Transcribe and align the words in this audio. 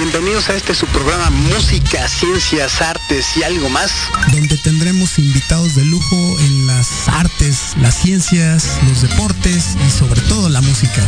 Bienvenidos 0.00 0.48
a 0.48 0.54
este 0.54 0.76
su 0.76 0.86
programa 0.86 1.28
Música, 1.28 2.06
Ciencias, 2.06 2.80
Artes 2.80 3.36
y 3.36 3.42
algo 3.42 3.68
más. 3.68 3.90
Donde 4.30 4.56
tendremos 4.56 5.18
invitados 5.18 5.74
de 5.74 5.84
lujo 5.84 6.38
en 6.38 6.68
las 6.68 7.08
artes, 7.08 7.74
las 7.80 7.96
ciencias, 7.96 8.78
los 8.88 9.02
deportes 9.02 9.76
y 9.84 9.90
sobre 9.90 10.20
todo 10.20 10.48
la 10.50 10.60
música. 10.60 11.02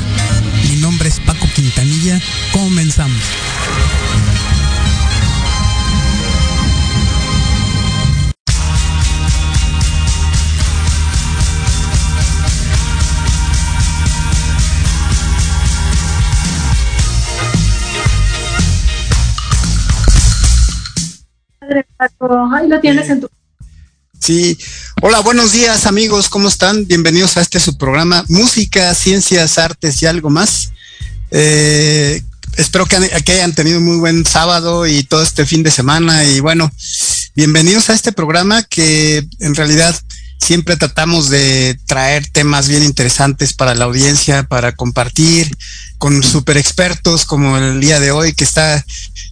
Mi 0.69 0.81
nombre 0.81 1.09
es 1.09 1.21
Paco 1.21 1.47
Quintanilla. 1.55 2.21
Comenzamos. 2.51 3.23
Ahí 22.01 22.67
lo 22.67 22.81
tienes 22.81 23.11
en 23.11 23.21
tu. 23.21 23.29
Sí. 24.19 24.57
Hola, 25.03 25.21
buenos 25.21 25.53
días 25.53 25.85
amigos, 25.85 26.31
¿cómo 26.31 26.49
están? 26.49 26.87
Bienvenidos 26.87 27.37
a 27.37 27.43
este 27.43 27.61
su 27.61 27.77
programa 27.77 28.25
Música, 28.29 28.95
Ciencias, 28.95 29.59
Artes 29.59 30.01
y 30.01 30.07
algo 30.07 30.31
más. 30.31 30.73
Eh, 31.31 32.23
espero 32.57 32.87
que, 32.87 32.97
que, 33.23 33.33
hayan 33.33 33.55
tenido 33.55 33.83
muy 33.83 33.99
buen 33.99 34.25
sábado 34.25 34.87
y 34.87 35.03
todo 35.03 35.23
este 35.23 35.45
fin 35.45 35.63
de 35.63 35.71
semana. 35.71 36.25
Y 36.25 36.41
bueno, 36.41 36.71
bienvenidos 37.37 37.91
a 37.91 37.95
este 37.95 38.13
programa 38.13 38.63
que 38.63 39.29
en 39.39 39.55
realidad 39.55 39.95
siempre 40.41 40.77
tratamos 40.77 41.29
de 41.29 41.79
traer 41.87 42.27
temas 42.29 42.69
bien 42.69 42.83
interesantes 42.83 43.53
para 43.53 43.75
la 43.75 43.85
audiencia, 43.85 44.43
para 44.45 44.73
compartir 44.73 45.57
con 45.99 46.23
super 46.23 46.57
expertos 46.57 47.27
como 47.27 47.59
el 47.59 47.81
día 47.81 48.01
de 48.01 48.11
hoy 48.11 48.33
que 48.33 48.45
está 48.45 48.85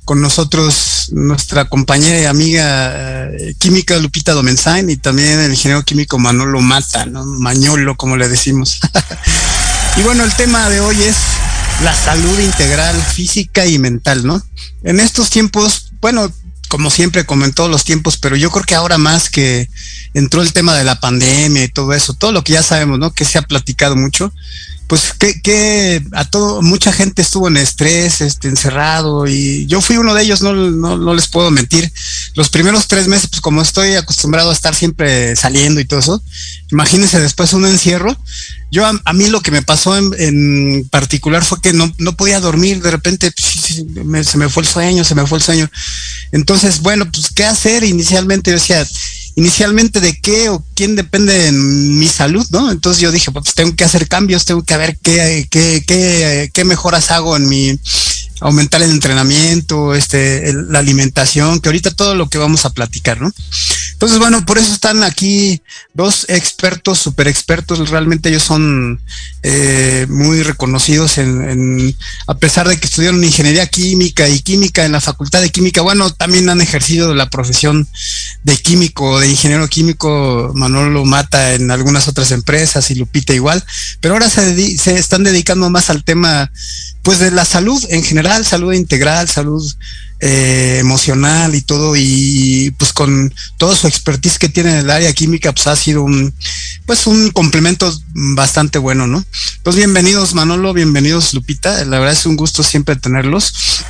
con 0.04 0.20
nosotros 0.20 1.08
nuestra 1.12 1.64
compañera 1.66 2.20
y 2.20 2.24
amiga 2.26 3.28
eh, 3.30 3.54
química 3.58 3.98
Lupita 3.98 4.32
Domenzain 4.32 4.88
y 4.90 4.96
también 4.96 5.38
el 5.40 5.50
ingeniero 5.50 5.82
químico 5.82 6.18
Manolo 6.18 6.60
Mata, 6.60 7.06
¿no? 7.06 7.24
Mañolo, 7.24 7.96
como 7.96 8.16
le 8.16 8.28
decimos. 8.28 8.80
y 9.96 10.02
bueno, 10.02 10.24
el 10.24 10.34
tema 10.34 10.68
de 10.68 10.80
hoy 10.80 11.02
es 11.02 11.16
la 11.82 11.94
salud 11.94 12.38
integral 12.38 12.96
física 13.02 13.66
y 13.66 13.78
mental, 13.78 14.26
¿no? 14.26 14.42
En 14.82 15.00
estos 15.00 15.30
tiempos, 15.30 15.92
bueno, 16.00 16.30
como 16.68 16.90
siempre, 16.90 17.26
como 17.26 17.44
en 17.44 17.52
todos 17.52 17.70
los 17.70 17.84
tiempos, 17.84 18.18
pero 18.18 18.36
yo 18.36 18.50
creo 18.50 18.64
que 18.64 18.74
ahora 18.74 18.98
más 18.98 19.30
que 19.30 19.68
entró 20.14 20.42
el 20.42 20.52
tema 20.52 20.74
de 20.76 20.84
la 20.84 21.00
pandemia 21.00 21.64
y 21.64 21.68
todo 21.68 21.92
eso, 21.92 22.14
todo 22.14 22.32
lo 22.32 22.44
que 22.44 22.52
ya 22.52 22.62
sabemos, 22.62 22.98
¿no? 22.98 23.12
Que 23.12 23.24
se 23.24 23.38
ha 23.38 23.42
platicado 23.42 23.96
mucho, 23.96 24.32
pues 24.88 25.12
que, 25.12 26.02
a 26.12 26.24
todo, 26.24 26.62
mucha 26.62 26.92
gente 26.92 27.20
estuvo 27.20 27.46
en 27.46 27.58
estrés, 27.58 28.22
este, 28.22 28.48
encerrado, 28.48 29.26
y 29.28 29.66
yo 29.66 29.82
fui 29.82 29.98
uno 29.98 30.14
de 30.14 30.22
ellos, 30.22 30.40
no, 30.40 30.54
no, 30.54 31.14
les 31.14 31.28
puedo 31.28 31.50
mentir. 31.50 31.92
Los 32.34 32.48
primeros 32.48 32.88
tres 32.88 33.06
meses, 33.06 33.28
pues 33.28 33.42
como 33.42 33.60
estoy 33.60 33.96
acostumbrado 33.96 34.48
a 34.48 34.54
estar 34.54 34.74
siempre 34.74 35.36
saliendo 35.36 35.80
y 35.80 35.84
todo 35.84 36.00
eso, 36.00 36.22
imagínense 36.72 37.20
después 37.20 37.52
un 37.52 37.66
encierro. 37.66 38.16
Yo 38.70 38.86
a, 38.86 39.12
mí 39.12 39.28
lo 39.28 39.42
que 39.42 39.50
me 39.50 39.62
pasó 39.62 39.96
en, 39.96 40.10
en, 40.18 40.88
particular 40.88 41.44
fue 41.44 41.60
que 41.60 41.74
no, 41.74 41.92
no 41.98 42.16
podía 42.16 42.40
dormir, 42.40 42.82
de 42.82 42.90
repente 42.90 43.30
pues, 43.30 43.84
me, 44.04 44.24
se 44.24 44.38
me 44.38 44.48
fue 44.48 44.62
el 44.62 44.68
sueño, 44.68 45.04
se 45.04 45.14
me 45.14 45.26
fue 45.26 45.38
el 45.38 45.44
sueño. 45.44 45.70
Entonces, 46.32 46.80
bueno, 46.80 47.10
pues 47.10 47.30
qué 47.34 47.44
hacer 47.44 47.84
inicialmente, 47.84 48.50
yo 48.50 48.56
decía, 48.56 48.86
inicialmente 49.38 50.00
de 50.00 50.20
qué 50.20 50.48
o 50.48 50.64
quién 50.74 50.96
depende 50.96 51.32
de 51.32 51.52
mi 51.52 52.08
salud, 52.08 52.44
¿no? 52.50 52.72
Entonces 52.72 53.00
yo 53.00 53.12
dije, 53.12 53.30
pues 53.30 53.54
tengo 53.54 53.76
que 53.76 53.84
hacer 53.84 54.08
cambios, 54.08 54.44
tengo 54.44 54.64
que 54.64 54.76
ver 54.76 54.98
qué, 55.00 55.46
qué, 55.48 56.50
qué, 56.52 56.64
mejoras 56.64 57.12
hago 57.12 57.36
en 57.36 57.48
mi 57.48 57.78
aumentar 58.40 58.82
el 58.82 58.90
entrenamiento, 58.90 59.94
este, 59.94 60.52
la 60.52 60.80
alimentación, 60.80 61.60
que 61.60 61.68
ahorita 61.68 61.92
todo 61.92 62.16
lo 62.16 62.28
que 62.28 62.38
vamos 62.38 62.64
a 62.64 62.70
platicar, 62.70 63.20
¿no? 63.20 63.32
Entonces, 63.92 64.18
bueno, 64.18 64.44
por 64.46 64.58
eso 64.58 64.72
están 64.72 65.02
aquí 65.02 65.62
dos 65.94 66.26
expertos, 66.28 66.98
super 66.98 67.28
expertos, 67.28 67.90
realmente 67.90 68.28
ellos 68.28 68.42
son 68.42 69.00
eh, 69.42 70.06
muy 70.08 70.42
reconocidos 70.42 71.18
en, 71.18 71.96
a 72.26 72.34
pesar 72.34 72.68
de 72.68 72.78
que 72.78 72.86
estudiaron 72.86 73.22
ingeniería 73.24 73.66
química 73.66 74.28
y 74.28 74.40
química 74.40 74.84
en 74.84 74.92
la 74.92 75.00
facultad 75.00 75.40
de 75.40 75.50
química, 75.50 75.82
bueno, 75.82 76.12
también 76.12 76.48
han 76.48 76.60
ejercido 76.60 77.14
la 77.14 77.30
profesión 77.30 77.88
de 78.44 78.56
químico, 78.56 79.20
de 79.20 79.28
ingeniero 79.28 79.68
químico, 79.68 80.52
Manolo 80.54 81.04
Mata 81.04 81.54
en 81.54 81.70
algunas 81.70 82.08
otras 82.08 82.30
empresas 82.30 82.90
y 82.90 82.94
Lupita 82.94 83.34
igual, 83.34 83.64
pero 84.00 84.14
ahora 84.14 84.30
se, 84.30 84.78
se 84.78 84.96
están 84.96 85.24
dedicando 85.24 85.70
más 85.70 85.90
al 85.90 86.04
tema 86.04 86.50
pues 87.02 87.18
de 87.18 87.30
la 87.30 87.44
salud 87.44 87.82
en 87.88 88.02
general, 88.02 88.44
salud 88.44 88.72
integral, 88.72 89.28
salud 89.28 89.64
eh, 90.20 90.78
emocional 90.80 91.54
y 91.54 91.60
todo, 91.60 91.94
y 91.96 92.74
pues 92.76 92.92
con 92.92 93.32
todo 93.56 93.76
su 93.76 93.86
expertise 93.86 94.38
que 94.38 94.48
tiene 94.48 94.70
en 94.70 94.78
el 94.78 94.90
área 94.90 95.12
química, 95.12 95.52
pues 95.52 95.66
ha 95.66 95.76
sido 95.76 96.02
un, 96.02 96.34
pues 96.86 97.06
un 97.06 97.30
complemento 97.30 97.92
bastante 98.14 98.78
bueno, 98.78 99.06
¿no? 99.06 99.24
Pues 99.62 99.76
bienvenidos 99.76 100.34
Manolo, 100.34 100.72
bienvenidos 100.72 101.34
Lupita, 101.34 101.84
la 101.84 101.98
verdad 101.98 102.14
es 102.14 102.26
un 102.26 102.36
gusto 102.36 102.62
siempre 102.62 102.96
tenerlos. 102.96 103.84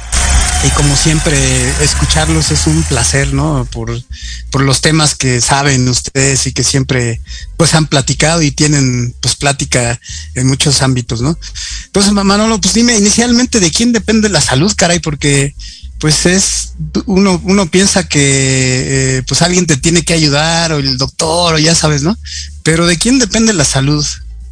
Y 0.67 0.71
como 0.71 0.97
siempre, 0.97 1.39
escucharlos 1.83 2.51
es 2.51 2.67
un 2.67 2.83
placer, 2.83 3.33
¿no? 3.33 3.67
Por, 3.71 4.03
por 4.51 4.63
los 4.63 4.81
temas 4.81 5.15
que 5.15 5.41
saben 5.41 5.89
ustedes 5.89 6.49
y 6.49 6.53
que 6.53 6.65
siempre 6.65 7.21
pues 7.57 7.75
han 7.75 7.87
platicado 7.87 8.43
y 8.43 8.51
tienen 8.51 9.15
pues 9.21 9.37
plática 9.37 10.01
en 10.35 10.49
muchos 10.49 10.83
ámbitos, 10.83 11.21
¿no? 11.21 11.39
Entonces, 11.87 12.13
Manolo, 12.13 12.61
pues 12.61 12.75
dime 12.75 12.99
inicialmente 12.99 13.61
de 13.61 13.71
quién 13.71 13.93
depende 13.93 14.29
la 14.29 14.41
salud, 14.41 14.73
caray, 14.77 14.99
porque 14.99 15.55
pues 15.99 16.27
es 16.27 16.75
uno 17.07 17.41
uno 17.45 17.67
piensa 17.67 18.09
que 18.09 19.19
eh, 19.19 19.23
pues 19.27 19.43
alguien 19.43 19.67
te 19.67 19.77
tiene 19.77 20.03
que 20.03 20.15
ayudar 20.15 20.73
o 20.73 20.79
el 20.79 20.97
doctor 20.99 21.55
o 21.55 21.59
ya 21.59 21.75
sabes, 21.75 22.03
¿no? 22.03 22.17
Pero 22.63 22.87
de 22.87 22.99
quién 22.99 23.19
depende 23.19 23.53
la 23.53 23.65
salud, 23.65 24.05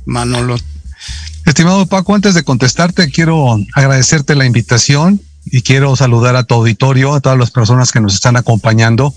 Manolo. 0.05 0.57
Estimado 1.45 1.87
Paco, 1.87 2.15
antes 2.15 2.35
de 2.35 2.43
contestarte 2.43 3.11
quiero 3.11 3.57
agradecerte 3.75 4.35
la 4.35 4.47
invitación 4.47 5.21
y 5.45 5.63
quiero 5.63 5.95
saludar 5.95 6.35
a 6.35 6.45
tu 6.45 6.55
auditorio, 6.55 7.15
a 7.15 7.21
todas 7.21 7.39
las 7.39 7.53
personas 7.53 7.93
que 7.93 8.01
nos 8.01 8.15
están 8.15 8.37
acompañando. 8.37 9.15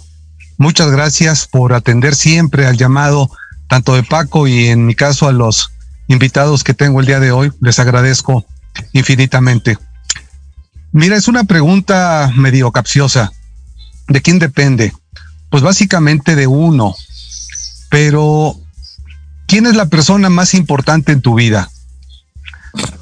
Muchas 0.58 0.92
gracias 0.92 1.48
por 1.48 1.74
atender 1.74 2.16
siempre 2.16 2.68
al 2.68 2.78
llamado 2.78 3.32
tanto 3.68 3.96
de 3.96 4.04
Paco 4.04 4.48
y 4.48 4.68
en 4.68 4.86
mi 4.86 4.94
caso 4.94 5.28
a 5.28 5.32
los 5.32 5.72
invitados 6.08 6.64
que 6.64 6.74
tengo 6.74 7.00
el 7.00 7.06
día 7.06 7.20
de 7.20 7.32
hoy. 7.32 7.52
Les 7.62 7.80
agradezco 7.80 8.46
infinitamente. 8.94 9.78
Mira, 10.92 11.16
es 11.16 11.28
una 11.28 11.44
pregunta 11.44 12.32
medio 12.36 12.72
capciosa. 12.72 13.32
¿De 14.08 14.22
quién 14.22 14.40
depende? 14.40 14.94
Pues 15.50 15.62
básicamente 15.62 16.36
de 16.36 16.48
uno. 16.48 16.96
Pero, 17.90 18.56
¿quién 19.46 19.68
es 19.68 19.76
la 19.76 19.86
persona 19.86 20.30
más 20.30 20.54
importante 20.54 21.12
en 21.12 21.22
tu 21.22 21.36
vida? 21.36 21.70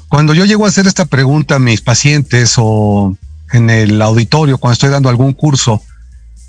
Cuando 0.08 0.34
yo 0.34 0.44
llego 0.44 0.66
a 0.66 0.68
hacer 0.68 0.86
esta 0.86 1.06
pregunta 1.06 1.56
a 1.56 1.58
mis 1.58 1.80
pacientes 1.80 2.54
o 2.56 3.16
en 3.52 3.70
el 3.70 4.00
auditorio, 4.02 4.58
cuando 4.58 4.74
estoy 4.74 4.90
dando 4.90 5.08
algún 5.08 5.32
curso, 5.32 5.82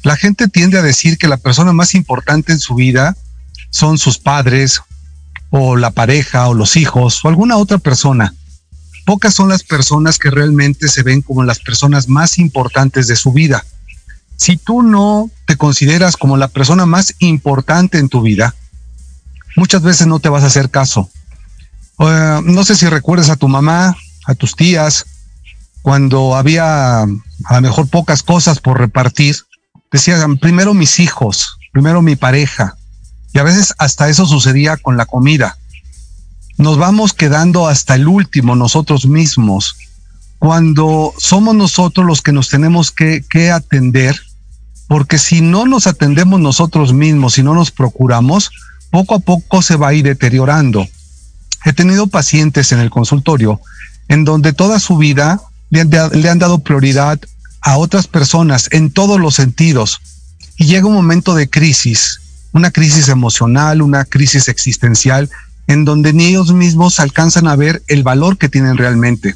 la 0.03 0.15
gente 0.15 0.48
tiende 0.48 0.77
a 0.77 0.81
decir 0.81 1.17
que 1.17 1.27
la 1.27 1.38
persona 1.38 1.74
más 1.74 1.96
importante 1.96 2.51
en 2.51 2.60
su 2.60 2.75
vida 2.75 3.15
son 3.69 3.98
sus 3.98 4.17
padres 4.17 4.81
o 5.50 5.75
la 5.75 5.91
pareja 5.91 6.48
o 6.48 6.53
los 6.53 6.75
hijos 6.77 7.24
o 7.24 7.29
alguna 7.29 7.58
otra 7.58 7.77
persona. 7.77 8.34
Pocas 9.10 9.34
son 9.34 9.50
las 9.50 9.63
personas 9.63 10.20
que 10.20 10.30
realmente 10.30 10.88
se 10.88 11.01
ven 11.01 11.24
como 11.24 11.42
las 11.42 11.58
personas 11.58 12.08
más 12.08 12.38
importantes 12.38 13.08
de 13.08 13.16
su 13.16 13.34
vida. 13.34 13.66
Si 14.38 14.56
tú 14.56 14.84
no 14.84 15.32
te 15.48 15.56
consideras 15.58 16.16
como 16.16 16.38
la 16.38 16.48
persona 16.48 16.86
más 16.86 17.16
importante 17.18 17.98
en 17.98 18.08
tu 18.08 18.22
vida, 18.22 18.54
muchas 19.56 19.82
veces 19.82 20.06
no 20.06 20.20
te 20.20 20.30
vas 20.30 20.44
a 20.44 20.46
hacer 20.46 20.70
caso. 20.70 21.10
Uh, 21.98 22.44
no 22.44 22.63
sé 22.63 22.75
si 22.75 22.86
recuerdas 22.86 23.32
a 23.32 23.36
tu 23.36 23.48
mamá, 23.48 23.98
a 24.28 24.36
tus 24.36 24.56
tías, 24.56 25.08
cuando 25.82 26.36
había 26.36 27.01
a 27.01 27.08
lo 27.56 27.62
mejor 27.62 27.88
pocas 27.88 28.22
cosas 28.22 28.60
por 28.60 28.78
repartir, 28.78 29.38
decían 29.92 30.38
primero 30.38 30.75
mis 30.75 31.00
hijos, 31.00 31.58
primero 31.74 32.04
mi 32.04 32.16
pareja, 32.16 32.75
y 33.34 33.39
a 33.39 33.44
veces 33.44 33.74
hasta 33.80 34.08
eso 34.08 34.28
sucedía 34.28 34.78
con 34.78 34.98
la 34.98 35.08
comida. 35.08 35.58
Nos 36.60 36.78
vamos 36.78 37.13
quedando 37.13 37.70
hasta 37.70 37.96
el 37.96 38.10
último 38.10 38.54
nosotros 38.54 39.06
mismos, 39.06 39.78
cuando 40.39 41.13
somos 41.18 41.56
nosotros 41.56 42.06
los 42.06 42.22
que 42.22 42.34
nos 42.34 42.50
tenemos 42.50 42.92
que, 42.92 43.50
atender, 43.50 44.20
porque 44.89 45.20
si 45.20 45.39
no 45.39 45.66
nos 45.66 45.88
atendemos 45.88 46.38
nosotros 46.42 46.92
mismos, 46.92 47.36
si 47.36 47.44
no 47.44 47.54
nos 47.54 47.72
procuramos, 47.72 48.51
poco 48.92 49.16
a 49.16 49.20
poco 49.20 49.62
se 49.62 49.78
va 49.78 49.88
a 49.88 49.94
ir 49.94 50.04
deteriorando. 50.04 50.86
he 51.63 51.72
tenido 51.72 52.08
pacientes 52.08 52.74
en 52.74 52.80
el 52.80 52.89
consultorio 52.89 53.62
en 54.10 54.25
donde 54.25 54.51
toda 54.51 54.82
su 54.82 54.98
vida 54.98 55.39
le 55.70 56.30
han 56.30 56.39
dado 56.39 56.60
prioridad 56.60 57.22
a 57.62 57.78
otras 57.78 58.08
personas 58.08 58.68
en 58.72 58.92
todos 58.92 59.18
los 59.18 59.36
sentidos. 59.36 60.01
Y 60.58 60.65
llega 60.65 60.88
un 60.88 60.93
momento 60.93 61.36
de 61.36 61.50
crisis, 61.50 62.19
una 62.52 62.72
crisis 62.72 63.08
emocional, 63.08 63.82
una 63.82 64.04
crisis 64.04 64.50
existencial, 64.50 65.30
en 65.69 65.86
donde 65.86 66.13
ni 66.13 66.25
ellos 66.25 66.51
mismos 66.51 66.99
alcanzan 66.99 67.47
a 67.47 67.55
ver 67.55 67.84
el 67.88 68.01
valor 68.01 68.39
que 68.39 68.49
tienen 68.49 68.75
realmente. 68.75 69.36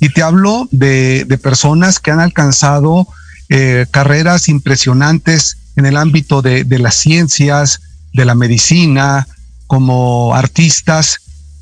Y 0.00 0.08
te 0.08 0.22
hablo 0.22 0.66
de, 0.70 1.26
personas 1.42 2.00
que 2.00 2.10
han 2.10 2.20
alcanzado 2.20 3.06
eh, 3.50 3.84
carreras 3.90 4.48
impresionantes 4.48 5.58
en 5.76 5.84
el 5.84 5.98
ámbito 5.98 6.40
de, 6.40 6.64
de 6.64 6.78
las 6.78 6.94
ciencias, 6.94 7.82
de 8.14 8.24
la 8.24 8.34
medicina, 8.34 9.28
como 9.66 10.34
artistas, 10.34 11.18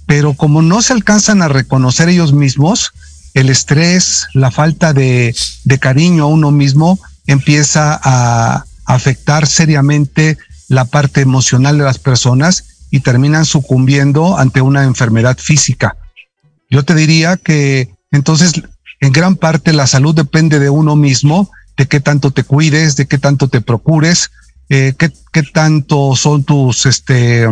pero 0.06 0.34
como 0.34 0.62
no 0.62 0.82
se 0.82 0.92
alcanzan 0.92 1.42
a 1.42 1.48
reconocer 1.48 2.08
ellos 2.08 2.32
mismos, 2.32 2.92
el 3.34 3.48
estrés, 3.48 4.28
la 4.34 4.52
falta 4.52 4.92
de, 4.92 5.34
de 5.64 5.78
cariño 5.80 6.24
a 6.24 6.28
uno 6.28 6.52
mismo 6.52 7.00
empieza 7.26 7.98
a 8.00 8.66
afectar 8.84 9.48
seriamente 9.48 10.38
la 10.68 10.84
parte 10.84 11.22
emocional 11.22 11.76
de 11.76 11.84
las 11.84 11.98
personas 11.98 12.66
y 12.92 13.00
terminan 13.00 13.46
sucumbiendo 13.46 14.38
ante 14.38 14.60
una 14.60 14.84
enfermedad 14.84 15.38
física. 15.38 15.96
Yo 16.70 16.84
te 16.84 16.94
diría 16.94 17.38
que 17.38 17.88
entonces 18.12 18.52
en 19.00 19.12
gran 19.12 19.34
parte 19.34 19.72
la 19.72 19.86
salud 19.86 20.14
depende 20.14 20.60
de 20.60 20.68
uno 20.70 20.94
mismo, 20.94 21.50
de 21.76 21.86
qué 21.86 22.00
tanto 22.00 22.30
te 22.30 22.44
cuides, 22.44 22.94
de 22.96 23.06
qué 23.06 23.16
tanto 23.16 23.48
te 23.48 23.62
procures, 23.62 24.30
eh, 24.68 24.92
qué, 24.98 25.10
qué, 25.32 25.42
tanto 25.42 26.14
son 26.16 26.44
tus, 26.44 26.84
este, 26.84 27.46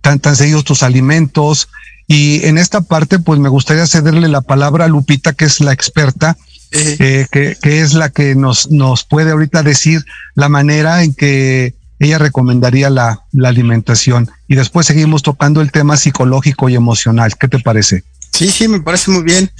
tan, 0.00 0.18
tan 0.18 0.34
seguidos 0.34 0.64
tus 0.64 0.82
alimentos, 0.82 1.68
y 2.08 2.44
en 2.44 2.58
esta 2.58 2.80
parte, 2.80 3.20
pues 3.20 3.38
me 3.38 3.48
gustaría 3.48 3.86
cederle 3.86 4.26
la 4.26 4.40
palabra 4.40 4.86
a 4.86 4.88
Lupita, 4.88 5.32
que 5.32 5.44
es 5.44 5.60
la 5.60 5.72
experta, 5.72 6.36
eh, 6.72 7.28
que, 7.30 7.56
que, 7.62 7.80
es 7.80 7.94
la 7.94 8.10
que 8.10 8.34
nos, 8.34 8.68
nos 8.72 9.04
puede 9.04 9.30
ahorita 9.30 9.62
decir 9.62 10.04
la 10.34 10.48
manera 10.48 11.04
en 11.04 11.14
que 11.14 11.74
ella 12.00 12.18
recomendaría 12.18 12.90
la, 12.90 13.24
la 13.30 13.50
alimentación. 13.50 14.30
Y 14.48 14.56
después 14.56 14.86
seguimos 14.86 15.22
tocando 15.22 15.60
el 15.60 15.70
tema 15.70 15.96
psicológico 15.96 16.68
y 16.68 16.74
emocional. 16.74 17.36
¿Qué 17.38 17.46
te 17.46 17.60
parece? 17.60 18.02
Sí, 18.32 18.50
sí, 18.50 18.66
me 18.68 18.80
parece 18.80 19.10
muy 19.10 19.22
bien. 19.22 19.50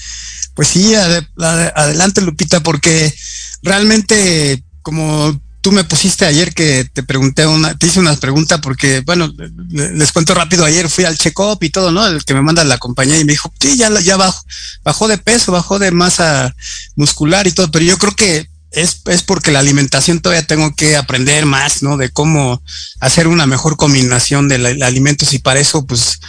Pues 0.54 0.68
sí, 0.68 0.94
ad 0.94 1.22
ad 1.38 1.72
adelante 1.76 2.22
Lupita, 2.22 2.60
porque 2.60 3.14
realmente, 3.62 4.64
como 4.82 5.38
tú 5.60 5.72
me 5.72 5.84
pusiste 5.84 6.24
ayer 6.24 6.54
que 6.54 6.86
te 6.90 7.02
pregunté 7.02 7.46
una, 7.46 7.74
te 7.74 7.86
hice 7.86 8.00
una 8.00 8.16
pregunta 8.16 8.60
porque, 8.60 9.00
bueno, 9.00 9.30
les 9.68 10.12
cuento 10.12 10.34
rápido, 10.34 10.64
ayer 10.64 10.88
fui 10.88 11.04
al 11.04 11.18
check-up 11.18 11.58
y 11.62 11.70
todo, 11.70 11.92
¿no? 11.92 12.06
El 12.06 12.24
que 12.24 12.34
me 12.34 12.42
manda 12.42 12.64
la 12.64 12.78
compañía 12.78 13.18
y 13.18 13.24
me 13.24 13.32
dijo, 13.32 13.52
sí, 13.60 13.76
ya, 13.76 13.90
ya 14.00 14.16
bajó, 14.16 14.42
bajó 14.82 15.08
de 15.08 15.18
peso, 15.18 15.52
bajó 15.52 15.78
de 15.78 15.90
masa 15.90 16.54
muscular 16.96 17.46
y 17.46 17.52
todo, 17.52 17.70
pero 17.70 17.84
yo 17.84 17.98
creo 17.98 18.14
que 18.14 18.48
es, 18.72 19.02
es 19.06 19.22
porque 19.22 19.50
la 19.50 19.58
alimentación 19.58 20.20
todavía 20.20 20.46
tengo 20.46 20.74
que 20.74 20.96
aprender 20.96 21.46
más, 21.46 21.82
¿no? 21.82 21.96
De 21.96 22.10
cómo 22.10 22.62
hacer 23.00 23.26
una 23.26 23.46
mejor 23.46 23.76
combinación 23.76 24.48
de, 24.48 24.58
la, 24.58 24.86
alimentos 24.86 25.32
y 25.32 25.38
para 25.38 25.60
eso, 25.60 25.86
pues, 25.86 26.20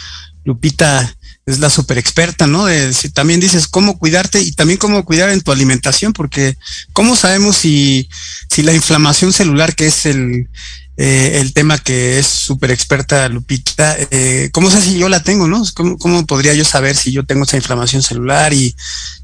Lupita 0.44 1.14
es 1.46 1.58
la 1.58 1.70
super 1.70 1.98
experta, 1.98 2.46
¿no? 2.46 2.66
De, 2.66 2.92
si 2.92 3.10
también 3.10 3.40
dices 3.40 3.66
cómo 3.66 3.98
cuidarte 3.98 4.40
y 4.40 4.52
también 4.52 4.78
cómo 4.78 5.04
cuidar 5.04 5.30
en 5.30 5.40
tu 5.40 5.52
alimentación, 5.52 6.12
porque 6.12 6.56
cómo 6.92 7.16
sabemos 7.16 7.56
si, 7.56 8.08
si 8.50 8.62
la 8.62 8.72
inflamación 8.72 9.32
celular, 9.32 9.74
que 9.74 9.86
es 9.86 10.06
el, 10.06 10.48
eh, 10.96 11.38
el 11.40 11.52
tema 11.52 11.78
que 11.78 12.18
es 12.18 12.26
súper 12.26 12.70
experta 12.70 13.28
Lupita, 13.28 13.96
eh, 14.10 14.50
¿cómo 14.52 14.70
sé 14.70 14.82
si 14.82 14.98
yo 14.98 15.08
la 15.08 15.22
tengo, 15.22 15.48
no? 15.48 15.62
¿Cómo, 15.74 15.98
¿Cómo, 15.98 16.26
podría 16.26 16.54
yo 16.54 16.64
saber 16.64 16.96
si 16.96 17.12
yo 17.12 17.24
tengo 17.24 17.44
esa 17.44 17.56
inflamación 17.56 18.02
celular 18.02 18.52
y, 18.52 18.74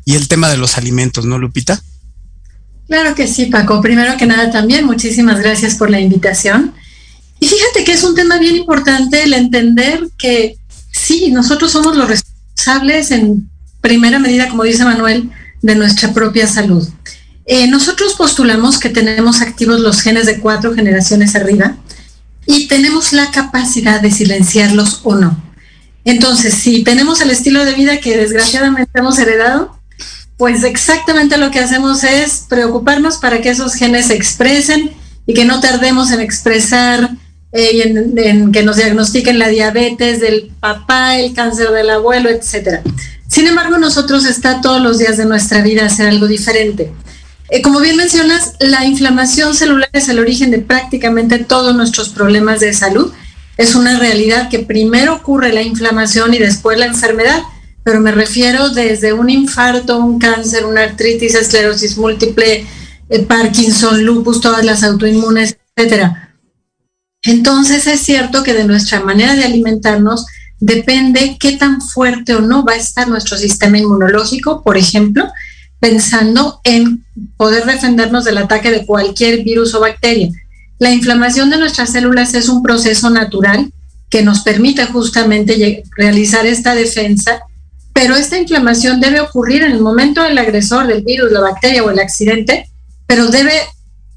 y 0.05 0.15
el 0.15 0.29
tema 0.29 0.49
de 0.49 0.57
los 0.57 0.77
alimentos, 0.77 1.25
¿no, 1.25 1.39
Lupita? 1.39 1.83
Claro 2.89 3.15
que 3.15 3.27
sí, 3.27 3.47
Paco. 3.47 3.83
Primero 3.83 4.17
que 4.17 4.27
nada 4.27 4.51
también, 4.51 4.87
muchísimas 4.87 5.41
gracias 5.41 5.75
por 5.75 5.91
la 5.91 6.01
invitación. 6.01 6.75
Y 7.39 7.47
fíjate 7.47 7.85
que 7.85 7.93
es 7.93 8.03
un 8.03 8.15
tema 8.15 8.39
bien 8.39 8.57
importante 8.57 9.23
el 9.23 9.35
entender 9.35 10.09
que 10.19 10.57
sí, 10.91 11.31
nosotros 11.31 11.71
somos 11.71 11.97
los 11.97 12.09
responsables 12.09 13.11
en 13.11 13.49
primera 13.81 14.19
medida, 14.19 14.49
como 14.49 14.65
dice 14.65 14.85
Manuel, 14.85 15.31
de 15.63 15.75
nuestra 15.75 16.13
propia 16.13 16.47
salud. 16.47 16.89
Eh, 17.45 17.69
nosotros 17.69 18.15
postulamos 18.15 18.79
que 18.79 18.89
tenemos 18.89 19.41
activos 19.41 19.81
los 19.81 20.01
genes 20.01 20.27
de 20.27 20.41
cuatro 20.41 20.75
generaciones 20.75 21.35
arriba 21.37 21.77
y 22.47 22.69
tenemos 22.69 23.13
la 23.13 23.31
capacidad 23.31 24.01
de 24.01 24.11
silenciarlos 24.11 25.01
o 25.05 25.15
no. 25.15 25.37
Entonces, 26.05 26.55
si 26.55 26.85
tenemos 26.85 27.21
el 27.21 27.31
estilo 27.31 27.65
de 27.65 27.75
vida 27.75 28.01
que 28.01 28.17
desgraciadamente 28.17 28.99
hemos 28.99 29.19
heredado, 29.19 29.78
pues 30.39 30.63
exactamente 30.63 31.37
lo 31.37 31.51
que 31.51 31.59
hacemos 31.59 32.05
es 32.05 32.47
preocuparnos 32.49 33.19
para 33.19 33.43
que 33.43 33.51
esos 33.51 33.75
genes 33.75 34.07
se 34.07 34.15
expresen 34.15 34.93
y 35.27 35.35
que 35.35 35.45
no 35.45 35.61
tardemos 35.61 36.13
en 36.13 36.21
expresar 36.21 37.11
eh, 37.53 37.71
y 37.75 37.81
en, 37.83 38.53
que 38.53 38.63
nos 38.63 38.77
diagnostiquen 38.77 39.39
la 39.39 39.49
diabetes 39.49 40.21
del 40.21 40.53
papá, 40.61 41.19
el 41.19 41.35
cáncer 41.35 41.71
del 41.73 41.91
abuelo, 41.91 42.31
etcétera. 42.31 42.83
Sin 43.27 43.47
embargo, 43.47 43.79
nosotros 43.79 44.25
está 44.27 44.61
todos 44.61 44.81
los 44.81 44.99
días 44.99 45.17
de 45.17 45.27
nuestra 45.27 45.61
vida 45.61 45.87
hacer 45.87 46.09
algo 46.09 46.29
diferente. 46.29 46.93
Eh, 47.51 47.61
como 47.61 47.81
bien 47.81 47.97
mencionas, 47.97 48.55
la 48.61 48.85
inflamación 48.85 49.55
celular 49.55 49.91
es 49.93 50.09
el 50.09 50.19
origen 50.19 50.51
de 50.51 50.59
prácticamente 50.59 51.39
todos 51.39 51.75
nuestros 51.75 52.11
problemas 52.11 52.61
de 52.61 52.73
salud. 52.73 53.13
Es 53.57 53.75
una 53.75 53.99
realidad 53.99 54.49
que 54.49 54.61
primero 54.61 55.15
ocurre 55.15 55.53
la 55.53 55.63
inflamación 55.63 56.33
y 56.33 56.39
después 56.39 56.79
la 56.79 56.87
enfermedad, 56.87 57.43
pero 57.89 58.01
me 58.03 58.13
refiero 58.13 58.69
desde 58.69 59.15
un 59.15 59.31
infarto, 59.31 59.99
un 59.99 60.19
cáncer, 60.19 60.67
una 60.67 60.83
artritis, 60.83 61.35
esclerosis 61.35 61.97
múltiple, 61.97 62.67
eh, 63.09 63.23
Parkinson, 63.23 64.05
lupus, 64.05 64.43
todas 64.43 64.63
las 64.63 64.85
autoinmunes, 64.85 65.57
etcétera 65.75 66.29
entonces 67.23 67.87
es 67.87 68.01
cierto 68.01 68.43
que 68.43 68.55
de 68.55 68.65
nuestra 68.65 69.01
manera 69.01 69.35
de 69.35 69.45
alimentarnos 69.45 70.27
depende 70.61 71.37
qué 71.39 71.57
tan 71.57 71.81
fuerte 71.81 72.35
o 72.35 72.41
no 72.41 72.65
va 72.65 72.73
a 72.73 72.77
estar 72.77 73.09
nuestro 73.09 73.37
sistema 73.37 73.79
inmunológico, 73.79 74.63
por 74.63 74.77
ejemplo, 74.77 75.29
pensando 75.81 76.61
en 76.65 77.05
poder 77.37 77.65
defendernos 77.65 78.25
del 78.25 78.39
ataque 78.39 78.71
de 78.71 78.87
cualquier 78.87 79.45
virus 79.45 79.75
o 79.75 79.81
bacteria. 79.81 80.29
La 80.79 80.93
inflamación 80.93 81.51
de 81.51 81.59
nuestras 81.59 81.93
células 81.93 82.35
es 82.35 82.49
un 82.49 82.63
proceso 82.63 83.11
natural 83.11 83.73
que 84.11 84.23
nos 84.23 84.41
permite 84.41 84.87
justamente 84.87 85.83
realizar 85.97 86.47
esta 86.47 86.75
defensa, 86.75 87.41
pero 88.01 88.15
esta 88.15 88.39
inflamación 88.39 89.01
debe 89.01 89.21
ocurrir 89.21 89.65
en 89.65 89.73
el 89.73 89.81
momento 89.81 90.23
del 90.23 90.39
agresor, 90.39 90.87
del 90.87 91.03
virus, 91.03 91.33
la 91.33 91.41
bacteria 91.41 91.83
o 91.83 91.91
el 91.91 91.99
accidente, 91.99 92.71
pero 93.09 93.27
debe 93.27 93.53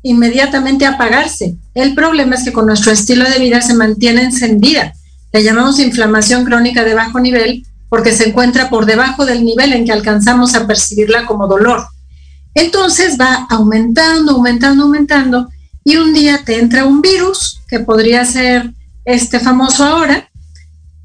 inmediatamente 0.03 0.85
apagarse. 0.85 1.55
El 1.73 1.95
problema 1.95 2.35
es 2.35 2.43
que 2.43 2.53
con 2.53 2.67
nuestro 2.67 2.91
estilo 2.91 3.27
de 3.27 3.39
vida 3.39 3.59
se 3.63 3.73
mantiene 3.73 4.21
encendida. 4.21 4.93
Le 5.33 5.43
llamamos 5.43 5.79
inflamación 5.79 6.45
crónica 6.45 6.83
de 6.83 6.93
bajo 6.93 7.19
nivel 7.19 7.65
porque 7.89 8.11
se 8.11 8.29
encuentra 8.29 8.69
por 8.69 8.85
debajo 8.85 9.25
del 9.25 9.43
nivel 9.43 9.73
en 9.73 9.83
que 9.83 9.93
alcanzamos 9.93 10.53
a 10.53 10.67
percibirla 10.67 11.25
como 11.25 11.47
dolor. 11.47 11.83
Entonces 12.53 13.17
va 13.19 13.47
aumentando, 13.49 14.33
aumentando, 14.33 14.83
aumentando 14.83 15.49
y 15.83 15.97
un 15.97 16.13
día 16.13 16.43
te 16.45 16.59
entra 16.59 16.85
un 16.85 17.01
virus, 17.01 17.61
que 17.67 17.79
podría 17.79 18.25
ser 18.25 18.69
este 19.05 19.39
famoso 19.39 19.83
ahora, 19.83 20.29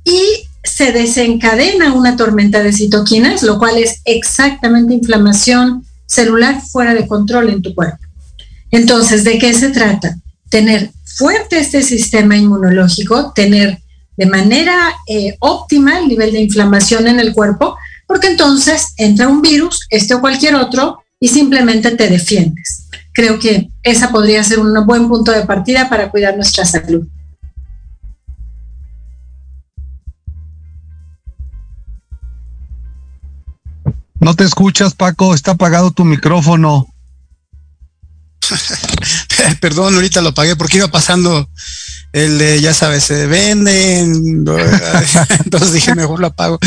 y 0.04 0.45
se 0.66 0.92
desencadena 0.92 1.94
una 1.94 2.16
tormenta 2.16 2.62
de 2.62 2.72
citoquinas, 2.72 3.42
lo 3.42 3.58
cual 3.58 3.78
es 3.78 4.00
exactamente 4.04 4.94
inflamación 4.94 5.84
celular 6.06 6.60
fuera 6.60 6.94
de 6.94 7.06
control 7.06 7.48
en 7.50 7.62
tu 7.62 7.74
cuerpo. 7.74 7.98
Entonces, 8.70 9.24
¿de 9.24 9.38
qué 9.38 9.54
se 9.54 9.70
trata? 9.70 10.16
Tener 10.50 10.90
fuerte 11.04 11.58
este 11.58 11.82
sistema 11.82 12.36
inmunológico, 12.36 13.32
tener 13.32 13.78
de 14.16 14.26
manera 14.26 14.94
eh, 15.06 15.36
óptima 15.40 15.98
el 15.98 16.08
nivel 16.08 16.32
de 16.32 16.40
inflamación 16.40 17.06
en 17.06 17.20
el 17.20 17.32
cuerpo, 17.32 17.76
porque 18.06 18.28
entonces 18.28 18.88
entra 18.96 19.28
un 19.28 19.42
virus, 19.42 19.86
este 19.90 20.14
o 20.14 20.20
cualquier 20.20 20.54
otro, 20.54 20.98
y 21.20 21.28
simplemente 21.28 21.92
te 21.92 22.08
defiendes. 22.08 22.88
Creo 23.12 23.38
que 23.38 23.70
esa 23.82 24.10
podría 24.10 24.44
ser 24.44 24.58
un 24.58 24.86
buen 24.86 25.08
punto 25.08 25.32
de 25.32 25.46
partida 25.46 25.88
para 25.88 26.10
cuidar 26.10 26.36
nuestra 26.36 26.64
salud. 26.64 27.06
No 34.20 34.34
te 34.34 34.44
escuchas, 34.44 34.94
Paco, 34.94 35.34
está 35.34 35.52
apagado 35.52 35.90
tu 35.90 36.04
micrófono. 36.04 36.86
Perdón, 39.60 39.94
ahorita 39.94 40.20
lo 40.20 40.34
pagué 40.34 40.56
porque 40.56 40.78
iba 40.78 40.88
pasando 40.88 41.48
el 42.12 42.38
de, 42.38 42.60
ya 42.60 42.72
sabes, 42.72 43.04
se 43.04 43.26
venden. 43.26 44.44
Entonces 45.44 45.72
dije, 45.72 45.94
mejor 45.94 46.20
lo 46.20 46.28
apago. 46.28 46.58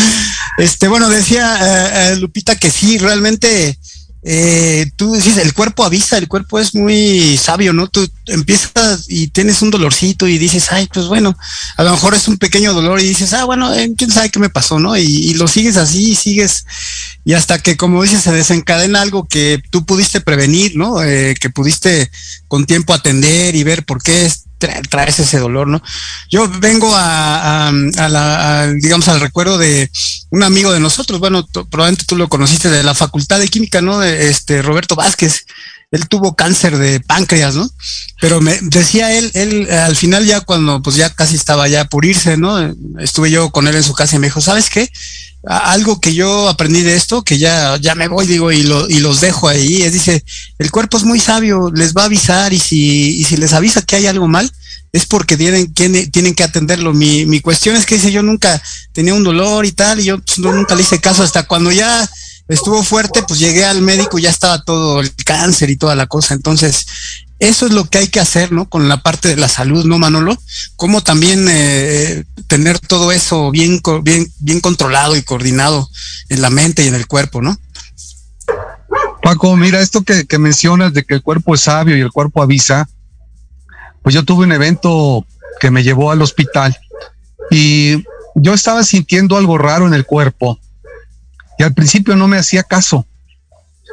Este, 0.58 0.88
bueno, 0.88 1.10
decía 1.10 2.14
uh, 2.14 2.20
Lupita 2.20 2.56
que 2.56 2.70
sí, 2.70 2.98
realmente 2.98 3.78
eh, 4.22 4.92
tú 4.98 5.14
dices, 5.14 5.38
el 5.38 5.54
cuerpo 5.54 5.86
avisa, 5.86 6.18
el 6.18 6.28
cuerpo 6.28 6.60
es 6.60 6.76
muy 6.76 7.38
sabio, 7.38 7.72
¿no? 7.72 7.88
Tú, 7.88 8.08
empiezas 8.26 9.06
y 9.08 9.28
tienes 9.28 9.62
un 9.62 9.72
dolorcito 9.72 10.28
y 10.28 10.38
dices, 10.38 10.72
ay, 10.72 10.90
pues 10.94 11.08
bueno, 11.08 11.38
a 11.78 11.84
lo 11.84 11.92
mejor 11.92 12.14
es 12.14 12.28
un 12.28 12.38
pequeño 12.38 12.74
dolor 12.74 13.00
y 13.00 13.08
dices, 13.08 13.34
ah, 13.34 13.46
bueno, 13.46 13.74
eh, 13.74 13.92
quién 13.98 14.12
sabe 14.12 14.30
qué 14.30 14.40
me 14.40 14.50
pasó, 14.50 14.78
¿no? 14.78 14.98
Y, 14.98 15.34
lo 15.36 15.48
sigues 15.48 15.78
así 15.78 16.12
y 16.12 16.16
sigues, 16.16 16.66
y 17.30 17.36
hasta 17.36 17.60
que, 17.60 17.78
como 17.78 18.02
dices, 18.02 18.24
se 18.24 18.32
desencadena 18.32 19.04
algo 19.04 19.28
que 19.28 19.62
tú 19.70 19.86
pudiste 19.86 20.20
prevenir, 20.20 20.76
¿no? 20.76 21.04
Eh, 21.04 21.36
que 21.40 21.52
pudiste 21.52 22.10
con 22.48 22.66
tiempo 22.66 22.92
atender 22.92 23.54
y 23.54 23.64
ver 23.64 23.86
por 23.86 24.02
qué 24.02 24.32
traes 24.90 25.20
ese 25.20 25.38
dolor, 25.38 25.68
¿no? 25.68 25.80
Yo 26.32 26.50
vengo 26.50 26.90
a, 26.92 27.72
la, 27.72 28.74
digamos, 28.82 29.08
al 29.10 29.20
recuerdo 29.20 29.60
de 29.60 29.92
un 30.32 30.42
amigo 30.42 30.72
de 30.72 30.80
nosotros, 30.80 31.20
bueno, 31.20 31.46
probablemente 31.70 32.06
tú 32.08 32.16
lo 32.16 32.30
conociste 32.30 32.68
de 32.68 32.82
la 32.82 32.96
Facultad 32.96 33.38
de 33.38 33.48
Química, 33.48 33.80
¿no? 33.80 34.00
De 34.00 34.32
este 34.32 34.64
Roberto 34.64 34.96
Vázquez, 34.96 35.46
él 35.92 36.08
tuvo 36.08 36.36
cáncer 36.36 36.78
de 36.78 37.00
páncreas, 37.00 37.56
¿no? 37.56 37.70
Pero 38.22 38.42
me 38.42 38.60
decía 38.62 39.18
él, 39.18 39.32
él 39.34 39.70
al 39.72 39.96
final 39.96 40.26
ya 40.26 40.42
cuando 40.42 40.82
pues 40.82 40.96
ya 40.96 41.10
casi 41.10 41.36
estaba 41.36 41.68
ya 41.68 41.86
por 41.86 42.06
irse, 42.06 42.38
¿no? 42.38 42.60
Estuve 43.00 43.32
yo 43.32 43.50
con 43.50 43.68
él 43.68 43.76
en 43.76 43.84
su 43.84 43.94
casa 43.94 44.16
y 44.16 44.20
me 44.20 44.28
dijo, 44.28 44.42
¿sabes 44.42 44.70
qué? 44.70 44.90
Algo 45.46 46.00
que 46.00 46.14
yo 46.14 46.50
aprendí 46.50 46.82
de 46.82 46.96
esto, 46.96 47.24
que 47.24 47.40
ya, 47.40 47.78
ya 47.78 47.96
me 47.96 48.08
voy, 48.08 48.28
digo, 48.28 48.52
y, 48.52 48.64
lo, 48.64 48.88
y 48.90 49.00
los 49.00 49.22
dejo 49.22 49.48
ahí, 49.48 49.82
es 49.82 49.94
dice, 49.94 50.24
el 50.60 50.70
cuerpo 50.70 50.98
es 50.98 51.06
muy 51.06 51.20
sabio, 51.20 51.72
les 51.74 51.94
va 51.94 52.04
a 52.04 52.06
avisar 52.06 52.54
y 52.54 52.60
si, 52.60 53.20
y 53.20 53.24
si 53.24 53.38
les 53.38 53.54
avisa 53.54 53.82
que 53.82 53.96
hay 53.96 54.06
algo 54.06 54.28
mal, 54.28 54.52
es 54.92 55.06
porque 55.06 55.38
tienen, 55.38 55.74
tienen, 55.74 56.12
tienen 56.12 56.36
que 56.36 56.44
atenderlo. 56.44 56.94
Mi, 56.94 57.26
mi 57.26 57.40
cuestión 57.40 57.76
es 57.76 57.86
que 57.86 57.96
dice, 57.96 58.12
yo 58.12 58.22
nunca 58.22 58.62
tenía 58.92 59.14
un 59.14 59.24
dolor 59.24 59.66
y 59.66 59.72
tal, 59.72 60.02
y 60.02 60.06
yo 60.06 60.20
pues, 60.20 60.38
nunca 60.40 60.76
le 60.76 60.82
hice 60.82 61.00
caso 61.00 61.24
hasta 61.24 61.44
cuando 61.44 61.72
ya 61.72 62.08
estuvo 62.50 62.84
fuerte, 62.84 63.24
pues 63.24 63.40
llegué 63.40 63.64
al 63.64 63.82
médico 63.82 64.18
y 64.18 64.24
ya 64.24 64.30
estaba 64.30 64.62
todo 64.62 65.00
el 65.00 65.14
cáncer 65.24 65.70
y 65.70 65.78
toda 65.78 65.96
la 65.96 66.08
cosa. 66.08 66.34
Entonces, 66.34 66.86
eso 67.38 67.68
es 67.68 67.74
lo 67.74 67.86
que 67.86 68.00
hay 68.00 68.08
que 68.08 68.20
hacer, 68.20 68.52
¿no? 68.52 68.68
Con 68.68 68.90
la 68.90 69.02
parte 69.02 69.30
de 69.30 69.38
la 69.38 69.48
salud, 69.48 69.86
¿no, 69.86 69.98
Manolo? 70.00 70.38
Cómo 70.76 71.02
también 71.02 71.46
eh, 71.50 72.26
tener 72.48 72.80
todo 72.80 73.12
eso 73.12 73.52
bien, 73.52 73.82
bien, 74.04 74.30
bien 74.40 74.60
controlado 74.60 75.16
y 75.16 75.22
coordinado 75.22 75.88
en 76.28 76.42
la 76.42 76.50
mente 76.50 76.84
y 76.84 76.88
en 76.88 76.96
el 76.96 77.08
cuerpo, 77.08 77.42
¿no? 77.42 77.58
Paco, 79.22 79.56
mira, 79.56 79.80
esto 79.80 80.02
que, 80.02 80.26
que 80.26 80.40
mencionas 80.40 80.94
de 80.94 81.04
que 81.04 81.14
el 81.14 81.22
cuerpo 81.22 81.54
es 81.54 81.62
sabio 81.62 81.96
y 81.96 82.02
el 82.02 82.12
cuerpo 82.12 82.42
avisa, 82.42 82.90
pues 84.02 84.16
yo 84.16 84.26
tuve 84.26 84.46
un 84.46 84.52
evento 84.52 85.26
que 85.60 85.70
me 85.72 85.84
llevó 85.84 86.12
al 86.12 86.22
hospital 86.22 86.76
y 87.52 88.04
yo 88.36 88.54
estaba 88.54 88.84
sintiendo 88.84 89.38
algo 89.38 89.58
raro 89.58 89.86
en 89.86 89.94
el 89.94 90.06
cuerpo 90.06 90.60
y 91.60 91.64
al 91.64 91.74
principio 91.74 92.16
no 92.16 92.28
me 92.28 92.38
hacía 92.38 92.64
caso. 92.64 93.06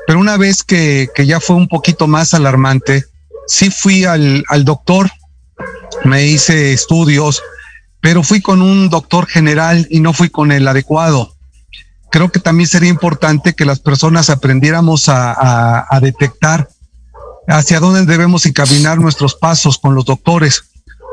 Pero 0.06 0.20
una 0.20 0.36
vez 0.36 0.62
que, 0.62 1.10
ya 1.26 1.40
fue 1.40 1.56
un 1.56 1.66
poquito 1.66 2.06
más 2.06 2.32
alarmante, 2.32 3.04
sí 3.48 3.70
fui 3.70 4.04
al, 4.04 4.44
al 4.48 4.64
doctor, 4.64 5.10
me 6.04 6.24
hice 6.24 6.72
estudios, 6.72 7.42
pero 8.00 8.22
fui 8.22 8.40
con 8.40 8.62
un 8.62 8.88
doctor 8.88 9.26
general 9.26 9.88
y 9.90 9.98
no 9.98 10.12
fui 10.12 10.30
con 10.30 10.52
el 10.52 10.68
adecuado. 10.68 11.34
Creo 12.12 12.30
que 12.30 12.38
también 12.38 12.68
sería 12.68 12.88
importante 12.88 13.54
que 13.54 13.64
las 13.64 13.80
personas 13.80 14.30
aprendiéramos 14.30 15.08
a, 15.08 15.86
a 15.90 16.00
detectar 16.00 16.68
hacia 17.48 17.80
dónde 17.80 18.06
debemos 18.06 18.46
encaminar 18.46 18.98
nuestros 18.98 19.34
pasos 19.34 19.76
con 19.76 19.96
los 19.96 20.04
doctores, 20.04 20.66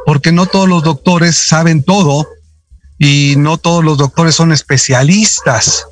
porque 0.06 0.32
no 0.32 0.46
todos 0.46 0.70
los 0.70 0.84
doctores 0.84 1.36
saben 1.36 1.84
todo 1.84 2.28
y 3.00 3.34
no 3.38 3.58
todos 3.58 3.84
los 3.84 3.98
doctores 3.98 4.36
son 4.36 4.52
especialistas. 4.52 5.88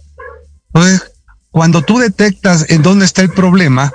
Entonces, 0.73 1.11
cuando 1.51 1.81
tú 1.81 1.99
detectas 1.99 2.69
en 2.69 2.81
dónde 2.81 3.05
está 3.05 3.21
el 3.21 3.31
problema, 3.31 3.91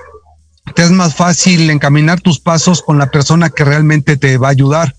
te 0.74 0.82
es 0.82 0.90
más 0.90 1.14
fácil 1.14 1.70
encaminar 1.70 2.20
tus 2.20 2.38
pasos 2.38 2.82
con 2.82 2.98
la 2.98 3.10
persona 3.10 3.50
que 3.50 3.64
realmente 3.64 4.16
te 4.16 4.36
va 4.36 4.48
a 4.48 4.50
ayudar. 4.50 4.94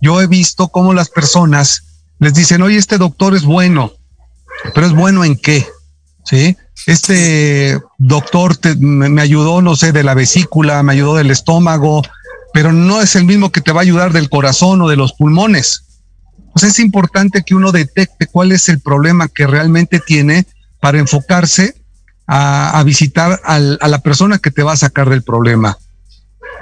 Yo 0.00 0.20
he 0.20 0.26
visto 0.26 0.68
cómo 0.68 0.92
las 0.92 1.08
personas 1.08 1.84
les 2.18 2.34
dicen, 2.34 2.62
oye, 2.62 2.76
este 2.76 2.98
doctor 2.98 3.34
es 3.34 3.44
bueno, 3.44 3.92
pero 4.74 4.86
es 4.86 4.92
bueno 4.92 5.24
en 5.24 5.36
qué, 5.36 5.66
¿sí? 6.24 6.56
Este 6.86 7.80
doctor 7.98 8.56
me, 8.78 9.22
ayudó, 9.22 9.62
no 9.62 9.76
sé, 9.76 9.92
de 9.92 10.02
la 10.02 10.14
vesícula, 10.14 10.82
me 10.82 10.92
ayudó 10.92 11.14
del 11.14 11.30
estómago, 11.30 12.02
pero 12.52 12.72
no 12.72 13.00
es 13.00 13.16
el 13.16 13.24
mismo 13.24 13.52
que 13.52 13.60
te 13.60 13.72
va 13.72 13.80
a 13.80 13.82
ayudar 13.82 14.12
del 14.12 14.28
corazón 14.28 14.82
o 14.82 14.88
de 14.88 14.96
los 14.96 15.12
pulmones. 15.12 15.84
Pues 16.52 16.64
es 16.64 16.78
importante 16.78 17.42
que 17.42 17.54
uno 17.54 17.70
detecte 17.72 18.26
cuál 18.26 18.52
es 18.52 18.68
el 18.68 18.80
problema 18.80 19.28
que 19.28 19.46
realmente 19.46 20.00
tiene 20.00 20.46
para 20.80 20.98
enfocarse 20.98 21.74
a, 22.26 22.82
visitar 22.84 23.40
a 23.44 23.58
la 23.58 23.98
persona 23.98 24.38
que 24.38 24.50
te 24.50 24.62
va 24.62 24.72
a 24.72 24.76
sacar 24.76 25.08
del 25.08 25.22
problema. 25.22 25.76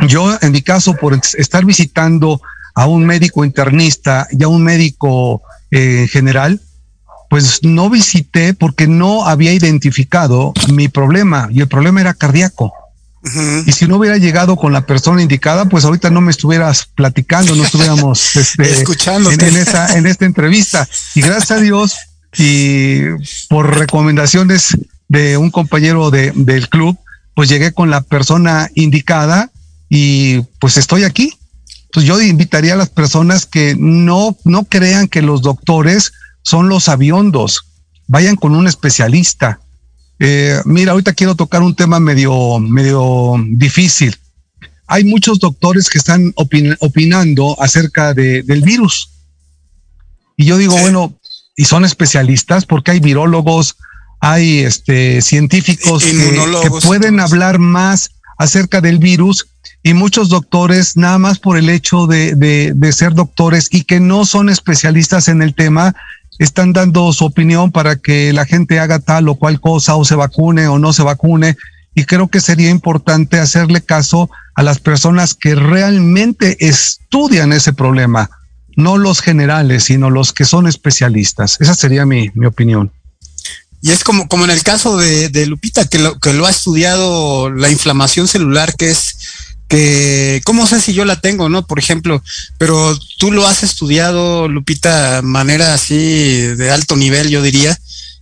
Yo, 0.07 0.37
en 0.41 0.53
mi 0.53 0.63
caso, 0.63 0.95
por 0.95 1.15
estar 1.15 1.65
visitando 1.65 2.41
a 2.75 2.87
un 2.87 3.05
médico 3.05 3.45
internista 3.45 4.29
y 4.31 4.43
a 4.45 4.49
un 4.49 4.63
médico 4.63 5.43
eh, 5.71 6.07
general, 6.11 6.61
pues 7.29 7.61
no 7.63 7.91
visité 7.91 8.55
porque 8.55 8.87
no 8.87 9.27
había 9.27 9.53
identificado 9.53 10.53
mi 10.73 10.89
problema 10.89 11.49
y 11.51 11.61
el 11.61 11.69
problema 11.69 12.01
era 12.01 12.15
cardíaco. 12.15 12.73
Y 13.67 13.73
si 13.73 13.87
no 13.87 13.97
hubiera 13.97 14.17
llegado 14.17 14.57
con 14.57 14.73
la 14.73 14.87
persona 14.87 15.21
indicada, 15.21 15.67
pues 15.67 15.85
ahorita 15.85 16.09
no 16.09 16.23
me 16.23 16.31
estuvieras 16.31 16.89
platicando, 16.95 17.55
no 17.55 17.65
estuviéramos 17.65 18.37
este, 18.37 18.73
escuchando 18.73 19.31
en, 19.31 19.41
esa, 19.57 19.99
en 19.99 20.07
esta 20.07 20.25
entrevista. 20.25 20.89
Y 21.15 21.21
gracias 21.21 21.51
a 21.51 21.61
Dios, 21.61 21.97
y 22.37 23.01
por 23.49 23.79
recomendaciones 23.79 24.77
de 25.09 25.37
un 25.37 25.51
compañero 25.51 26.11
de, 26.11 26.33
del 26.33 26.69
club, 26.69 26.99
pues 27.35 27.49
llegué 27.49 27.73
con 27.73 27.91
la 27.91 28.03
persona 28.03 28.69
indicada 28.75 29.51
y 29.89 30.41
pues 30.61 30.77
estoy 30.77 31.05
aquí. 31.05 31.33
Pues 31.93 32.05
yo 32.05 32.21
invitaría 32.21 32.75
a 32.75 32.77
las 32.77 32.91
personas 32.91 33.47
que 33.47 33.75
no, 33.79 34.37
no 34.45 34.65
crean 34.65 35.09
que 35.09 35.23
los 35.23 35.41
doctores 35.41 36.13
son 36.43 36.69
los 36.69 36.89
aviondos, 36.89 37.65
vayan 38.07 38.37
con 38.37 38.55
un 38.55 38.67
especialista. 38.67 39.61
Eh, 40.19 40.61
mira, 40.65 40.93
ahorita 40.93 41.15
quiero 41.15 41.35
tocar 41.35 41.63
un 41.63 41.75
tema 41.75 42.01
medio, 42.01 42.59
medio 42.59 43.35
difícil. 43.51 44.17
Hay 44.87 45.05
muchos 45.05 45.39
doctores 45.39 45.89
que 45.89 45.99
están 45.99 46.33
opinando 46.35 47.61
acerca 47.61 48.15
de, 48.15 48.43
del 48.43 48.63
virus. 48.63 49.11
Y 50.37 50.45
yo 50.45 50.57
digo, 50.57 50.79
bueno, 50.79 51.18
y 51.59 51.65
son 51.65 51.85
especialistas 51.85 52.65
porque 52.65 52.93
hay 52.93 53.01
virólogos, 53.01 53.77
hay 54.21 54.61
este, 54.61 55.21
científicos 55.21 56.05
que, 56.05 56.71
pueden 56.85 57.19
hablar 57.19 57.59
más 57.59 58.13
acerca 58.39 58.81
del 58.81 58.99
virus 58.99 59.49
y 59.83 59.93
muchos 59.93 60.29
doctores, 60.29 60.97
nada 60.97 61.19
más 61.19 61.41
por 61.41 61.59
el 61.59 61.69
hecho 61.69 62.07
de, 62.07 62.37
de, 62.37 62.93
ser 62.93 63.15
doctores 63.15 63.67
y 63.73 63.83
que 63.83 63.99
no 63.99 64.25
son 64.25 64.49
especialistas 64.49 65.27
en 65.27 65.43
el 65.43 65.57
tema, 65.57 65.97
están 66.39 66.73
dando 66.73 67.13
su 67.13 67.25
opinión 67.25 67.73
para 67.73 67.97
que 67.97 68.33
la 68.33 68.47
gente 68.47 68.79
haga 68.79 69.01
tal 69.01 69.29
o 69.29 69.35
cual 69.35 69.61
cosa 69.61 69.97
o 69.97 70.05
se 70.05 70.15
vacune 70.15 70.69
o 70.69 70.79
no 70.79 70.93
se 70.93 71.03
vacune. 71.03 71.57
Y 71.93 72.05
creo 72.05 72.29
que 72.29 72.41
sería 72.41 72.71
importante 72.71 73.41
hacerle 73.41 73.81
caso 73.81 74.31
a 74.55 74.63
las 74.63 74.79
personas 74.79 75.35
que 75.35 75.57
realmente 75.57 76.57
estudian 76.61 77.53
ese 77.53 77.73
problema 77.73 78.31
no 78.79 78.97
los 78.97 79.21
generales, 79.21 79.85
sino 79.85 80.09
los 80.09 80.33
que 80.33 80.45
son 80.45 80.69
especialistas. 80.69 81.57
Esa 81.61 81.75
sería 81.75 82.07
mi, 82.07 82.31
mi 82.35 82.47
opinión. 82.47 82.93
Y 83.83 83.91
es 83.91 84.05
como, 84.05 84.29
como 84.29 84.45
en 84.45 84.51
el 84.51 84.63
caso 84.63 84.97
de, 84.97 85.47
Lupita, 85.47 85.89
que 85.89 85.99
lo, 85.99 86.19
que 86.21 86.33
lo 86.33 86.47
ha 86.47 86.51
estudiado 86.51 87.51
la 87.51 87.71
inflamación 87.71 88.29
celular, 88.29 88.77
que 88.77 88.91
es 88.91 89.17
que, 89.67 90.41
¿cómo 90.45 90.69
sé 90.69 90.81
si 90.81 90.95
yo 90.95 91.05
la 91.05 91.21
tengo, 91.21 91.49
no? 91.49 91.67
Por 91.67 91.81
ejemplo, 91.81 92.23
pero 92.57 92.97
tú 93.19 93.33
lo 93.33 93.49
has 93.49 93.65
estudiado, 93.65 94.47
Lupita, 94.47 95.23
manera 95.23 95.75
así 95.75 96.39
de 96.39 96.71
alto 96.71 96.95
nivel, 96.95 97.31
yo 97.31 97.43
diría. 97.43 97.77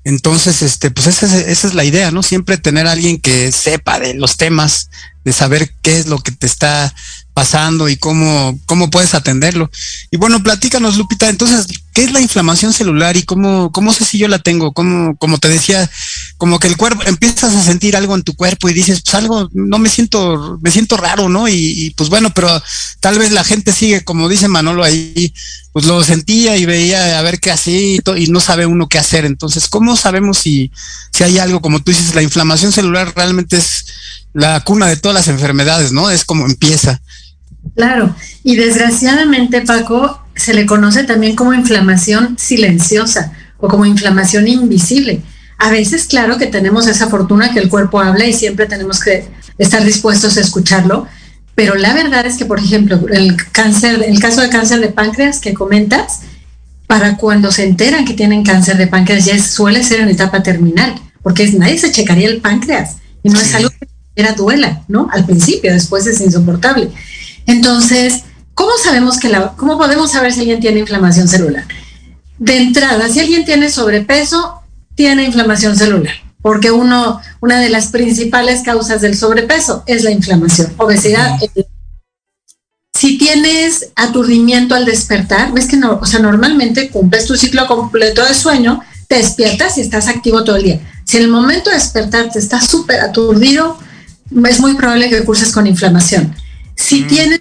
Entonces, 0.05 0.63
este, 0.63 0.91
pues 0.91 1.07
esa 1.07 1.27
es, 1.27 1.49
esa 1.49 1.67
es 1.67 1.75
la 1.75 1.85
idea, 1.85 2.11
¿no? 2.13 2.23
Siempre 2.23 2.57
tener 2.57 2.87
a 2.87 2.93
alguien 2.93 3.21
que 3.21 3.53
sepa 3.53 4.01
de 4.01 4.15
los 4.15 4.39
temas, 4.39 4.89
de 5.23 5.35
saber 5.35 5.75
qué 5.83 5.99
es 5.99 6.07
lo 6.07 6.19
que 6.21 6.33
te 6.33 6.47
está 6.47 6.95
pasando 7.37 7.91
y 7.91 7.99
cómo, 7.99 8.59
cómo 8.65 8.89
puedes 8.89 9.13
atenderlo. 9.13 9.71
Y 10.11 10.17
bueno, 10.17 10.43
platícanos, 10.43 10.97
Lupita, 10.97 11.29
entonces, 11.29 11.67
¿qué 11.93 12.05
es 12.05 12.11
la 12.11 12.23
inflamación 12.23 12.73
celular 12.73 13.15
y 13.19 13.25
cómo, 13.25 13.71
cómo 13.73 13.93
sé 13.93 14.07
si 14.07 14.17
yo 14.17 14.27
la 14.27 14.39
tengo? 14.39 14.73
¿Cómo, 14.73 15.19
como 15.19 15.37
te 15.37 15.51
decía, 15.51 15.91
como 16.39 16.59
que 16.59 16.67
el 16.67 16.79
cuerpo, 16.79 17.03
empiezas 17.05 17.55
a 17.55 17.63
sentir 17.63 17.95
algo 17.95 18.15
en 18.15 18.23
tu 18.23 18.35
cuerpo 18.35 18.71
y 18.71 18.73
dices, 18.73 19.03
pues 19.03 19.15
algo, 19.17 19.51
no 19.53 19.79
me 19.79 19.91
siento, 19.91 20.59
me 20.63 20.71
siento 20.71 20.97
raro, 20.97 21.29
¿no? 21.29 21.47
Y, 21.47 21.93
pues 21.95 22.09
bueno, 22.09 22.33
pero 22.35 22.49
tal 23.01 23.19
vez 23.19 23.31
la 23.33 23.45
gente 23.45 23.71
sigue, 23.75 24.03
como 24.03 24.31
dice 24.31 24.49
Manolo 24.49 24.83
ahí, 24.83 25.35
pues 25.75 25.85
lo 25.85 26.03
sentía 26.03 26.57
y 26.57 26.65
veía 26.65 27.19
a 27.19 27.23
ver 27.23 27.39
qué 27.39 27.51
hacía 27.51 27.79
y, 27.79 28.01
y 28.17 28.29
no 28.29 28.41
sabe 28.41 28.65
uno 28.65 28.89
qué 28.89 28.97
hacer. 28.99 29.27
Entonces, 29.27 29.69
¿cómo 29.69 29.95
sabemos 29.99 30.39
si, 30.39 30.73
si 31.13 31.23
hay 31.23 31.39
algo, 31.39 31.61
como 31.61 31.83
tú 31.83 31.91
dices, 31.91 32.15
la 32.15 32.23
inflamación 32.23 32.73
celular 32.73 33.13
realmente 33.15 33.59
es 33.59 33.85
la 34.33 34.61
cuna 34.65 34.87
de 34.87 34.97
todas 34.97 35.15
las 35.15 35.29
enfermedades, 35.29 35.93
¿no? 35.93 36.09
Es 36.11 36.25
como 36.25 36.47
empieza. 36.47 37.03
Claro, 37.77 38.17
y 38.43 38.57
desgraciadamente, 38.57 39.61
Paco, 39.61 40.23
se 40.35 40.55
le 40.55 40.67
conoce 40.67 41.05
también 41.05 41.37
como 41.37 41.53
inflamación 41.53 42.37
silenciosa 42.39 43.33
o 43.59 43.69
como 43.69 43.85
inflamación 43.85 44.49
invisible. 44.49 45.23
A 45.59 45.71
veces, 45.71 46.07
claro 46.07 46.39
que 46.39 46.47
tenemos 46.47 46.87
esa 46.87 47.09
fortuna 47.09 47.53
que 47.53 47.61
el 47.61 47.69
cuerpo 47.69 48.01
habla 48.01 48.27
y 48.27 48.33
siempre 48.33 48.67
tenemos 48.67 49.01
que 49.01 49.29
estar 49.59 49.85
dispuestos 49.85 50.37
a 50.37 50.41
escucharlo, 50.41 51.07
Pero 51.55 51.75
la 51.75 51.95
verdad 51.95 52.27
es 52.27 52.37
que, 52.37 52.45
por 52.45 52.59
ejemplo, 52.59 53.01
el 53.11 53.35
cáncer, 53.51 54.05
el 54.07 54.21
caso 54.21 54.43
de 54.43 54.51
cáncer 54.51 54.79
de 54.81 54.89
páncreas 54.89 55.39
que 55.41 55.55
comentas, 55.55 56.21
para 56.87 57.17
cuando 57.17 57.51
se 57.51 57.65
enteran 57.65 58.05
que 58.05 58.13
tienen 58.13 58.45
cáncer 58.45 58.77
de 58.77 58.87
páncreas 58.87 59.25
ya 59.25 59.43
suele 59.43 59.83
ser 59.83 60.01
en 60.01 60.11
etapa 60.11 60.43
terminal, 60.43 60.95
porque 61.23 61.51
nadie 61.53 61.79
se 61.79 61.91
checaría 61.93 62.29
el 62.29 62.43
páncreas 62.43 62.97
y 63.23 63.31
no 63.31 63.41
es 63.41 63.55
algo 63.55 63.71
que 63.71 63.89
era 64.15 64.33
duela, 64.33 64.83
¿no? 64.87 65.09
Al 65.11 65.25
principio, 65.25 65.73
después 65.73 66.07
es 66.07 66.21
insoportable. 66.21 66.91
Entonces, 67.47 68.25
¿cómo 68.55 68.73
sabemos 68.83 69.19
que 69.19 69.29
la, 69.29 69.53
cómo 69.57 69.79
podemos 69.79 70.13
saber 70.13 70.33
si 70.33 70.41
alguien 70.41 70.61
tiene 70.61 70.81
inflamación 70.81 71.29
celular? 71.29 71.65
De 72.39 72.57
entrada, 72.57 73.09
si 73.09 73.21
alguien 73.21 73.45
tiene 73.45 73.71
sobrepeso, 73.71 74.61
tiene 74.95 75.25
inflamación 75.25 75.77
celular, 75.77 76.15
porque 76.43 76.71
uno, 76.71 77.21
una 77.41 77.61
de 77.61 77.71
las 77.71 77.89
principales 77.89 78.63
causas 78.63 79.01
del 79.01 79.17
sobrepeso 79.17 79.85
es 79.87 80.05
la 80.05 80.11
inflamación, 80.11 80.73
obesidad. 80.77 81.39
Si 82.95 83.19
tienes 83.19 83.91
aturdimiento 83.95 84.75
al 84.75 84.87
despertar, 84.87 85.53
ves 85.53 85.67
que 85.67 85.77
no, 85.77 85.99
o 86.01 86.07
sea, 86.07 86.19
normalmente 86.19 86.89
cumples 86.91 87.27
tu 87.27 87.37
ciclo 87.37 87.67
completo 87.67 88.25
de 88.25 88.35
sueño, 88.35 88.81
te 89.07 89.17
despiertas 89.17 89.77
y 89.79 89.83
estás 89.83 90.09
activo 90.09 90.45
todo 90.45 90.57
el 90.57 90.63
día. 90.63 90.81
Si 91.05 91.19
en 91.19 91.25
el 91.25 91.29
momento 91.29 91.71
de 91.71 91.77
despertarte 91.77 92.39
estás 92.39 92.67
súper 92.67 93.01
aturdido, 93.01 93.79
es 94.49 94.61
muy 94.61 94.75
probable 94.75 95.09
que 95.09 95.25
curses 95.25 95.53
con 95.53 95.67
inflamación. 95.67 96.35
Si 96.75 97.03
mm. 97.03 97.07
tienes 97.07 97.36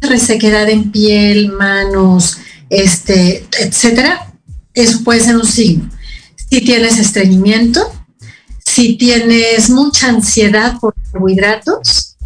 resequedad 0.00 0.68
en 0.68 0.90
piel, 0.90 1.52
manos, 1.52 2.38
este, 2.70 3.46
etcétera, 3.58 4.32
eso 4.74 5.02
puede 5.04 5.20
ser 5.20 5.36
un 5.36 5.46
signo. 5.46 5.90
Si 6.50 6.60
tienes 6.60 6.98
estreñimiento, 6.98 7.80
si 8.64 8.96
tienes 8.96 9.70
mucha 9.70 10.08
ansiedad 10.08 10.78
por 10.78 10.94
carbohidratos, 11.10 12.16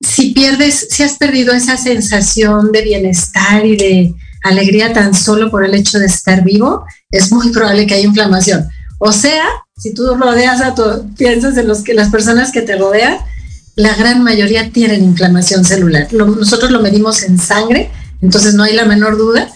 si 0.00 0.32
pierdes, 0.32 0.88
si 0.90 1.02
has 1.02 1.16
perdido 1.16 1.52
esa 1.52 1.76
sensación 1.76 2.70
de 2.70 2.82
bienestar 2.82 3.64
y 3.64 3.76
de 3.76 4.14
alegría 4.44 4.92
tan 4.92 5.14
solo 5.14 5.50
por 5.50 5.64
el 5.64 5.74
hecho 5.74 5.98
de 5.98 6.06
estar 6.06 6.44
vivo, 6.44 6.84
es 7.10 7.32
muy 7.32 7.50
probable 7.50 7.86
que 7.86 7.94
haya 7.94 8.06
inflamación. 8.06 8.68
O 8.98 9.12
sea, 9.12 9.44
si 9.76 9.92
tú 9.92 10.14
rodeas 10.14 10.60
a 10.60 10.74
tu, 10.74 11.14
piensas 11.14 11.56
en 11.56 11.66
los 11.66 11.82
que 11.82 11.94
las 11.94 12.10
personas 12.10 12.52
que 12.52 12.62
te 12.62 12.76
rodean, 12.76 13.18
la 13.76 13.94
gran 13.94 14.24
mayoría 14.24 14.70
tienen 14.72 15.04
inflamación 15.04 15.64
celular. 15.64 16.08
nosotros 16.12 16.70
lo 16.70 16.80
medimos 16.80 17.22
en 17.22 17.38
sangre, 17.38 17.90
entonces 18.22 18.54
no 18.54 18.62
hay 18.64 18.74
la 18.74 18.86
menor 18.86 19.18
duda. 19.18 19.48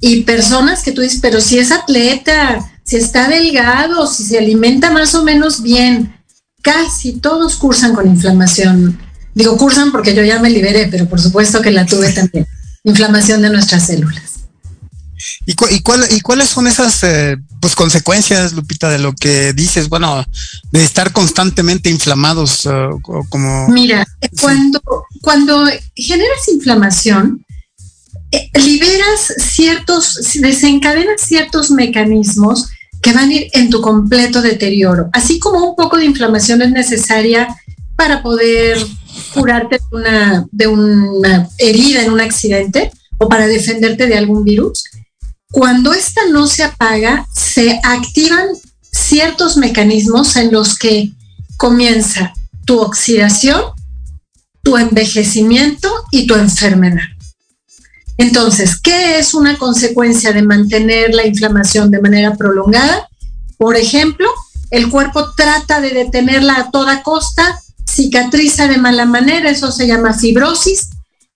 Y 0.00 0.22
personas 0.22 0.82
que 0.82 0.92
tú 0.92 1.00
dices, 1.00 1.20
pero 1.22 1.40
si 1.40 1.58
es 1.58 1.72
atleta, 1.72 2.70
si 2.84 2.96
está 2.96 3.28
delgado, 3.28 4.06
si 4.06 4.24
se 4.24 4.38
alimenta 4.38 4.90
más 4.90 5.14
o 5.14 5.24
menos 5.24 5.62
bien, 5.62 6.14
casi 6.60 7.12
todos 7.12 7.56
cursan 7.56 7.94
con 7.94 8.06
inflamación. 8.06 8.98
Digo, 9.34 9.56
cursan 9.56 9.90
porque 9.90 10.14
yo 10.14 10.22
ya 10.22 10.38
me 10.38 10.50
liberé, 10.50 10.88
pero 10.90 11.08
por 11.08 11.20
supuesto 11.20 11.62
que 11.62 11.70
la 11.70 11.86
tuve 11.86 12.12
también. 12.12 12.46
Inflamación 12.84 13.40
de 13.40 13.50
nuestras 13.50 13.86
células. 13.86 14.40
¿Y, 15.46 15.52
y, 15.52 16.20
cuáles 16.20 16.48
son 16.48 16.66
esas 16.66 17.02
eh, 17.04 17.36
pues 17.62 17.76
consecuencias, 17.76 18.54
Lupita, 18.54 18.90
de 18.90 18.98
lo 18.98 19.12
que 19.12 19.52
dices? 19.52 19.88
Bueno, 19.88 20.26
de 20.72 20.82
estar 20.82 21.12
constantemente 21.12 21.88
inflamados, 21.90 22.66
eh, 22.66 22.88
como. 23.28 23.68
Mira, 23.68 24.04
cuando, 24.40 24.80
cuando 25.20 25.66
generas 25.94 26.48
inflamación, 26.52 27.46
eh, 28.32 28.50
liberas 28.54 29.32
ciertos, 29.38 30.18
desencadenas 30.40 31.20
ciertos 31.20 31.70
mecanismos 31.70 32.68
que 33.00 33.12
van 33.12 33.28
a 33.28 33.32
ir 33.32 33.48
en 33.52 33.70
tu 33.70 33.80
completo 33.80 34.42
deterioro. 34.42 35.08
Así 35.12 35.38
como 35.38 35.64
un 35.64 35.76
poco 35.76 35.98
de 35.98 36.06
inflamación 36.06 36.62
es 36.62 36.72
necesaria 36.72 37.46
para 37.94 38.24
poder 38.24 38.84
curarte 39.34 39.78
de 39.78 39.96
una, 39.96 40.46
de 40.50 40.66
una 40.66 41.48
herida 41.58 42.02
en 42.02 42.10
un 42.10 42.20
accidente 42.20 42.90
o 43.18 43.28
para 43.28 43.46
defenderte 43.46 44.08
de 44.08 44.18
algún 44.18 44.42
virus 44.42 44.82
cuando 45.52 45.92
esta 45.92 46.22
no 46.30 46.46
se 46.46 46.64
apaga, 46.64 47.28
se 47.34 47.78
activan 47.84 48.48
ciertos 48.90 49.58
mecanismos 49.58 50.34
en 50.36 50.50
los 50.50 50.78
que 50.78 51.12
comienza 51.58 52.32
tu 52.64 52.80
oxidación, 52.80 53.60
tu 54.62 54.78
envejecimiento 54.78 55.92
y 56.10 56.26
tu 56.26 56.36
enfermedad. 56.36 57.04
Entonces, 58.16 58.80
¿qué 58.80 59.18
es 59.18 59.34
una 59.34 59.58
consecuencia 59.58 60.32
de 60.32 60.42
mantener 60.42 61.14
la 61.14 61.26
inflamación 61.26 61.90
de 61.90 62.00
manera 62.00 62.34
prolongada? 62.34 63.08
Por 63.58 63.76
ejemplo, 63.76 64.28
el 64.70 64.88
cuerpo 64.88 65.34
trata 65.36 65.82
de 65.82 65.90
detenerla 65.90 66.56
a 66.56 66.70
toda 66.70 67.02
costa, 67.02 67.60
cicatriza 67.86 68.68
de 68.68 68.78
mala 68.78 69.04
manera, 69.04 69.50
eso 69.50 69.70
se 69.70 69.86
llama 69.86 70.14
fibrosis, 70.14 70.88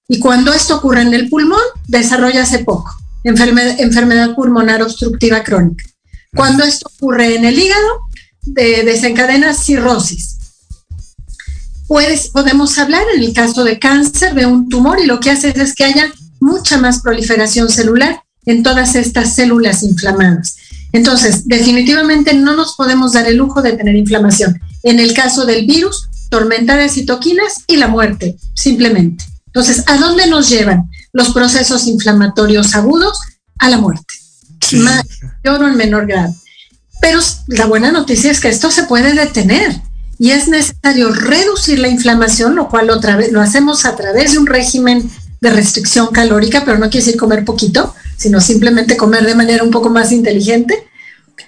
y 0.08 0.20
cuando 0.20 0.54
esto 0.54 0.76
ocurre 0.76 1.02
en 1.02 1.12
el 1.12 1.28
pulmón, 1.28 1.60
desarrolla 1.86 2.44
hace 2.44 2.60
poco 2.60 2.90
enfermedad, 3.26 4.34
pulmonar 4.34 4.82
obstructiva 4.82 5.42
crónica. 5.42 5.84
Cuando 6.34 6.64
esto 6.64 6.90
ocurre 6.94 7.34
en 7.34 7.44
el 7.44 7.58
hígado, 7.58 8.00
desencadena 8.44 9.54
cirrosis. 9.54 10.36
Puedes, 11.86 12.28
podemos 12.28 12.78
hablar 12.78 13.02
en 13.14 13.22
el 13.22 13.32
caso 13.32 13.64
de 13.64 13.78
cáncer 13.78 14.34
de 14.34 14.46
un 14.46 14.68
tumor 14.68 14.98
y 15.00 15.06
lo 15.06 15.20
que 15.20 15.30
hace 15.30 15.52
es 15.56 15.74
que 15.74 15.84
haya 15.84 16.12
mucha 16.40 16.78
más 16.78 17.00
proliferación 17.00 17.68
celular 17.68 18.22
en 18.44 18.62
todas 18.62 18.94
estas 18.94 19.34
células 19.34 19.82
inflamadas. 19.82 20.56
Entonces, 20.92 21.46
definitivamente 21.46 22.34
no 22.34 22.56
nos 22.56 22.74
podemos 22.74 23.12
dar 23.12 23.26
el 23.26 23.36
lujo 23.36 23.60
de 23.60 23.72
tener 23.72 23.96
inflamación. 23.96 24.60
En 24.82 24.98
el 25.00 25.14
caso 25.14 25.44
del 25.44 25.66
virus, 25.66 26.08
tormenta 26.30 26.76
de 26.76 26.88
citoquinas 26.88 27.64
y 27.66 27.76
la 27.76 27.88
muerte, 27.88 28.36
simplemente. 28.54 29.24
Entonces, 29.46 29.84
¿a 29.86 29.96
dónde 29.98 30.26
nos 30.26 30.48
llevan? 30.48 30.88
Los 31.16 31.30
procesos 31.30 31.86
inflamatorios 31.86 32.74
agudos 32.74 33.18
a 33.58 33.70
la 33.70 33.78
muerte, 33.78 34.14
mayor 34.72 35.62
o 35.62 35.66
en 35.66 35.76
menor 35.76 36.06
grado. 36.06 36.34
Pero 37.00 37.20
la 37.46 37.64
buena 37.64 37.90
noticia 37.90 38.30
es 38.30 38.38
que 38.38 38.50
esto 38.50 38.70
se 38.70 38.82
puede 38.82 39.14
detener 39.14 39.80
y 40.18 40.32
es 40.32 40.46
necesario 40.46 41.10
reducir 41.10 41.78
la 41.78 41.88
inflamación, 41.88 42.54
lo 42.54 42.68
cual 42.68 42.90
otra 42.90 43.16
vez 43.16 43.32
lo 43.32 43.40
hacemos 43.40 43.86
a 43.86 43.96
través 43.96 44.32
de 44.32 44.38
un 44.38 44.46
régimen 44.46 45.10
de 45.40 45.50
restricción 45.50 46.08
calórica, 46.08 46.64
pero 46.66 46.76
no 46.76 46.90
quiere 46.90 47.06
decir 47.06 47.18
comer 47.18 47.46
poquito, 47.46 47.94
sino 48.18 48.42
simplemente 48.42 48.98
comer 48.98 49.24
de 49.24 49.34
manera 49.34 49.64
un 49.64 49.70
poco 49.70 49.88
más 49.88 50.12
inteligente. 50.12 50.86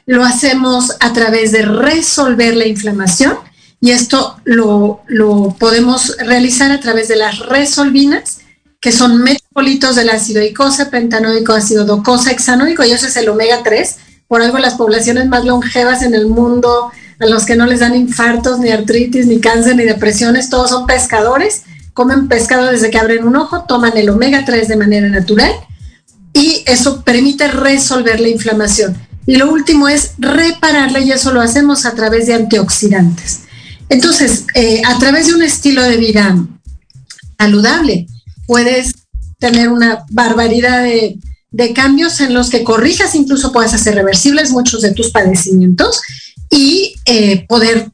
Lo 0.07 0.25
hacemos 0.25 0.97
a 1.01 1.13
través 1.13 1.53
de 1.53 1.61
resolver 1.61 2.57
la 2.57 2.67
inflamación 2.67 3.37
y 3.83 3.91
esto 3.91 4.41
lo, 4.45 5.03
lo 5.09 5.55
podemos 5.59 6.17
realizar 6.17 6.71
a 6.71 6.81
través 6.81 7.09
de 7.09 7.17
las 7.17 7.41
resolvinas, 7.41 8.39
que 8.81 8.93
son 8.93 9.23
metabolitos 9.23 9.97
del 9.97 10.11
ácido 10.11 10.43
icosa, 10.43 10.91
pentanoico, 10.91 11.53
ácido 11.53 11.85
docosa, 11.85 12.31
hexanoico, 12.31 12.85
y 12.85 12.93
eso 12.93 13.07
es 13.07 13.17
el 13.17 13.29
omega 13.29 13.63
3. 13.63 13.97
Por 14.29 14.43
algo 14.43 14.59
las 14.59 14.75
poblaciones 14.75 15.27
más 15.27 15.45
longevas 15.45 16.03
en 16.03 16.15
el 16.15 16.27
mundo, 16.27 16.91
a 17.21 17.27
los 17.27 17.45
que 17.45 17.57
no 17.57 17.67
les 17.67 17.81
dan 17.81 17.97
infartos, 17.97 18.61
ni 18.61 18.71
artritis, 18.71 19.27
ni 19.27 19.41
cáncer, 19.41 19.77
ni 19.77 19.85
depresiones, 19.85 20.51
todos 20.51 20.71
son 20.71 20.87
pescadores, 20.87 21.63
comen 21.93 22.29
pescado 22.29 22.67
desde 22.67 22.91
que 22.91 22.99
abren 22.99 23.27
un 23.27 23.37
ojo, 23.37 23.65
toman 23.65 23.97
el 23.97 24.11
omega 24.11 24.45
3 24.45 24.69
de 24.69 24.77
manera 24.77 25.09
natural 25.09 25.53
y 26.33 26.63
eso 26.67 27.03
permite 27.03 27.49
resolver 27.49 28.21
la 28.21 28.29
inflamación. 28.29 28.97
Y 29.27 29.37
lo 29.37 29.51
último 29.51 29.89
es 29.89 30.13
repararla 30.19 31.01
y 31.01 31.11
eso 31.11 31.33
lo 31.33 31.41
hacemos 31.41 31.85
a 31.87 31.95
través 31.95 32.27
de 32.27 32.35
antioxidantes. 32.35 33.41
Entonces, 33.89 34.45
eh, 34.55 34.83
a 34.87 34.99
través 34.99 35.27
de 35.27 35.35
un 35.35 35.43
estilo 35.43 35.83
de 35.83 35.97
vida 35.97 36.37
saludable, 37.39 38.07
puedes 38.49 38.95
tener 39.39 39.69
una 39.69 40.05
barbaridad 40.11 40.83
de, 40.83 41.21
cambios 41.75 42.21
en 42.21 42.35
los 42.35 42.51
que 42.51 42.65
corrijas, 42.65 43.15
incluso 43.15 43.53
puedes 43.53 43.75
hacer 43.75 43.95
reversibles 43.95 44.51
muchos 44.51 44.81
de 44.83 44.93
tus 44.93 45.11
padecimientos 45.11 46.01
y 46.51 46.95
eh, 47.05 47.47
poder 47.47 47.91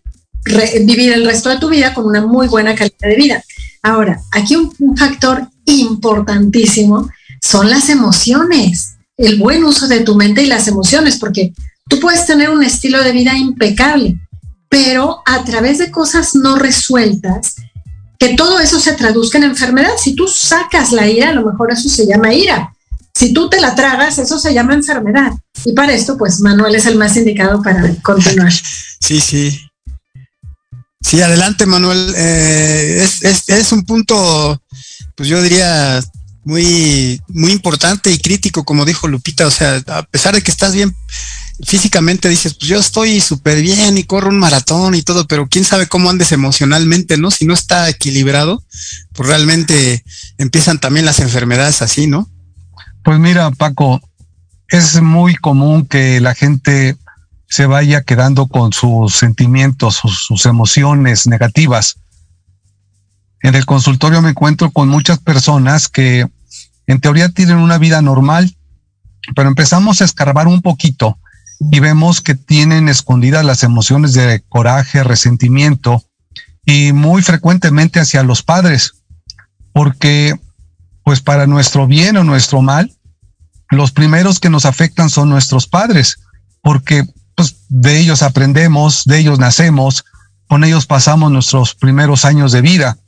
vivir 0.82 1.12
el 1.12 1.26
resto 1.26 1.48
de 1.48 1.58
tu 1.58 1.68
vida 1.68 1.92
con 1.92 2.06
una 2.06 2.24
muy 2.24 2.46
buena 2.46 2.74
calidad 2.74 3.08
de 3.08 3.16
vida. 3.16 3.44
Ahora, 3.82 4.20
aquí 4.32 4.54
un, 4.56 4.96
factor 4.96 5.48
importantísimo 5.66 7.08
son 7.42 7.68
las 7.68 7.88
emociones, 7.88 8.96
el 9.16 9.38
buen 9.38 9.64
uso 9.64 9.88
de 9.88 10.00
tu 10.00 10.14
mente 10.14 10.42
y 10.42 10.46
las 10.46 10.68
emociones, 10.68 11.16
porque 11.16 11.52
tú 11.88 11.98
puedes 12.00 12.26
tener 12.26 12.50
un 12.50 12.62
estilo 12.62 13.02
de 13.02 13.12
vida 13.12 13.36
impecable, 13.36 14.18
pero 14.68 15.20
a 15.26 15.44
través 15.44 15.78
de 15.78 15.90
cosas 15.90 16.34
no 16.34 16.56
resueltas, 16.56 17.56
que 18.24 18.36
todo 18.36 18.58
eso 18.58 18.80
se 18.80 18.94
traduzca 18.94 19.36
en 19.36 19.44
enfermedad. 19.44 19.92
Si 20.02 20.14
tú 20.14 20.26
sacas 20.26 20.92
la 20.92 21.06
ira, 21.06 21.28
a 21.28 21.34
lo 21.34 21.44
mejor 21.44 21.70
eso 21.70 21.90
se 21.90 22.06
llama 22.06 22.32
ira. 22.32 22.72
Si 23.14 23.34
tú 23.34 23.50
te 23.50 23.60
la 23.60 23.74
tragas, 23.74 24.18
eso 24.18 24.38
se 24.38 24.54
llama 24.54 24.72
enfermedad. 24.72 25.32
Y 25.64 25.74
para 25.74 25.92
esto, 25.92 26.16
pues 26.16 26.40
Manuel 26.40 26.74
es 26.74 26.86
el 26.86 26.96
más 26.96 27.16
indicado 27.16 27.62
para 27.62 27.94
continuar. 28.02 28.52
Sí, 29.00 29.20
sí. 29.20 29.60
Sí, 31.02 31.20
adelante, 31.20 31.66
Manuel. 31.66 32.14
Eh, 32.16 33.06
es, 33.48 33.72
un 33.72 33.84
punto, 33.84 34.58
pues 35.14 35.28
yo 35.28 35.42
diría, 35.42 36.02
muy, 36.44 37.20
muy 37.28 37.52
importante 37.52 38.10
y 38.10 38.16
crítico, 38.16 38.64
como 38.64 38.86
dijo 38.86 39.06
Lupita. 39.06 39.46
O 39.46 39.50
sea, 39.50 39.82
a 39.88 40.04
pesar 40.04 40.34
de 40.34 40.40
que 40.40 40.50
estás 40.50 40.72
bien, 40.72 40.96
físicamente 41.62 42.28
dices, 42.28 42.54
pues 42.54 42.68
yo 42.68 42.78
estoy 42.78 43.20
súper 43.20 43.60
bien 43.60 43.96
y 43.96 44.04
corro 44.04 44.28
un 44.28 44.38
maratón 44.38 44.94
y 44.94 45.02
todo, 45.02 45.26
pero 45.26 45.46
quién 45.48 45.64
sabe 45.64 45.86
cómo 45.86 46.10
andes 46.10 46.32
emocionalmente, 46.32 47.16
¿no? 47.16 47.30
Si 47.30 47.46
no 47.46 47.54
está 47.54 47.88
equilibrado, 47.88 48.64
pues 49.12 49.28
realmente 49.28 50.04
empiezan 50.38 50.78
también 50.78 51.06
las 51.06 51.20
enfermedades 51.20 51.82
así, 51.82 52.06
¿no? 52.06 52.28
Pues 53.04 53.18
mira, 53.18 53.50
Paco, 53.52 54.00
es 54.68 55.00
muy 55.00 55.36
común 55.36 55.86
que 55.86 56.20
la 56.20 56.34
gente 56.34 56.96
se 57.48 57.66
vaya 57.66 58.02
quedando 58.02 58.48
con 58.48 58.72
sus 58.72 59.14
sentimientos, 59.14 59.96
sus, 59.96 60.24
sus 60.24 60.46
emociones 60.46 61.26
negativas. 61.26 61.96
En 63.42 63.54
el 63.54 63.66
consultorio 63.66 64.22
me 64.22 64.30
encuentro 64.30 64.70
con 64.72 64.88
muchas 64.88 65.18
personas 65.18 65.88
que 65.88 66.26
en 66.86 67.00
teoría 67.00 67.28
tienen 67.28 67.58
una 67.58 67.78
vida 67.78 68.02
normal, 68.02 68.56
pero 69.36 69.48
empezamos 69.48 70.00
a 70.00 70.04
escarbar 70.04 70.48
un 70.48 70.62
poquito 70.62 71.18
y 71.58 71.80
vemos 71.80 72.20
que 72.20 72.34
tienen 72.34 72.88
escondidas 72.88 73.44
las 73.44 73.62
emociones 73.62 74.12
de 74.12 74.42
coraje, 74.48 75.02
resentimiento 75.04 76.04
y 76.64 76.92
muy 76.92 77.22
frecuentemente 77.22 78.00
hacia 78.00 78.22
los 78.22 78.42
padres, 78.42 78.94
porque 79.72 80.34
pues 81.02 81.20
para 81.20 81.46
nuestro 81.46 81.86
bien 81.86 82.16
o 82.16 82.24
nuestro 82.24 82.62
mal, 82.62 82.92
los 83.70 83.92
primeros 83.92 84.40
que 84.40 84.50
nos 84.50 84.64
afectan 84.64 85.10
son 85.10 85.28
nuestros 85.28 85.66
padres, 85.66 86.18
porque 86.62 87.04
pues 87.34 87.56
de 87.68 87.98
ellos 87.98 88.22
aprendemos, 88.22 89.04
de 89.04 89.18
ellos 89.18 89.38
nacemos, 89.38 90.04
con 90.48 90.64
ellos 90.64 90.86
pasamos 90.86 91.30
nuestros 91.30 91.74
primeros 91.74 92.24
años 92.24 92.52
de 92.52 92.62
vida. 92.62 92.98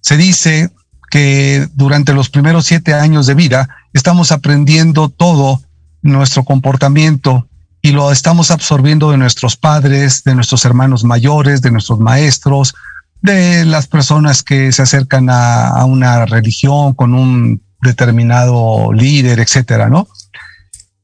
Se 0.00 0.16
dice 0.16 0.70
que 1.10 1.68
durante 1.74 2.12
los 2.12 2.28
primeros 2.28 2.66
siete 2.66 2.94
años 2.94 3.26
de 3.26 3.34
vida 3.34 3.68
estamos 3.92 4.32
aprendiendo 4.32 5.08
todo 5.08 5.62
nuestro 6.02 6.44
comportamiento 6.44 7.48
y 7.80 7.92
lo 7.92 8.12
estamos 8.12 8.50
absorbiendo 8.50 9.10
de 9.10 9.18
nuestros 9.18 9.56
padres, 9.56 10.22
de 10.24 10.34
nuestros 10.34 10.64
hermanos 10.64 11.02
mayores, 11.04 11.62
de 11.62 11.70
nuestros 11.70 11.98
maestros, 11.98 12.74
de 13.20 13.64
las 13.64 13.86
personas 13.86 14.42
que 14.42 14.70
se 14.72 14.82
acercan 14.82 15.28
a, 15.30 15.84
una 15.84 16.26
religión 16.26 16.94
con 16.94 17.14
un 17.14 17.62
determinado 17.80 18.92
líder, 18.92 19.40
etcétera, 19.40 19.88
¿no? 19.88 20.08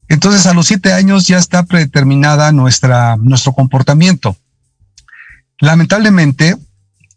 Entonces 0.07 0.45
a 0.45 0.53
los 0.53 0.67
siete 0.67 0.93
años 0.93 1.27
ya 1.27 1.37
está 1.37 1.63
predeterminada 1.63 2.51
nuestra, 2.51 3.17
nuestro 3.17 3.53
comportamiento. 3.53 4.37
Lamentablemente, 5.59 6.55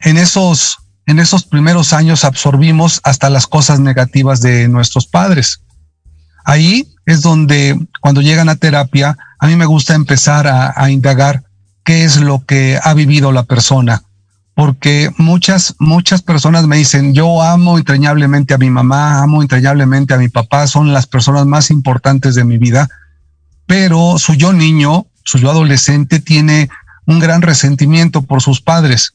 en 0.01 0.19
esos 0.19 0.79
en 1.07 1.19
esos 1.19 1.45
primeros 1.45 1.93
años 1.93 2.25
absorbimos 2.25 3.01
hasta 3.03 3.29
las 3.29 3.47
cosas 3.47 3.81
negativas 3.81 4.41
de 4.41 4.69
nuestros 4.69 5.07
padres. 5.07 5.61
Ahí 6.45 6.89
es 7.07 7.23
donde 7.23 7.79
cuando 8.01 8.21
llegan 8.21 8.49
a 8.49 8.57
terapia, 8.57 9.17
a 9.39 9.47
mí 9.47 9.57
me 9.57 9.67
gusta 9.67 9.95
empezar 9.95 10.47
a, 10.47 10.91
indagar 10.91 11.45
qué 11.85 12.05
es 12.05 12.21
lo 12.21 12.45
que 12.45 12.79
ha 12.83 12.95
vivido 12.95 13.33
la 13.33 13.43
persona. 13.43 14.03
Porque 14.55 15.11
muchas, 15.17 15.75
muchas 15.79 16.23
personas 16.23 16.67
me 16.67 16.77
dicen, 16.77 17.15
yo 17.15 17.43
amo 17.43 17.79
entrañablemente 17.79 18.55
a 18.55 18.59
mi 18.59 18.71
mamá, 18.71 19.23
amo 19.23 19.43
entrañablemente 19.43 20.15
a 20.15 20.19
mi 20.19 20.29
papá, 20.29 20.67
son 20.67 20.93
las 20.93 21.07
personas 21.07 21.47
más 21.47 21.71
importantes 21.71 22.35
de 22.35 22.45
mi 22.45 22.59
vida, 22.59 22.89
pero 23.67 24.19
su 24.19 24.35
yo 24.35 24.53
niño, 24.53 25.07
su 25.25 25.39
yo 25.39 25.51
adolescente 25.51 26.21
tiene 26.21 26.69
un 27.07 27.19
gran 27.19 27.43
resentimiento 27.43 28.23
por 28.23 28.43
sus 28.43 28.61
padres 28.61 29.15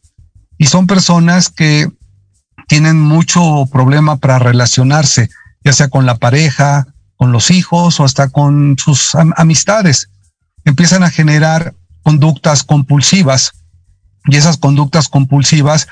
y 0.58 0.66
son 0.66 0.88
personas 0.88 1.50
que 1.50 1.90
tienen 2.68 3.00
mucho 3.00 3.66
problema 3.72 4.18
para 4.18 4.40
relacionarse, 4.40 5.30
ya 5.64 5.72
sea 5.72 5.90
con 5.90 6.06
la 6.06 6.16
pareja, 6.16 6.88
con 7.18 7.32
los 7.32 7.52
hijos 7.52 8.00
o 8.00 8.06
hasta 8.06 8.30
con 8.30 8.78
sus 8.78 9.16
amistades. 9.16 10.10
Empiezan 10.64 11.04
a 11.04 11.10
generar 11.10 11.74
conductas 12.04 12.64
compulsivas 12.64 13.52
y 14.26 14.38
esas 14.38 14.58
conductas 14.58 15.10
compulsivas 15.10 15.88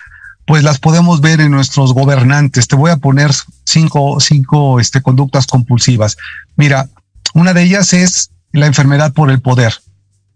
pues 0.48 0.64
las 0.64 0.80
podemos 0.80 1.22
ver 1.22 1.42
en 1.42 1.52
nuestros 1.52 1.94
gobernantes. 1.94 2.68
Te 2.68 2.76
voy 2.76 2.92
a 2.92 2.98
poner 2.98 3.32
cinco, 3.66 4.20
cinco 4.20 4.80
este, 4.80 5.02
conductas 5.02 5.48
compulsivas. 5.48 6.18
Mira, 6.56 6.88
una 7.34 7.54
de 7.54 7.64
ellas 7.64 7.94
es 7.94 8.30
la 8.52 8.68
enfermedad 8.68 9.12
por 9.12 9.32
el 9.32 9.42
poder 9.42 9.74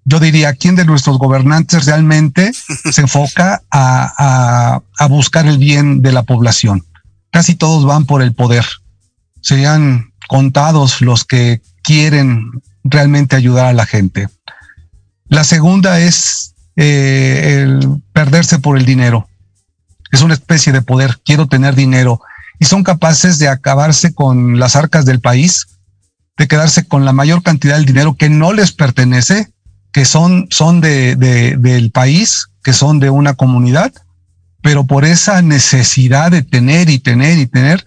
yo 0.09 0.19
diría, 0.19 0.55
¿quién 0.55 0.75
de 0.75 0.85
nuestros 0.85 1.19
gobernantes 1.19 1.85
realmente 1.85 2.51
se 2.91 3.01
enfoca 3.01 3.61
a, 3.69 4.81
buscar 5.07 5.45
el 5.45 5.59
bien 5.59 6.01
de 6.01 6.11
la 6.11 6.23
población? 6.23 6.83
Casi 7.31 7.53
todos 7.53 7.85
van 7.85 8.05
por 8.05 8.23
el 8.23 8.33
poder. 8.33 8.65
Serían 9.41 10.08
contados 10.29 11.01
los 11.01 11.25
que 11.25 11.59
quieren 11.83 12.51
realmente 12.83 13.35
ayudar 13.35 13.65
a 13.65 13.73
la 13.73 13.87
gente. 13.87 14.29
La 15.27 15.43
segunda 15.43 15.99
es 15.99 16.53
eh, 16.75 17.63
el 17.63 18.01
perderse 18.13 18.59
por 18.59 18.77
el 18.77 18.85
dinero. 18.85 19.27
Es 20.11 20.21
una 20.21 20.35
especie 20.35 20.71
de 20.71 20.83
poder. 20.83 21.17
Quiero 21.25 21.47
tener 21.47 21.73
dinero. 21.73 22.21
Y 22.59 22.65
son 22.65 22.83
capaces 22.83 23.39
de 23.39 23.47
acabarse 23.47 24.13
con 24.13 24.59
las 24.59 24.75
arcas 24.75 25.03
del 25.03 25.19
país, 25.19 25.67
de 26.37 26.47
quedarse 26.47 26.87
con 26.87 27.05
la 27.05 27.13
mayor 27.13 27.41
cantidad 27.41 27.75
del 27.77 27.85
dinero 27.85 28.15
que 28.15 28.29
no 28.29 28.53
les 28.53 28.71
pertenece 28.71 29.51
que 29.91 30.05
son, 30.05 30.45
son 30.51 30.79
de, 30.79 31.15
del 31.15 31.89
país, 31.89 32.49
que 32.63 32.73
son 32.73 32.99
de 32.99 33.09
una 33.09 33.33
comunidad, 33.33 33.91
pero 34.61 34.85
por 34.85 35.05
esa 35.05 35.41
necesidad 35.41 36.29
de 36.29 36.43
tener 36.43 36.91
y 36.91 36.99
tener 36.99 37.39
y 37.39 37.47
tener, 37.47 37.83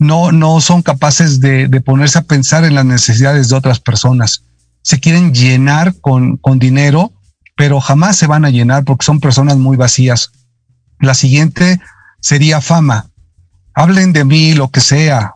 no, 0.00 0.32
no 0.32 0.60
son 0.62 0.80
capaces 0.80 1.40
de, 1.40 1.68
de 1.68 1.80
ponerse 1.82 2.18
a 2.18 2.22
pensar 2.22 2.64
en 2.64 2.74
las 2.74 2.86
necesidades 2.86 3.50
de 3.50 3.56
otras 3.56 3.80
personas. 3.80 4.44
Se 4.82 4.98
quieren 4.98 5.34
llenar 5.34 5.94
con, 6.00 6.38
con 6.38 6.58
dinero, 6.58 7.12
pero 7.54 7.80
jamás 7.80 8.16
se 8.16 8.26
van 8.26 8.46
a 8.46 8.50
llenar 8.50 8.84
porque 8.84 9.04
son 9.04 9.20
personas 9.20 9.58
muy 9.58 9.76
vacías. 9.76 10.32
La 10.98 11.12
siguiente 11.12 11.80
sería 12.18 12.62
fama. 12.62 13.10
Hablen 13.74 14.14
de 14.14 14.24
mí, 14.24 14.54
lo 14.54 14.70
que 14.70 14.80
sea, 14.80 15.34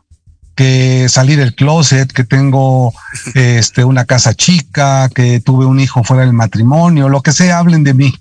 que 0.54 1.10
salí 1.10 1.36
del 1.36 1.54
closet, 1.54 2.10
que 2.10 2.24
tengo 2.24 2.94
este, 3.34 3.84
una 3.84 4.06
casa 4.06 4.32
chica, 4.32 5.10
que 5.10 5.40
tuve 5.40 5.66
un 5.66 5.78
hijo 5.78 6.02
fuera 6.04 6.24
del 6.24 6.32
matrimonio, 6.32 7.10
lo 7.10 7.20
que 7.20 7.32
sea, 7.32 7.58
hablen 7.58 7.84
de 7.84 7.92
mí, 7.92 8.14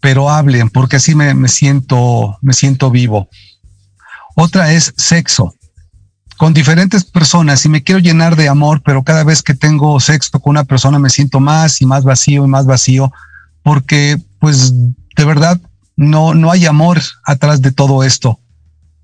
pero 0.00 0.28
hablen, 0.28 0.68
porque 0.68 0.96
así 0.96 1.14
me, 1.14 1.32
me 1.32 1.48
siento, 1.48 2.36
me 2.42 2.52
siento 2.52 2.90
vivo. 2.90 3.30
Otra 4.34 4.72
es 4.72 4.92
sexo 4.96 5.54
con 6.36 6.52
diferentes 6.52 7.04
personas 7.04 7.64
y 7.64 7.68
me 7.68 7.82
quiero 7.82 8.00
llenar 8.00 8.36
de 8.36 8.48
amor, 8.48 8.82
pero 8.84 9.02
cada 9.02 9.24
vez 9.24 9.42
que 9.42 9.54
tengo 9.54 10.00
sexo 10.00 10.40
con 10.40 10.50
una 10.50 10.64
persona 10.64 10.98
me 10.98 11.10
siento 11.10 11.40
más 11.40 11.80
y 11.80 11.86
más 11.86 12.04
vacío 12.04 12.44
y 12.44 12.48
más 12.48 12.66
vacío, 12.66 13.12
porque 13.62 14.20
pues 14.40 14.72
de 14.72 15.24
verdad 15.24 15.60
no, 15.96 16.34
no 16.34 16.50
hay 16.50 16.66
amor 16.66 17.00
atrás 17.24 17.62
de 17.62 17.70
todo 17.70 18.02
esto. 18.02 18.40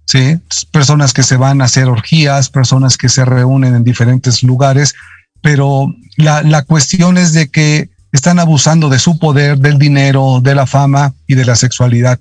¿sí? 0.07 0.41
Personas 0.73 1.13
que 1.13 1.23
se 1.23 1.37
van 1.37 1.63
a 1.63 1.67
hacer 1.67 1.87
orgías, 1.87 2.49
personas 2.49 2.97
que 2.97 3.09
se 3.09 3.25
reúnen 3.25 3.75
en 3.75 3.85
diferentes 3.85 4.43
lugares, 4.43 4.95
pero 5.41 5.95
la, 6.17 6.43
la 6.43 6.63
cuestión 6.63 7.17
es 7.17 7.33
de 7.33 7.49
que 7.49 7.91
están 8.13 8.41
abusando 8.41 8.89
de 8.89 8.99
su 8.99 9.19
poder, 9.19 9.59
del 9.59 9.79
dinero, 9.79 10.41
de 10.43 10.57
la 10.57 10.67
fama 10.67 11.15
y 11.29 11.37
de 11.37 11.45
la 11.45 11.55
sexualidad. 11.55 12.19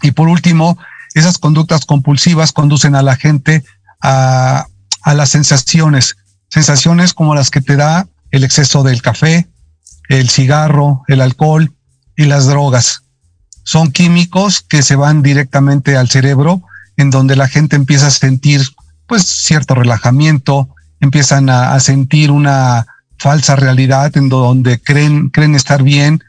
Y 0.00 0.12
por 0.12 0.28
último, 0.28 0.78
esas 1.14 1.38
conductas 1.38 1.84
compulsivas 1.84 2.52
conducen 2.52 2.94
a 2.94 3.02
la 3.02 3.16
gente 3.16 3.64
a, 4.02 4.66
a 5.02 5.14
las 5.14 5.30
sensaciones, 5.30 6.16
sensaciones 6.48 7.14
como 7.14 7.34
las 7.34 7.50
que 7.50 7.60
te 7.60 7.76
da 7.76 8.06
el 8.30 8.44
exceso 8.44 8.82
del 8.82 9.02
café, 9.02 9.48
el 10.08 10.28
cigarro, 10.28 11.02
el 11.08 11.20
alcohol 11.20 11.72
y 12.16 12.24
las 12.24 12.46
drogas. 12.46 13.02
Son 13.64 13.92
químicos 13.92 14.62
que 14.62 14.82
se 14.82 14.96
van 14.96 15.22
directamente 15.22 15.96
al 15.96 16.08
cerebro 16.08 16.62
en 16.96 17.10
donde 17.10 17.36
la 17.36 17.48
gente 17.48 17.76
empieza 17.76 18.08
a 18.08 18.10
sentir 18.10 18.62
pues 19.06 19.24
cierto 19.24 19.74
relajamiento, 19.74 20.68
empiezan 21.00 21.48
a, 21.48 21.78
sentir 21.80 22.30
una 22.30 22.86
falsa 23.18 23.56
realidad 23.56 24.16
en 24.16 24.28
donde 24.28 24.80
creen, 24.80 25.30
creen 25.30 25.54
estar 25.54 25.82
bien, 25.82 26.22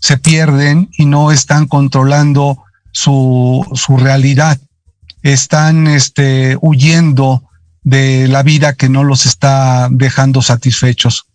se 0.00 0.16
pierden 0.16 0.88
y 0.96 1.04
no 1.06 1.32
están 1.32 1.66
controlando 1.66 2.62
su, 2.94 3.66
su 3.74 3.96
realidad. 3.98 4.58
Están 5.22 5.86
este, 5.88 6.56
huyendo 6.60 7.42
de 7.82 8.28
la 8.28 8.42
vida 8.42 8.74
que 8.74 8.88
no 8.88 9.04
los 9.04 9.26
está 9.26 9.88
dejando 9.90 10.40
satisfechos. 10.40 11.26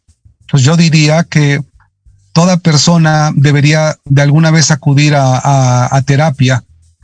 Pues 0.50 0.64
yo 0.64 0.78
diría 0.78 1.26
que 1.26 1.62
toda 2.34 2.58
persona 2.58 3.32
debería 3.36 3.98
de 4.06 4.22
alguna 4.22 4.50
vez 4.50 4.72
acudir 4.72 5.16
a, 5.16 5.96
a 5.96 6.02
terapia 6.04 6.64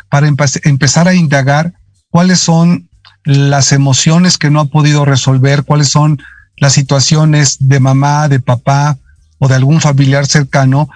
para 0.09 0.27
empezar 0.27 1.07
a 1.07 1.13
indagar 1.13 1.73
cuáles 2.09 2.39
son 2.39 2.89
las 3.25 3.71
emociones 3.71 4.37
que 4.37 4.49
no 4.49 4.61
ha 4.61 4.65
podido 4.65 5.03
resolver, 5.03 5.63
cuáles 5.63 5.89
son 5.89 6.21
las 6.57 6.73
situaciones 6.73 7.57
de 7.59 7.79
mamá, 7.79 8.29
de 8.29 8.39
papá 8.39 8.97
o 9.39 9.47
de 9.47 9.55
algún 9.55 9.81
familiar 9.81 10.25
cercano 10.25 10.89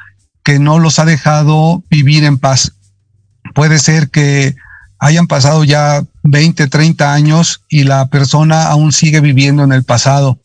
que 0.43 0.60
no 0.60 0.80
los 0.80 0.99
ha 0.99 1.05
dejado 1.05 1.84
vivir 1.89 2.24
en 2.24 2.38
paz. 2.38 2.74
Puede 3.53 3.79
ser 3.79 4.09
que 4.09 4.55
hayan 4.99 5.27
pasado 5.27 5.63
ya 5.63 6.03
20, 6.23 6.67
30 6.67 7.13
años 7.13 7.61
y 7.69 7.83
la 7.83 8.07
persona 8.07 8.67
aún 8.67 8.91
sigue 8.91 9.21
viviendo 9.21 9.63
en 9.63 9.71
el 9.71 9.83
pasado. 9.83 10.39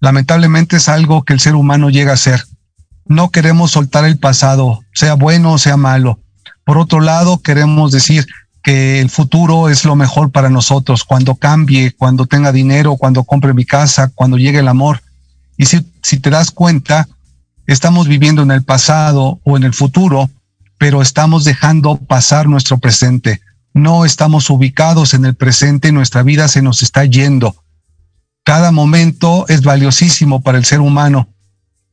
lamentablemente 0.00 0.76
es 0.76 0.88
algo 0.88 1.22
que 1.22 1.32
el 1.32 1.38
ser 1.38 1.54
humano 1.54 1.88
llega 1.88 2.12
a 2.12 2.16
ser. 2.16 2.44
No 3.06 3.30
queremos 3.30 3.70
soltar 3.70 4.04
el 4.04 4.18
pasado, 4.18 4.80
sea 4.92 5.14
bueno 5.14 5.52
o 5.52 5.58
sea 5.58 5.76
malo. 5.76 6.18
Por 6.64 6.76
otro 6.76 7.00
lado, 7.00 7.40
queremos 7.40 7.92
decir 7.92 8.26
que 8.64 9.00
el 9.00 9.10
futuro 9.10 9.68
es 9.68 9.84
lo 9.84 9.94
mejor 9.94 10.32
para 10.32 10.50
nosotros, 10.50 11.04
cuando 11.04 11.36
cambie, 11.36 11.92
cuando 11.92 12.26
tenga 12.26 12.50
dinero, 12.52 12.96
cuando 12.96 13.24
compre 13.24 13.54
mi 13.54 13.64
casa, 13.64 14.10
cuando 14.14 14.38
llegue 14.38 14.58
el 14.58 14.68
amor. 14.68 15.02
Y 15.56 15.66
si, 15.66 15.86
si 16.02 16.18
te 16.18 16.30
das 16.30 16.50
cuenta, 16.50 17.08
estamos 17.66 18.08
viviendo 18.08 18.42
en 18.42 18.50
el 18.50 18.62
pasado 18.62 19.40
o 19.44 19.56
en 19.56 19.64
el 19.64 19.74
futuro, 19.74 20.30
pero 20.82 21.00
estamos 21.00 21.44
dejando 21.44 21.96
pasar 21.96 22.48
nuestro 22.48 22.76
presente. 22.78 23.40
No 23.72 24.04
estamos 24.04 24.50
ubicados 24.50 25.14
en 25.14 25.24
el 25.24 25.36
presente 25.36 25.86
y 25.86 25.92
nuestra 25.92 26.24
vida 26.24 26.48
se 26.48 26.60
nos 26.60 26.82
está 26.82 27.04
yendo. 27.04 27.54
Cada 28.42 28.72
momento 28.72 29.46
es 29.46 29.62
valiosísimo 29.62 30.42
para 30.42 30.58
el 30.58 30.64
ser 30.64 30.80
humano, 30.80 31.28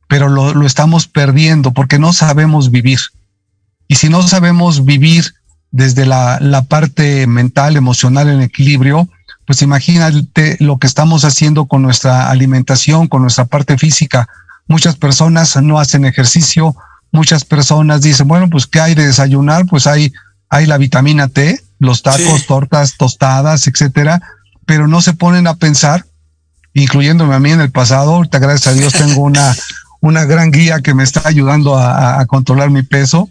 pero 0.08 0.28
lo, 0.28 0.54
lo 0.54 0.66
estamos 0.66 1.06
perdiendo 1.06 1.70
porque 1.70 2.00
no 2.00 2.12
sabemos 2.12 2.72
vivir. 2.72 2.98
Y 3.86 3.94
si 3.94 4.08
no 4.08 4.26
sabemos 4.26 4.84
vivir 4.84 5.34
desde 5.70 6.04
la, 6.04 6.38
la 6.40 6.62
parte 6.62 7.28
mental, 7.28 7.76
emocional 7.76 8.28
en 8.28 8.40
equilibrio, 8.40 9.08
pues 9.46 9.62
imagínate 9.62 10.56
lo 10.58 10.78
que 10.78 10.88
estamos 10.88 11.24
haciendo 11.24 11.66
con 11.66 11.82
nuestra 11.82 12.28
alimentación, 12.28 13.06
con 13.06 13.22
nuestra 13.22 13.44
parte 13.44 13.78
física. 13.78 14.28
Muchas 14.66 14.96
personas 14.96 15.54
no 15.62 15.78
hacen 15.78 16.04
ejercicio, 16.04 16.74
muchas 17.12 17.44
personas 17.44 18.02
dicen, 18.02 18.28
bueno, 18.28 18.48
pues 18.48 18.66
¿qué 18.66 18.80
hay 18.80 18.94
de 18.94 19.06
desayunar? 19.06 19.66
Pues 19.66 19.86
hay, 19.86 20.12
hay 20.48 20.66
la 20.66 20.78
vitamina 20.78 21.28
T, 21.28 21.60
los 21.78 22.02
tacos, 22.02 22.46
tortas, 22.46 22.96
tostadas, 22.96 23.66
etcétera, 23.66 24.20
pero 24.66 24.88
no 24.88 25.00
se 25.00 25.14
ponen 25.14 25.46
a 25.46 25.56
pensar 25.56 26.04
incluyéndome 26.72 27.34
a 27.34 27.40
mí 27.40 27.50
en 27.50 27.60
el 27.60 27.70
pasado. 27.70 28.14
Ahorita, 28.14 28.38
gracias 28.38 28.68
a 28.68 28.78
Dios, 28.78 28.92
tengo 28.92 29.22
una, 29.22 29.54
una 30.00 30.24
gran 30.24 30.50
guía 30.50 30.80
que 30.80 30.94
me 30.94 31.02
está 31.02 31.22
ayudando 31.24 31.76
a, 31.76 32.20
a 32.20 32.26
controlar 32.26 32.70
mi 32.70 32.82
peso. 32.82 33.28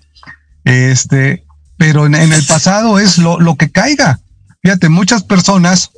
Este, 0.64 1.46
pero 1.78 2.06
en, 2.06 2.16
en 2.16 2.34
el 2.34 2.46
pasado 2.46 3.00
es 3.00 3.18
lo, 3.18 3.40
lo, 3.40 3.56
que 3.56 3.72
caiga. 3.72 4.20
Fíjate, 4.62 4.90
muchas 4.90 5.24
personas 5.24 5.92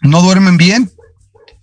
no 0.00 0.20
duermen 0.20 0.56
bien 0.56 0.90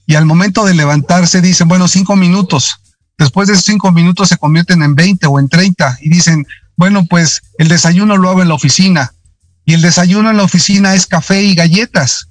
y 0.07 0.15
al 0.15 0.25
momento 0.25 0.65
de 0.65 0.73
levantarse 0.73 1.41
dicen, 1.41 1.67
bueno, 1.67 1.87
cinco 1.87 2.15
minutos. 2.15 2.79
Después 3.19 3.49
de 3.49 3.57
cinco 3.57 3.91
minutos 3.91 4.29
se 4.29 4.37
convierten 4.37 4.81
en 4.81 4.95
20 4.95 5.27
o 5.27 5.39
en 5.39 5.49
30 5.49 5.99
y 6.01 6.09
dicen, 6.09 6.47
bueno, 6.77 7.05
pues 7.05 7.41
el 7.57 7.67
desayuno 7.67 8.15
lo 8.15 8.29
hago 8.29 8.41
en 8.41 8.47
la 8.47 8.53
oficina 8.53 9.13
y 9.65 9.73
el 9.73 9.81
desayuno 9.81 10.31
en 10.31 10.37
la 10.37 10.43
oficina 10.43 10.95
es 10.95 11.05
café 11.05 11.43
y 11.43 11.53
galletas. 11.53 12.29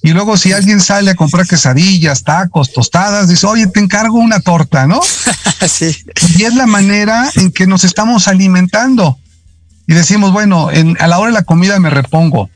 Y 0.00 0.10
luego 0.12 0.36
si 0.36 0.52
alguien 0.52 0.80
sale 0.80 1.10
a 1.10 1.16
comprar 1.16 1.48
quesadillas, 1.48 2.22
tacos, 2.22 2.72
tostadas, 2.72 3.28
dice, 3.28 3.48
oye, 3.48 3.66
te 3.66 3.80
encargo 3.80 4.18
una 4.18 4.38
torta, 4.38 4.86
¿no? 4.86 5.00
sí. 5.68 5.96
Y 6.36 6.44
es 6.44 6.54
la 6.54 6.66
manera 6.66 7.28
en 7.34 7.50
que 7.50 7.66
nos 7.66 7.82
estamos 7.82 8.28
alimentando. 8.28 9.18
Y 9.88 9.94
decimos, 9.94 10.32
bueno, 10.32 10.70
en, 10.70 10.96
a 11.00 11.08
la 11.08 11.18
hora 11.18 11.32
de 11.32 11.34
la 11.34 11.42
comida 11.42 11.80
me 11.80 11.90
repongo. 11.90 12.48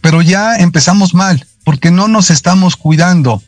Pero 0.00 0.22
ya 0.22 0.56
empezamos 0.58 1.12
mal, 1.12 1.44
porque 1.64 1.90
no 1.90 2.06
nos 2.06 2.30
estamos 2.30 2.76
cuidando. 2.76 3.42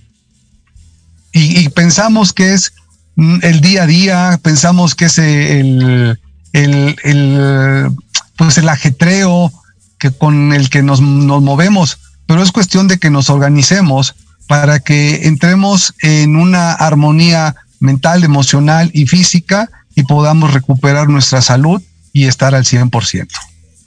Y, 1.31 1.61
y 1.61 1.69
pensamos 1.69 2.33
que 2.33 2.55
es 2.55 2.73
el 3.17 3.61
día 3.61 3.85
a 3.85 3.87
día, 3.87 4.41
pensamos 4.43 4.95
que 4.95 5.07
es 5.07 5.19
el, 5.19 6.19
el, 6.53 6.97
el, 7.05 7.91
pues 8.37 8.59
el 8.59 8.69
ajetreo 8.69 9.53
que 9.99 10.11
con 10.11 10.53
el 10.53 10.71
que 10.71 10.83
nos, 10.83 11.01
nos 11.01 11.43
movemos 11.43 11.99
pero 12.33 12.43
es 12.43 12.51
cuestión 12.51 12.89
de 12.89 12.99
que 12.99 13.11
nos 13.11 13.29
organicemos 13.29 14.15
para 14.47 14.81
que 14.81 15.27
entremos 15.27 15.93
en 16.01 16.37
una 16.37 16.73
armonía 16.73 17.57
mental, 17.79 18.25
emocional 18.25 18.91
y 18.95 19.07
física 19.07 19.71
y 19.95 20.05
podamos 20.05 20.55
recuperar 20.55 21.11
nuestra 21.11 21.43
salud 21.43 21.83
y 22.11 22.25
estar 22.25 22.55
al 22.55 22.65
100%. 22.65 23.29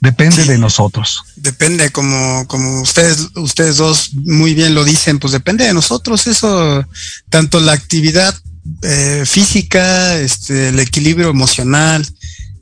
Depende 0.00 0.42
sí, 0.42 0.48
de 0.48 0.58
nosotros. 0.58 1.24
Depende, 1.34 1.90
como, 1.90 2.46
como 2.46 2.82
ustedes, 2.82 3.30
ustedes 3.34 3.78
dos 3.78 4.12
muy 4.14 4.54
bien 4.54 4.76
lo 4.76 4.84
dicen, 4.84 5.18
pues 5.18 5.32
depende 5.32 5.64
de 5.64 5.74
nosotros 5.74 6.28
eso, 6.28 6.86
tanto 7.30 7.58
la 7.58 7.72
actividad 7.72 8.32
eh, 8.82 9.24
física, 9.26 10.18
este, 10.18 10.68
el 10.68 10.80
equilibrio 10.80 11.30
emocional 11.30 12.06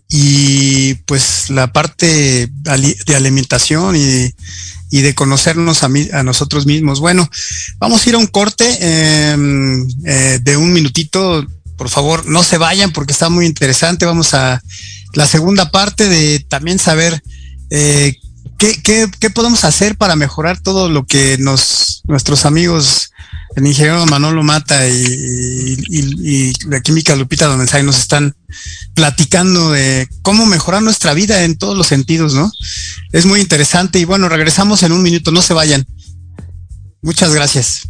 y 0.08 0.94
pues 1.06 1.50
la 1.50 1.72
parte 1.72 2.48
de 2.48 3.16
alimentación 3.16 3.96
y, 3.96 4.32
y 4.94 5.02
de 5.02 5.12
conocernos 5.14 5.82
a, 5.82 5.88
mí, 5.88 6.08
a 6.12 6.22
nosotros 6.22 6.66
mismos. 6.66 7.00
Bueno, 7.00 7.28
vamos 7.78 8.06
a 8.06 8.08
ir 8.08 8.14
a 8.14 8.18
un 8.18 8.28
corte 8.28 8.64
eh, 8.80 9.36
eh, 10.04 10.38
de 10.40 10.56
un 10.56 10.72
minutito. 10.72 11.44
Por 11.76 11.88
favor, 11.88 12.26
no 12.26 12.44
se 12.44 12.58
vayan 12.58 12.92
porque 12.92 13.10
está 13.10 13.28
muy 13.28 13.46
interesante. 13.46 14.06
Vamos 14.06 14.34
a 14.34 14.62
la 15.14 15.26
segunda 15.26 15.72
parte 15.72 16.08
de 16.08 16.38
también 16.38 16.78
saber 16.78 17.20
eh, 17.70 18.14
qué, 18.56 18.80
qué, 18.82 19.10
qué 19.18 19.30
podemos 19.30 19.64
hacer 19.64 19.96
para 19.96 20.14
mejorar 20.14 20.60
todo 20.60 20.88
lo 20.88 21.06
que 21.06 21.38
nos 21.38 22.02
nuestros 22.06 22.44
amigos 22.44 23.03
el 23.56 23.66
ingeniero 23.66 24.04
Manolo 24.06 24.42
Mata 24.42 24.88
y, 24.88 26.52
la 26.68 26.80
química 26.80 27.14
Lupita 27.14 27.46
Donde 27.46 27.82
nos 27.82 27.98
están 27.98 28.34
platicando 28.94 29.70
de 29.70 30.08
cómo 30.22 30.46
mejorar 30.46 30.82
nuestra 30.82 31.14
vida 31.14 31.44
en 31.44 31.56
todos 31.56 31.76
los 31.76 31.86
sentidos, 31.86 32.34
¿no? 32.34 32.50
Es 33.12 33.26
muy 33.26 33.40
interesante 33.40 33.98
y 33.98 34.04
bueno, 34.04 34.28
regresamos 34.28 34.82
en 34.82 34.92
un 34.92 35.02
minuto, 35.02 35.30
no 35.30 35.42
se 35.42 35.54
vayan. 35.54 35.86
Muchas 37.02 37.34
gracias. 37.34 37.88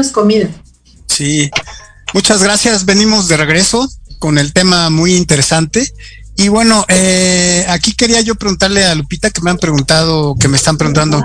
Es 0.00 0.10
comida. 0.10 0.48
Sí, 1.06 1.50
muchas 2.12 2.42
gracias. 2.42 2.84
Venimos 2.84 3.28
de 3.28 3.36
regreso 3.36 3.88
con 4.18 4.38
el 4.38 4.52
tema 4.52 4.90
muy 4.90 5.14
interesante. 5.14 5.92
Y 6.36 6.48
bueno, 6.48 6.84
eh, 6.88 7.64
aquí 7.68 7.92
quería 7.92 8.20
yo 8.20 8.34
preguntarle 8.34 8.84
a 8.84 8.94
Lupita 8.94 9.30
que 9.30 9.40
me 9.40 9.50
han 9.50 9.58
preguntado, 9.58 10.34
que 10.34 10.48
me 10.48 10.56
están 10.56 10.76
preguntando, 10.76 11.24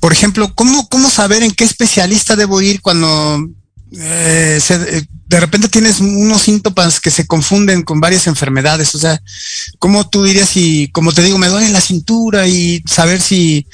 por 0.00 0.12
ejemplo, 0.12 0.52
¿cómo, 0.54 0.88
cómo 0.88 1.08
saber 1.08 1.42
en 1.42 1.52
qué 1.52 1.64
especialista 1.64 2.36
debo 2.36 2.60
ir 2.60 2.82
cuando 2.82 3.48
eh, 3.94 4.58
se, 4.60 5.06
de 5.32 5.40
repente 5.40 5.68
tienes 5.68 6.00
unos 6.00 6.42
síntomas 6.42 7.00
que 7.00 7.10
se 7.10 7.26
confunden 7.26 7.82
con 7.82 8.00
varias 8.00 8.26
enfermedades. 8.26 8.94
O 8.94 8.98
sea, 8.98 9.20
¿cómo 9.78 10.08
tú 10.08 10.24
dirías 10.24 10.48
si, 10.48 10.88
como 10.92 11.12
te 11.12 11.22
digo, 11.22 11.38
me 11.38 11.48
duele 11.48 11.70
la 11.70 11.80
cintura 11.80 12.46
y 12.46 12.82
saber 12.86 13.20
si, 13.20 13.66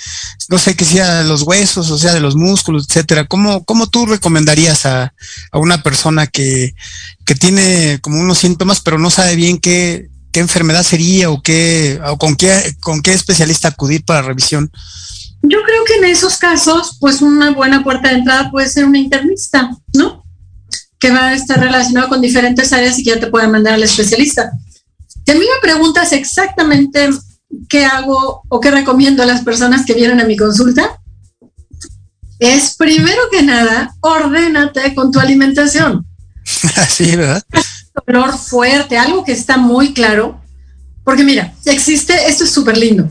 no 0.49 0.59
sé, 0.59 0.77
que 0.77 0.85
sea 0.85 1.25
los 1.25 1.43
huesos, 1.43 1.91
o 1.91 1.99
sea, 1.99 2.15
de 2.15 2.21
los 2.21 2.37
músculos, 2.37 2.87
etcétera? 2.89 3.27
¿Cómo, 3.27 3.65
cómo 3.65 3.89
tú 3.89 4.07
recomendarías 4.07 4.87
a, 4.87 5.13
a 5.51 5.59
una 5.59 5.83
persona 5.83 6.27
que, 6.27 6.75
que 7.25 7.35
tiene 7.35 7.99
como 8.01 8.21
unos 8.21 8.39
síntomas, 8.39 8.81
pero 8.81 8.99
no 8.99 9.11
sabe 9.11 9.37
bien 9.37 9.59
qué, 9.59 10.11
qué 10.33 10.41
enfermedad 10.41 10.85
sería 10.85 11.31
o 11.31 11.43
qué, 11.43 12.01
o 12.07 12.19
con 12.19 12.37
qué, 12.37 12.77
con 12.81 13.03
qué 13.03 13.13
especialista 13.13 13.69
acudir 13.69 14.05
para 14.05 14.23
revisión? 14.23 14.71
Yo 15.43 15.63
creo 15.63 15.85
que 15.85 15.95
en 15.97 16.05
esos 16.05 16.37
casos, 16.37 16.97
pues 17.01 17.23
una 17.23 17.53
buena 17.53 17.85
puerta 17.85 18.09
de 18.09 18.17
entrada 18.17 18.51
puede 18.51 18.69
ser 18.69 18.85
una 18.85 18.99
internista, 18.99 19.71
¿no? 19.95 20.25
que 20.99 21.11
va 21.11 21.29
a 21.29 21.35
estar 21.35 21.61
relacionado 21.61 22.09
con 22.09 22.21
diferentes 22.21 22.73
áreas 22.73 22.99
y 22.99 23.05
que 23.05 23.11
ya 23.11 23.21
te 23.21 23.29
pueden 23.29 23.51
mandar 23.51 23.75
al 23.75 23.83
especialista. 23.83 24.51
Si 25.07 25.31
a 25.31 25.35
mí 25.35 25.41
me 25.41 25.61
preguntas 25.63 26.13
exactamente 26.13 27.11
qué 27.69 27.85
hago 27.85 28.43
o 28.49 28.61
qué 28.61 28.71
recomiendo 28.71 29.23
a 29.23 29.27
las 29.27 29.43
personas 29.43 29.87
que 29.87 29.95
vienen 29.95 30.21
a 30.21 30.25
mi 30.25 30.37
consulta, 30.37 31.01
es 32.39 32.75
primero 32.77 33.21
que 33.31 33.43
nada, 33.43 33.95
ordénate 34.01 34.95
con 34.95 35.11
tu 35.13 35.21
alimentación. 35.21 36.07
Sí, 36.89 37.15
¿verdad? 37.15 37.43
Dolor 38.07 38.37
fuerte, 38.39 38.97
algo 38.97 39.23
que 39.23 39.33
está 39.33 39.59
muy 39.59 39.93
claro. 39.93 40.41
Porque 41.05 41.23
mira, 41.23 41.55
existe, 41.67 42.15
esto 42.27 42.45
es 42.45 42.51
súper 42.51 42.77
lindo. 42.77 43.09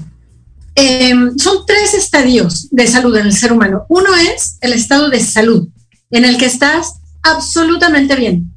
Eh, 0.79 1.11
son 1.37 1.65
tres 1.65 1.95
estadios 1.95 2.67
de 2.69 2.85
salud 2.85 3.17
en 3.17 3.25
el 3.25 3.33
ser 3.33 3.51
humano. 3.51 3.87
Uno 3.89 4.13
es 4.15 4.57
el 4.61 4.73
estado 4.73 5.09
de 5.09 5.19
salud, 5.19 5.67
en 6.11 6.23
el 6.23 6.37
que 6.37 6.45
estás 6.45 6.93
absolutamente 7.23 8.15
bien. 8.15 8.53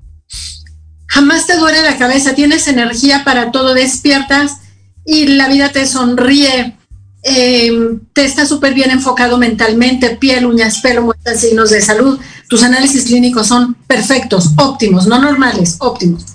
Jamás 1.06 1.46
te 1.46 1.56
duele 1.56 1.80
la 1.80 1.96
cabeza, 1.96 2.34
tienes 2.34 2.68
energía 2.68 3.24
para 3.24 3.50
todo, 3.50 3.72
despiertas 3.72 4.58
y 5.06 5.28
la 5.28 5.48
vida 5.48 5.70
te 5.70 5.86
sonríe, 5.86 6.76
em, 7.22 8.00
te 8.12 8.26
está 8.26 8.44
súper 8.44 8.74
bien 8.74 8.90
enfocado 8.90 9.38
mentalmente, 9.38 10.10
piel, 10.16 10.44
uñas, 10.44 10.80
pelo, 10.82 11.00
muestran 11.00 11.38
signos 11.38 11.70
de 11.70 11.80
salud. 11.80 12.20
Tus 12.50 12.62
análisis 12.62 13.04
clínicos 13.04 13.46
son 13.46 13.76
perfectos, 13.86 14.50
óptimos, 14.58 15.06
no 15.06 15.18
normales, 15.22 15.76
óptimos. 15.78 16.26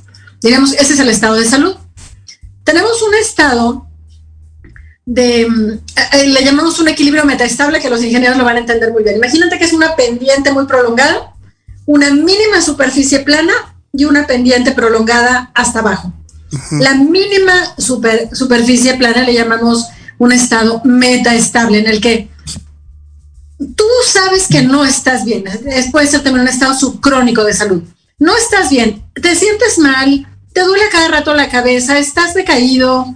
Digamos, 0.42 0.74
ese 0.74 0.94
es 0.94 1.00
el 1.00 1.10
estado 1.10 1.36
de 1.36 1.46
salud. 1.46 1.76
Tenemos 2.64 3.04
un 3.04 3.14
estado 3.14 3.85
de, 5.06 5.42
eh, 5.42 5.48
eh, 6.14 6.28
le 6.28 6.44
llamamos 6.44 6.80
un 6.80 6.88
equilibrio 6.88 7.26
metaestable 7.26 7.80
que 7.80 7.90
los 7.90 8.04
ingenieros 8.04 8.38
lo 8.38 8.46
van 8.46 8.58
a 8.58 8.60
entender 8.60 8.92
muy 8.92 9.04
bien. 9.04 9.18
Imagínate 9.18 9.58
que 9.58 9.66
es 9.66 9.74
una 9.74 9.96
pendiente 9.96 10.52
muy 10.52 10.66
prolongada 10.66 11.36
una 11.86 12.12
mínima 12.12 12.62
superficie 12.62 13.20
plana 13.20 13.54
y 13.94 14.06
una 14.06 14.28
pendiente 14.28 14.72
prolongada 14.72 15.52
hasta 15.54 15.80
abajo. 15.80 16.14
La 16.72 16.96
mínima 16.96 17.54
superficie 17.78 18.96
plana 18.96 19.24
le 19.24 19.34
llamamos 19.34 19.86
un 20.18 20.32
estado 20.32 20.82
metaestable 20.84 21.80
en 21.80 21.88
el 21.88 22.02
que 22.02 22.30
tú 23.58 23.86
sabes 24.06 24.48
que 24.48 24.64
no 24.64 24.86
estás 24.86 25.26
bien. 25.26 25.44
Puede 25.92 26.08
ser 26.08 26.24
también 26.24 26.44
un 26.44 26.48
estado 26.48 26.74
subcrónico 26.74 27.44
de 27.44 27.54
salud. 27.54 27.84
No 28.18 28.36
estás 28.38 28.70
bien, 28.70 29.04
te 29.14 29.36
sientes 29.36 29.78
mal, 29.78 30.26
te 30.54 30.62
duele 30.62 30.86
cada 30.92 31.10
rato 31.10 31.34
la 31.34 31.50
cabeza, 31.50 32.00
estás 32.00 32.34
decaído, 32.34 33.16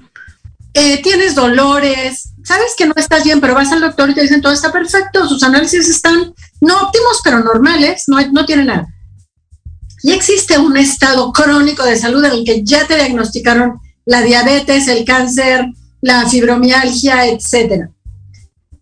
eh, 0.80 1.02
tienes 1.04 1.36
dolores, 1.36 2.30
sabes 2.44 2.74
que 2.78 2.86
no 2.86 2.94
estás 2.96 3.24
bien, 3.24 3.42
pero 3.42 3.54
vas 3.54 3.72
al 3.72 3.82
doctor 3.82 4.10
y 4.10 4.16
te 4.16 4.22
dicen 4.22 4.42
todo 4.42 4.54
está 4.54 4.72
perfecto, 4.72 5.28
sus 5.28 5.44
análisis 5.44 5.90
están 5.90 6.34
no 6.62 6.82
óptimos, 6.82 7.20
pero 7.24 7.40
normales, 7.40 8.06
no, 8.08 8.20
no 8.32 8.46
tiene 8.46 8.66
nada. 8.66 8.88
Y 10.04 10.14
existe 10.14 10.58
un 10.58 10.78
estado 10.78 11.32
crónico 11.34 11.84
de 11.84 11.98
salud 11.98 12.24
en 12.24 12.32
el 12.32 12.46
que 12.46 12.64
ya 12.64 12.88
te 12.88 12.96
diagnosticaron 12.96 13.80
la 14.06 14.22
diabetes, 14.22 14.88
el 14.88 15.04
cáncer, 15.04 15.66
la 16.02 16.28
fibromialgia, 16.28 17.28
etcétera. 17.28 17.92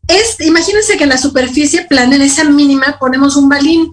Es, 0.07 0.39
imagínense 0.39 0.97
que 0.97 1.03
en 1.03 1.09
la 1.09 1.17
superficie 1.17 1.85
plana, 1.85 2.15
en 2.15 2.21
esa 2.21 2.43
mínima, 2.43 2.97
ponemos 2.99 3.35
un 3.35 3.49
balín. 3.49 3.91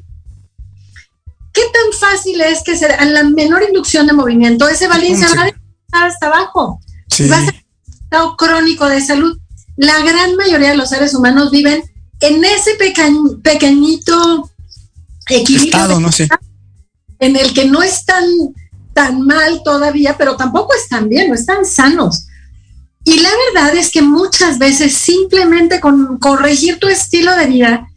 ¿Qué 1.52 1.62
tan 1.72 1.98
fácil 1.98 2.40
es 2.42 2.62
que 2.62 2.76
se, 2.76 2.86
a 2.86 3.04
la 3.06 3.24
menor 3.24 3.62
inducción 3.62 4.06
de 4.06 4.12
movimiento, 4.12 4.68
ese 4.68 4.88
balín 4.88 5.16
se 5.16 5.26
va 5.34 5.50
a 5.92 6.06
hasta 6.06 6.26
abajo? 6.26 6.80
Sí. 7.08 7.30
A 7.32 7.63
estado 8.14 8.36
crónico 8.36 8.86
de 8.86 9.00
salud. 9.00 9.36
La 9.76 9.98
gran 10.04 10.36
mayoría 10.36 10.70
de 10.70 10.76
los 10.76 10.90
seres 10.90 11.14
humanos 11.14 11.50
viven 11.50 11.82
en 12.20 12.44
ese 12.44 12.76
pequeñito 13.42 14.50
equilibrio 15.28 16.00
no 16.00 16.12
sé. 16.12 16.28
en 17.18 17.36
el 17.36 17.52
que 17.52 17.64
no 17.64 17.82
están 17.82 18.24
tan 18.92 19.22
mal 19.22 19.62
todavía, 19.64 20.16
pero 20.16 20.36
tampoco 20.36 20.74
están 20.74 21.08
bien, 21.08 21.28
no 21.28 21.34
están 21.34 21.64
sanos. 21.64 22.26
Y 23.04 23.18
la 23.18 23.30
verdad 23.52 23.74
es 23.74 23.90
que 23.90 24.00
muchas 24.00 24.58
veces 24.58 24.94
simplemente 24.94 25.80
con 25.80 26.18
corregir 26.18 26.78
tu 26.78 26.86
estilo 26.86 27.34
de 27.34 27.46
vida, 27.46 27.88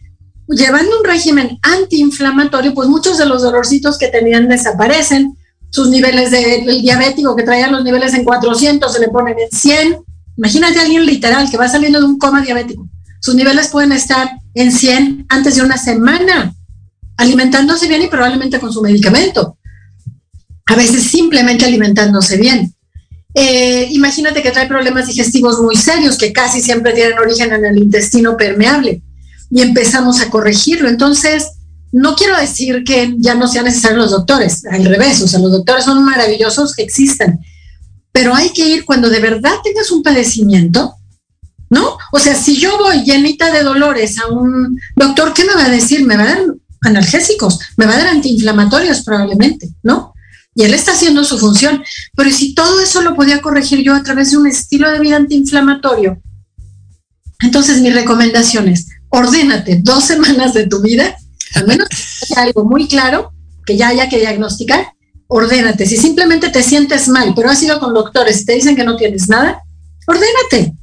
llevando 0.47 0.97
un 0.97 1.05
régimen 1.05 1.59
antiinflamatorio, 1.61 2.73
pues 2.73 2.89
muchos 2.89 3.19
de 3.19 3.27
los 3.27 3.43
dolorcitos 3.43 3.99
que 3.99 4.07
tenían 4.07 4.49
desaparecen, 4.49 5.37
sus 5.69 5.89
niveles 5.89 6.31
de 6.31 6.55
el 6.55 6.81
diabético 6.81 7.35
que 7.35 7.43
traía 7.43 7.67
los 7.67 7.83
niveles 7.83 8.15
en 8.15 8.23
400 8.23 8.91
se 8.91 8.99
le 8.99 9.09
ponen 9.09 9.37
en 9.37 9.55
100. 9.55 10.06
Imagínate 10.37 10.79
a 10.79 10.83
alguien 10.83 11.05
literal 11.05 11.49
que 11.49 11.57
va 11.57 11.67
saliendo 11.67 11.99
de 11.99 12.05
un 12.05 12.17
coma 12.17 12.41
diabético 12.41 12.87
sus 13.19 13.35
niveles 13.35 13.67
pueden 13.69 13.91
estar 13.91 14.29
en 14.53 14.71
100 14.71 15.25
antes 15.29 15.55
de 15.55 15.61
una 15.61 15.77
semana, 15.77 16.53
alimentándose 17.17 17.87
bien 17.87 18.03
y 18.03 18.07
probablemente 18.07 18.59
con 18.59 18.71
su 18.71 18.81
medicamento. 18.81 19.57
A 20.65 20.75
veces 20.75 21.03
simplemente 21.03 21.65
alimentándose 21.65 22.37
bien. 22.37 22.73
Eh, 23.33 23.87
imagínate 23.91 24.41
que 24.41 24.51
trae 24.51 24.67
problemas 24.67 25.07
digestivos 25.07 25.59
muy 25.59 25.75
serios 25.75 26.17
que 26.17 26.33
casi 26.33 26.61
siempre 26.61 26.93
tienen 26.93 27.19
origen 27.19 27.53
en 27.53 27.65
el 27.65 27.77
intestino 27.77 28.35
permeable 28.35 29.01
y 29.51 29.61
empezamos 29.61 30.21
a 30.21 30.29
corregirlo. 30.29 30.89
Entonces, 30.89 31.47
no 31.91 32.15
quiero 32.15 32.37
decir 32.37 32.83
que 32.83 33.13
ya 33.17 33.35
no 33.35 33.47
sean 33.47 33.65
necesarios 33.65 33.99
los 33.99 34.11
doctores, 34.11 34.65
al 34.65 34.85
revés, 34.85 35.21
o 35.21 35.27
sea, 35.27 35.39
los 35.39 35.51
doctores 35.51 35.85
son 35.85 36.03
maravillosos 36.03 36.73
que 36.73 36.83
existan, 36.83 37.39
pero 38.11 38.33
hay 38.33 38.51
que 38.51 38.67
ir 38.67 38.85
cuando 38.85 39.09
de 39.09 39.19
verdad 39.19 39.53
tengas 39.63 39.91
un 39.91 40.03
padecimiento, 40.03 40.95
¿no? 41.69 41.97
O 42.11 42.19
sea, 42.19 42.35
si 42.35 42.57
yo 42.57 42.77
voy 42.77 43.03
llenita 43.03 43.51
de 43.51 43.63
dolores 43.63 44.19
a 44.19 44.27
un 44.27 44.79
doctor, 44.95 45.33
¿qué 45.33 45.45
me 45.45 45.53
va 45.53 45.65
a 45.65 45.69
decir? 45.69 46.05
Me 46.05 46.17
va 46.17 46.23
a 46.23 46.27
dar 46.27 46.39
analgésicos, 46.81 47.59
me 47.77 47.85
va 47.85 47.93
a 47.93 47.97
dar 47.97 48.07
antiinflamatorios 48.07 49.01
probablemente, 49.01 49.69
¿no? 49.83 50.13
Y 50.55 50.63
él 50.63 50.73
está 50.73 50.93
haciendo 50.93 51.23
su 51.23 51.37
función. 51.37 51.83
Pero 52.15 52.31
si 52.31 52.55
todo 52.55 52.81
eso 52.81 53.01
lo 53.01 53.15
podía 53.15 53.41
corregir 53.41 53.83
yo 53.83 53.93
a 53.93 54.03
través 54.03 54.31
de 54.31 54.37
un 54.37 54.47
estilo 54.47 54.89
de 54.89 54.99
vida 54.99 55.17
antiinflamatorio, 55.17 56.19
entonces 57.41 57.81
mi 57.81 57.91
recomendación 57.91 58.67
es, 58.67 58.87
ordénate 59.09 59.79
dos 59.83 60.03
semanas 60.11 60.53
de 60.53 60.67
tu 60.67 60.81
vida, 60.81 61.15
al 61.53 61.67
menos 61.67 61.87
que 61.89 62.33
haya 62.33 62.43
algo 62.43 62.65
muy 62.65 62.87
claro, 62.87 63.31
que 63.65 63.77
ya 63.77 63.89
haya 63.89 64.09
que 64.09 64.19
diagnosticar, 64.19 64.93
ordénate. 65.27 65.85
Si 65.85 65.97
simplemente 65.97 66.49
te 66.49 66.63
sientes 66.63 67.07
mal, 67.07 67.33
pero 67.35 67.49
has 67.49 67.61
ido 67.61 67.79
con 67.79 67.93
doctores 67.93 68.41
y 68.41 68.45
te 68.45 68.53
dicen 68.53 68.75
que 68.75 68.83
no 68.83 68.95
tienes 68.95 69.29
nada, 69.29 69.61
ordénate 70.07 70.73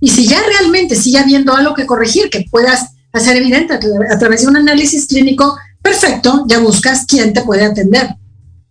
y 0.00 0.10
si 0.10 0.26
ya 0.26 0.38
realmente 0.46 0.96
sigue 0.96 1.18
habiendo 1.18 1.54
algo 1.54 1.74
que 1.74 1.86
corregir, 1.86 2.28
que 2.28 2.44
puedas 2.50 2.90
hacer 3.12 3.36
evidente 3.36 3.72
a 3.72 4.18
través 4.18 4.42
de 4.42 4.48
un 4.48 4.56
análisis 4.56 5.06
clínico, 5.06 5.56
perfecto, 5.80 6.44
ya 6.46 6.58
buscas 6.58 7.06
quién 7.06 7.32
te 7.32 7.42
puede 7.42 7.64
atender. 7.64 8.10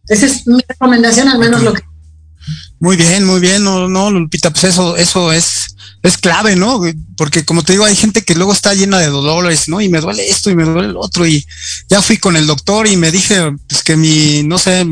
Esa 0.07 0.27
es 0.27 0.45
mi 0.45 0.61
recomendación, 0.67 1.27
al 1.29 1.39
menos 1.39 1.63
lo 1.63 1.73
que 1.73 1.81
muy 2.79 2.97
bien, 2.97 3.23
muy 3.23 3.39
bien, 3.39 3.63
no, 3.63 3.87
no, 3.87 4.11
Lupita, 4.11 4.51
pues 4.51 4.65
eso, 4.65 4.97
eso 4.97 5.31
es, 5.31 5.62
es 6.03 6.17
clave, 6.17 6.57
¿no? 6.57 6.81
Porque 7.15 7.45
como 7.45 7.63
te 7.63 7.71
digo, 7.71 7.85
hay 7.85 7.95
gente 7.95 8.23
que 8.23 8.35
luego 8.35 8.51
está 8.51 8.73
llena 8.73 8.99
de 8.99 9.07
dolores, 9.07 9.69
¿no? 9.69 9.79
Y 9.79 9.87
me 9.87 10.01
duele 10.01 10.29
esto 10.29 10.49
y 10.49 10.55
me 10.55 10.65
duele 10.65 10.89
el 10.89 10.97
otro 10.97 11.25
y 11.25 11.45
ya 11.89 12.01
fui 12.01 12.17
con 12.17 12.35
el 12.35 12.45
doctor 12.45 12.87
y 12.87 12.97
me 12.97 13.09
dije, 13.09 13.53
pues 13.69 13.83
que 13.83 13.95
mi, 13.95 14.43
no 14.43 14.57
sé, 14.57 14.85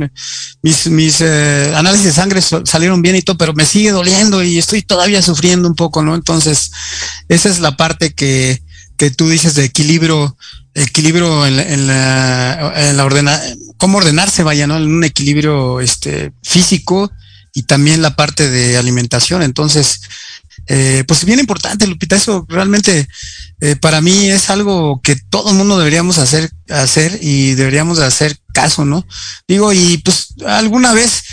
mis, 0.62 0.88
mis 0.88 1.18
eh, 1.20 1.74
análisis 1.76 2.06
de 2.06 2.14
sangre 2.14 2.42
salieron 2.42 3.02
bien 3.02 3.18
y 3.18 3.22
todo, 3.22 3.38
pero 3.38 3.54
me 3.54 3.66
sigue 3.66 3.92
doliendo 3.92 4.42
y 4.42 4.58
estoy 4.58 4.84
todavía 4.84 5.22
sufriendo 5.22 5.68
un 5.68 5.76
poco, 5.76 6.02
¿no? 6.02 6.16
Entonces, 6.16 6.72
esa 7.28 7.50
es 7.50 7.60
la 7.60 7.76
parte 7.76 8.14
que, 8.14 8.64
que 8.96 9.12
tú 9.12 9.28
dices 9.28 9.54
de 9.56 9.66
equilibrio, 9.66 10.38
equilibrio 10.76 11.46
en 11.46 11.58
la, 11.58 11.64
en 11.64 11.88
la, 11.88 12.90
en 12.90 12.96
la 12.96 13.04
ordena, 13.04 13.42
cómo 13.76 13.98
ordenarse, 13.98 14.44
vaya, 14.44 14.66
¿no? 14.66 14.78
En 14.78 14.84
un 14.84 15.04
equilibrio 15.04 15.82
este, 15.82 16.32
físico 16.42 17.12
y 17.54 17.64
también 17.64 18.02
la 18.02 18.16
parte 18.16 18.50
de 18.50 18.78
alimentación. 18.78 19.44
Entonces, 19.44 20.00
eh, 20.74 21.04
pues 21.06 21.26
bien 21.26 21.38
importante, 21.38 21.86
Lupita, 21.86 22.16
eso 22.16 22.46
realmente 22.48 23.06
eh, 23.60 23.76
para 23.76 24.00
mí 24.00 24.30
es 24.30 24.50
algo 24.50 25.02
que 25.04 25.18
todo 25.18 25.50
el 25.50 25.58
mundo 25.58 25.78
deberíamos 25.78 26.18
hacer, 26.18 26.50
hacer 26.70 27.20
y 27.22 27.56
deberíamos 27.56 27.98
de 27.98 28.06
hacer 28.06 28.38
caso, 28.54 28.86
¿no? 28.86 29.06
Digo, 29.50 29.74
y 29.74 29.98
pues 29.98 30.34
alguna 30.46 30.94
vez 30.94 31.24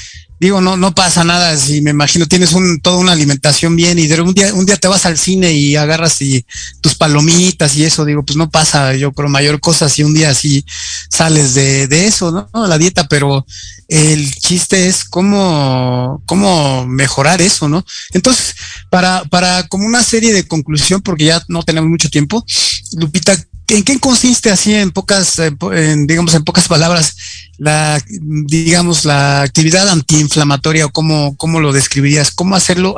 digo, 0.41 0.61
no, 0.61 0.77
no 0.77 0.95
pasa 0.95 1.25
nada 1.25 1.57
si 1.57 1.81
me 1.81 1.91
imagino 1.91 2.27
tienes 2.27 2.53
un, 2.53 2.81
toda 2.81 2.99
una 2.99 3.13
alimentación 3.13 3.75
bien 3.77 3.99
y 3.99 4.07
de 4.07 4.21
un 4.21 4.35
día, 4.35 4.55
un 4.55 4.67
día 4.67 4.77
te 4.77 4.89
vas 4.89 5.07
al 5.07 5.19
cine 5.19 5.53
y 5.53 5.77
agarras 5.77 6.21
y 6.23 6.45
tus 6.81 6.95
palomitas 6.95 7.77
y 7.77 7.85
eso, 7.85 8.05
digo, 8.05 8.25
pues 8.25 8.37
no 8.37 8.51
pasa, 8.51 8.95
yo 8.95 9.13
creo, 9.13 9.29
mayor 9.29 9.61
cosa 9.61 9.89
si 9.89 10.03
un 10.03 10.15
día 10.15 10.31
así 10.31 10.65
sales 11.11 11.55
de, 11.55 11.89
de 11.89 12.07
eso, 12.07 12.31
¿no? 12.31 12.67
La 12.67 12.79
dieta, 12.79 13.09
pero 13.09 13.45
el 13.89 14.35
chiste 14.35 14.87
es 14.87 15.05
cómo, 15.05 16.23
cómo 16.27 16.87
mejorar 16.87 17.41
eso, 17.41 17.69
¿no? 17.69 17.85
Entonces, 18.13 18.55
para, 18.91 19.25
para 19.25 19.67
como 19.69 19.87
una 19.87 20.03
serie 20.03 20.33
de 20.33 20.47
conclusión, 20.47 21.01
porque 21.01 21.25
ya 21.25 21.43
no 21.49 21.63
tenemos 21.63 21.89
mucho 21.89 22.11
tiempo, 22.11 22.45
Lupita, 22.93 23.37
¿en 23.69 23.85
qué 23.85 23.99
consiste 23.99 24.51
así 24.51 24.75
en 24.75 24.91
pocas, 24.91 25.39
en, 25.39 26.07
digamos, 26.07 26.35
en 26.35 26.45
pocas 26.45 26.69
palabras, 26.69 27.17
la, 27.59 28.03
digamos, 28.09 29.05
la 29.05 29.43
actividad 29.43 29.89
antiinflamatoria 29.89 30.87
o 30.87 30.91
cómo, 30.91 31.37
cómo 31.37 31.61
lo 31.61 31.73
describirías? 31.73 32.31
¿Cómo 32.31 32.57
hacerlo, 32.57 32.97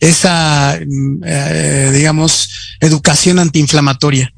esa, 0.00 0.76
eh, 0.76 1.90
digamos, 1.94 2.76
educación 2.80 3.38
antiinflamatoria? 3.38 4.32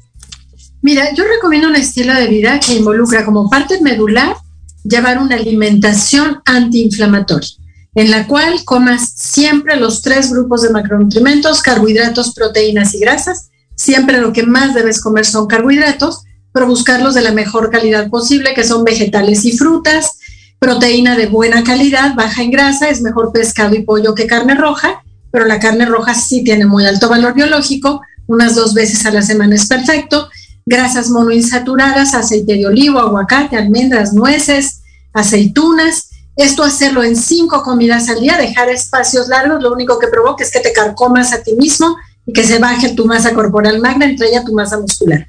Mira, 0.81 1.13
yo 1.15 1.23
recomiendo 1.23 1.67
un 1.67 1.75
estilo 1.75 2.13
de 2.13 2.27
vida 2.27 2.59
que 2.59 2.75
involucra 2.75 3.25
como 3.25 3.49
parte 3.49 3.81
medular 3.81 4.35
llevar 4.83 5.17
una 5.17 5.35
alimentación 5.35 6.41
antiinflamatoria, 6.45 7.49
en 7.95 8.11
la 8.11 8.27
cual 8.27 8.63
comas 8.65 9.13
siempre 9.15 9.77
los 9.77 10.03
tres 10.03 10.29
grupos 10.29 10.61
de 10.61 10.69
macronutrientes, 10.69 11.61
carbohidratos, 11.61 12.35
proteínas 12.35 12.93
y 12.93 12.99
grasas. 12.99 13.49
Siempre 13.75 14.19
lo 14.19 14.33
que 14.33 14.43
más 14.43 14.73
debes 14.73 15.01
comer 15.01 15.25
son 15.25 15.47
carbohidratos, 15.47 16.23
pero 16.51 16.67
buscarlos 16.67 17.13
de 17.13 17.21
la 17.21 17.31
mejor 17.31 17.69
calidad 17.69 18.09
posible, 18.09 18.53
que 18.53 18.63
son 18.63 18.83
vegetales 18.83 19.45
y 19.45 19.57
frutas, 19.57 20.17
proteína 20.59 21.17
de 21.17 21.27
buena 21.27 21.63
calidad, 21.63 22.15
baja 22.15 22.41
en 22.41 22.51
grasa, 22.51 22.89
es 22.89 23.01
mejor 23.01 23.31
pescado 23.31 23.75
y 23.75 23.83
pollo 23.83 24.15
que 24.15 24.27
carne 24.27 24.55
roja, 24.55 25.03
pero 25.31 25.45
la 25.45 25.59
carne 25.59 25.85
roja 25.85 26.13
sí 26.13 26.43
tiene 26.43 26.65
muy 26.65 26.85
alto 26.85 27.09
valor 27.09 27.33
biológico, 27.33 28.01
unas 28.27 28.55
dos 28.55 28.73
veces 28.73 29.05
a 29.05 29.11
la 29.11 29.21
semana 29.21 29.55
es 29.55 29.67
perfecto 29.67 30.29
grasas 30.65 31.09
monoinsaturadas, 31.09 32.15
aceite 32.15 32.55
de 32.55 32.65
olivo, 32.65 32.99
aguacate, 32.99 33.55
almendras, 33.55 34.13
nueces, 34.13 34.81
aceitunas. 35.13 36.09
Esto 36.35 36.63
hacerlo 36.63 37.03
en 37.03 37.15
cinco 37.15 37.61
comidas 37.63 38.09
al 38.09 38.19
día, 38.19 38.37
dejar 38.37 38.69
espacios 38.69 39.27
largos, 39.27 39.61
lo 39.61 39.71
único 39.71 39.99
que 39.99 40.07
provoca 40.07 40.43
es 40.43 40.51
que 40.51 40.59
te 40.59 40.73
carcomas 40.73 41.31
a 41.31 41.43
ti 41.43 41.53
mismo 41.53 41.95
que 42.33 42.43
se 42.43 42.59
baje 42.59 42.93
tu 42.93 43.05
masa 43.05 43.33
corporal 43.33 43.79
magna, 43.79 44.05
entre 44.05 44.27
ella 44.29 44.43
tu 44.43 44.53
masa 44.53 44.79
muscular. 44.79 45.27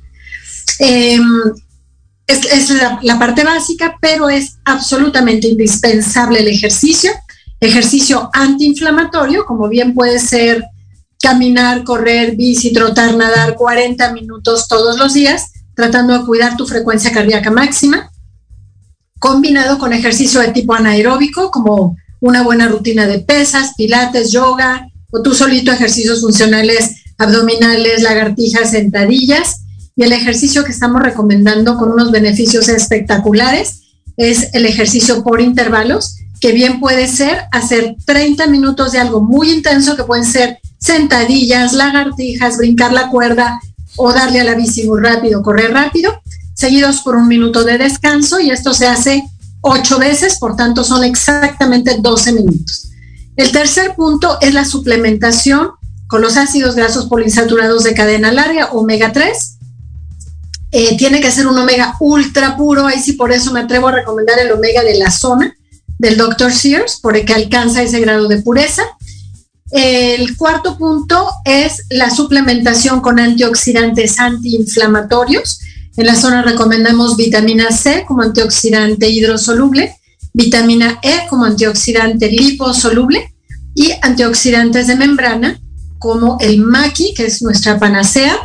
Em, 0.79 1.25
es, 2.27 2.71
la, 2.71 2.99
la, 3.03 3.19
parte 3.19 3.45
básica, 3.45 3.97
pero 4.01 4.29
es 4.29 4.57
absolutamente 4.65 5.47
indispensable 5.49 6.41
el 6.41 6.49
ejercicio. 6.49 7.13
Ejercicio 7.61 8.31
antiinflamatorio, 8.33 9.45
como 9.45 9.69
bien 9.69 9.95
puede 9.95 10.19
ser 10.19 10.65
caminar, 11.21 11.85
correr, 11.85 12.37
bici, 12.37 12.73
trotar, 12.73 13.17
nadar 13.17 13.55
40 13.55 14.13
minutos 14.13 14.69
todos 14.69 14.99
los 14.99 15.15
días, 15.15 15.53
tratando 15.75 16.19
de 16.19 16.27
cuidar 16.27 16.57
tu 16.57 16.67
frecuencia 16.67 17.13
cardíaca 17.13 17.51
máxima, 17.51 18.11
combinado 19.19 19.79
con 19.79 19.93
ejercicio 19.93 20.41
de 20.41 20.49
tipo 20.49 20.75
anaeróbico, 20.75 21.51
como 21.51 21.97
una 22.21 22.43
buena 22.43 22.69
rutina 22.69 23.07
de 23.07 23.21
pesas, 23.21 23.73
pilates, 23.77 24.33
yoga, 24.33 24.89
tú 25.23 25.35
solito 25.35 25.73
ejercicios 25.73 26.21
funcionales 26.21 26.97
abdominales, 27.19 28.03
lagartijas, 28.03 28.71
sentadillas. 28.71 29.63
Y 29.97 30.03
el 30.03 30.13
ejercicio 30.13 30.65
que 30.65 30.73
estamos 30.73 31.03
recomendando 31.03 31.77
con 31.79 31.91
unos 31.91 32.11
beneficios 32.11 32.69
espectaculares 32.69 33.81
es 34.17 34.51
el 34.53 34.67
ejercicio 34.67 35.23
por 35.23 35.41
intervalos, 35.41 36.17
que 36.41 36.53
bien 36.53 36.81
puede 36.81 37.09
ser 37.09 37.45
hacer 37.53 37.97
30 38.05 38.47
minutos 38.49 38.93
de 38.93 38.99
algo 38.99 39.23
muy 39.23 39.51
intenso, 39.51 39.97
que 39.97 40.05
pueden 40.05 40.25
ser 40.25 40.59
sentadillas, 40.79 41.73
lagartijas, 41.73 42.59
brincar 42.59 42.93
la 42.93 43.09
cuerda 43.11 43.59
o 43.97 44.13
darle 44.13 44.41
a 44.41 44.45
la 44.45 44.55
bici 44.55 44.85
muy 44.85 45.01
rápido, 45.01 45.43
correr 45.43 45.73
rápido, 45.73 46.21
seguidos 46.55 47.01
por 47.01 47.17
un 47.17 47.29
minuto 47.29 47.65
de 47.65 47.79
descanso 47.79 48.41
y 48.41 48.51
esto 48.51 48.75
se 48.75 48.87
hace 48.87 49.23
ocho 49.63 49.99
veces, 49.99 50.39
por 50.39 50.57
tanto 50.57 50.85
son 50.85 51.05
exactamente 51.05 51.97
12 52.01 52.33
minutos. 52.33 52.91
El 53.37 53.53
tercer 53.53 53.95
punto 53.95 54.39
es 54.41 54.55
la 54.55 54.65
suplementación 54.65 55.73
con 56.07 56.23
los 56.23 56.37
ácidos 56.37 56.75
grasos 56.75 57.07
poliinsaturados 57.07 57.85
de 57.85 57.95
cadena 57.95 58.33
larga, 58.33 58.71
omega 58.73 59.13
3. 59.13 59.59
Eh, 60.73 60.97
tiene 60.97 61.21
que 61.21 61.31
ser 61.31 61.47
un 61.47 61.59
omega 61.59 61.97
ultra 62.01 62.57
puro, 62.57 62.87
ahí 62.87 63.01
sí 63.01 63.13
por 63.13 63.33
eso 63.33 63.53
me 63.53 63.61
atrevo 63.61 63.89
a 63.89 63.93
recomendar 63.93 64.39
el 64.39 64.53
omega 64.53 64.83
de 64.83 64.99
la 64.99 65.11
zona 65.11 65.55
del 65.99 66.17
Dr. 66.17 66.53
Sears, 66.53 66.99
porque 67.01 67.33
alcanza 67.33 67.83
ese 67.83 68.01
grado 68.01 68.29
de 68.29 68.43
pureza. 68.43 68.83
El 69.71 70.37
cuarto 70.37 70.79
punto 70.79 71.29
es 71.45 71.85
la 71.91 72.11
suplementación 72.11 73.01
con 73.01 73.19
antioxidantes 73.19 74.19
antiinflamatorios. 74.19 75.61
En 75.97 76.07
la 76.07 76.15
zona 76.15 76.43
recomendamos 76.43 77.17
vitamina 77.17 77.71
C 77.71 78.05
como 78.07 78.23
antioxidante 78.23 79.09
hidrosoluble, 79.09 79.97
vitamina 80.37 80.99
E 81.03 81.27
como 81.31 81.47
antioxidante 81.47 82.31
liposoluble 82.31 83.33
y 83.75 83.93
antioxidantes 84.03 84.87
de 84.87 84.95
membrana 84.95 85.59
como 85.99 86.37
el 86.41 86.61
maqui, 86.61 87.15
que 87.15 87.25
es 87.25 87.41
nuestra 87.41 87.79
panacea, 87.79 88.37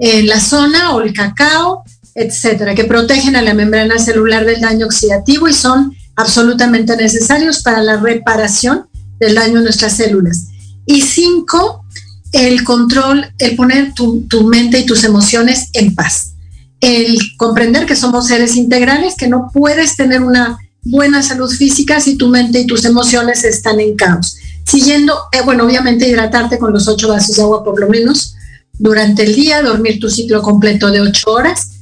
en 0.00 0.26
la 0.26 0.40
zona 0.40 0.92
o 0.92 1.00
el 1.00 1.12
cacao, 1.12 1.84
etcétera, 2.16 2.74
que 2.74 2.84
protegen 2.84 3.36
a 3.36 3.42
la 3.42 3.54
membrana 3.54 3.98
celular 3.98 4.44
del 4.44 4.60
daño 4.60 4.86
oxidativo 4.86 5.46
y 5.46 5.52
son 5.52 5.94
absolutamente 6.16 6.96
necesarios 6.96 7.62
para 7.62 7.80
la 7.80 7.96
reparación 7.96 8.88
del 9.20 9.36
daño 9.36 9.60
a 9.60 9.62
nuestras 9.62 9.96
células. 9.96 10.48
Y 10.84 11.02
cinco, 11.02 11.84
el 12.32 12.64
control, 12.64 13.32
el 13.38 13.54
poner 13.54 13.94
tu, 13.94 14.26
mente 14.48 14.80
y 14.80 14.86
tus 14.86 15.04
emociones 15.04 15.68
en 15.74 15.94
paz. 15.94 16.32
El 16.80 17.18
comprender 17.36 17.86
que 17.86 17.94
somos 17.94 18.26
seres 18.26 18.56
integrales, 18.56 19.14
que 19.16 19.28
no 19.28 19.48
puedes 19.52 19.96
tener 19.96 20.22
una 20.22 20.58
buena 20.82 21.22
salud 21.22 21.50
física 21.50 22.00
si 22.00 22.16
tu 22.16 22.28
mente 22.28 22.60
y 22.60 22.66
tus 22.66 22.84
emociones 22.84 23.44
están 23.44 23.80
en 23.80 23.96
caos. 23.96 24.36
Siguiendo, 24.64 25.14
eh, 25.32 25.42
bueno, 25.44 25.64
obviamente 25.64 26.08
hidratarte 26.08 26.58
con 26.58 26.72
los 26.72 26.88
ocho 26.88 27.08
vasos 27.08 27.36
de 27.36 27.42
agua 27.42 27.64
por 27.64 27.78
lo 27.80 27.88
menos 27.88 28.34
durante 28.78 29.24
el 29.24 29.34
día, 29.34 29.62
dormir 29.62 30.00
tu 30.00 30.08
ciclo 30.08 30.42
completo 30.42 30.90
de 30.90 31.00
ocho 31.00 31.30
horas, 31.32 31.72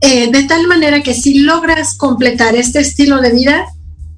eh, 0.00 0.30
de 0.30 0.44
tal 0.44 0.66
manera 0.66 1.02
que 1.02 1.14
si 1.14 1.40
logras 1.40 1.94
completar 1.96 2.54
este 2.54 2.80
estilo 2.80 3.20
de 3.20 3.32
vida, 3.32 3.66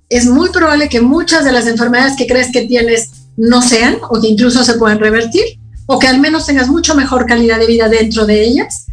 es 0.09 0.26
muy 0.26 0.51
probable 0.51 0.89
que 0.89 1.01
muchas 1.01 1.45
de 1.45 1.53
las 1.53 1.66
enfermedades 1.66 2.16
que 2.16 2.26
crees 2.26 2.53
que 2.53 2.66
tienes 2.66 3.11
no 3.37 3.62
sean 3.62 3.97
o 4.11 4.20
que 4.20 4.28
incluso 4.28 4.64
se 4.64 4.74
puedan 4.74 4.99
revertir 4.99 5.45
o 5.87 5.99
que 5.99 6.07
al 6.07 6.20
menos 6.20 6.47
tengas 6.47 6.68
mucho 6.68 6.95
mejor 6.95 7.26
calidad 7.26 7.59
de 7.59 7.66
vida 7.66 7.89
dentro 7.89 8.26
de 8.26 8.45
ellas 8.45 8.87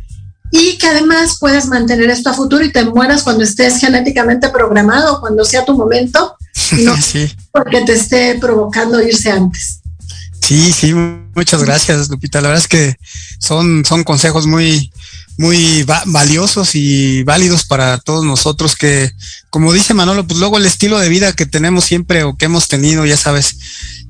y 0.51 0.77
que 0.77 0.87
además 0.87 1.37
puedas 1.39 1.67
mantener 1.67 2.09
esto 2.09 2.29
a 2.29 2.33
futuro 2.33 2.63
y 2.63 2.71
te 2.71 2.85
mueras 2.85 3.23
cuando 3.23 3.43
estés 3.43 3.79
genéticamente 3.79 4.49
programado, 4.49 5.19
cuando 5.19 5.43
sea 5.43 5.65
tu 5.65 5.75
momento, 5.75 6.37
no 6.83 6.95
porque 7.51 7.81
te 7.81 7.93
esté 7.93 8.37
provocando 8.39 9.01
irse 9.01 9.31
antes. 9.31 9.81
Sí, 10.41 10.71
sí, 10.71 10.93
muchas 10.93 11.63
gracias, 11.63 12.09
Lupita. 12.09 12.39
La 12.39 12.49
verdad 12.49 12.63
es 12.63 12.69
que 12.69 12.95
son, 13.39 13.83
son 13.83 14.03
consejos 14.05 14.47
muy, 14.47 14.91
muy 15.37 15.83
valiosos 16.05 16.73
y 16.73 17.23
válidos 17.23 17.65
para 17.65 17.97
todos 17.97 18.23
nosotros 18.23 18.75
que, 18.75 19.11
como 19.49 19.73
dice 19.73 19.93
Manolo, 19.93 20.25
pues 20.25 20.39
luego 20.39 20.57
el 20.57 20.65
estilo 20.65 20.99
de 20.99 21.09
vida 21.09 21.33
que 21.33 21.45
tenemos 21.45 21.83
siempre 21.83 22.23
o 22.23 22.37
que 22.37 22.45
hemos 22.45 22.67
tenido, 22.69 23.05
ya 23.05 23.17
sabes, 23.17 23.57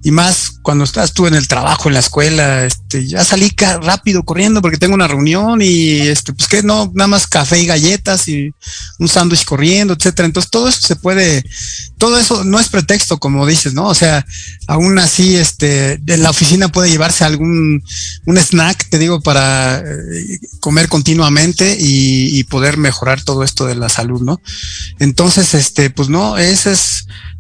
y 0.08 0.12
más 0.12 0.52
cuando 0.62 0.86
estás 0.86 1.12
tú 1.12 1.28
en 1.28 1.36
el 1.36 1.50
trabajo, 1.50 1.90
en 1.90 1.96
la 1.96 2.00
escuela, 2.00 2.64
este, 2.64 3.06
ya 3.06 3.26
salí 3.26 3.54
rápido 3.82 4.24
corriendo 4.24 4.62
porque 4.62 4.78
tengo 4.78 4.96
una 4.96 5.10
reunión 5.10 5.62
y 5.62 5.98
este, 5.98 6.32
pues 6.32 6.48
que 6.48 6.64
no, 6.64 6.90
nada 6.96 7.10
más 7.10 7.28
café 7.28 7.60
y 7.60 7.66
galletas 7.66 8.30
y 8.30 8.54
un 9.00 9.10
sándwich 9.10 9.44
corriendo, 9.44 9.96
etcétera. 9.96 10.26
Entonces 10.26 10.50
todo 10.50 10.70
eso 10.70 10.80
se 10.80 10.96
puede, 10.96 11.44
todo 11.98 12.18
eso 12.18 12.46
no 12.46 12.58
es 12.58 12.70
pretexto, 12.70 13.18
como 13.18 13.46
dices, 13.46 13.74
¿no? 13.74 13.86
O 13.88 13.94
sea, 13.94 14.26
aún 14.68 14.98
así, 14.98 15.36
este, 15.36 16.00
en 16.08 16.24
la 16.24 16.30
oficina 16.30 16.70
puede 16.70 16.90
llevarse 16.90 17.26
algún, 17.26 17.84
un 18.26 18.38
snack, 18.38 18.88
te 18.88 19.00
digo, 19.00 19.20
para 19.20 19.80
eh, 19.80 20.40
comer 20.62 20.88
continuamente 20.88 21.76
y, 21.78 22.40
y 22.40 22.46
poder 22.46 22.78
mejorar 22.78 23.22
todo 23.26 23.44
esto 23.44 23.66
de 23.66 23.76
la 23.76 23.90
salud, 23.90 24.22
¿no? 24.22 24.42
Entonces, 25.00 25.54
este, 25.54 25.90
pues 25.90 26.08
no, 26.08 26.38
ese 26.38 26.72
es, 26.72 26.97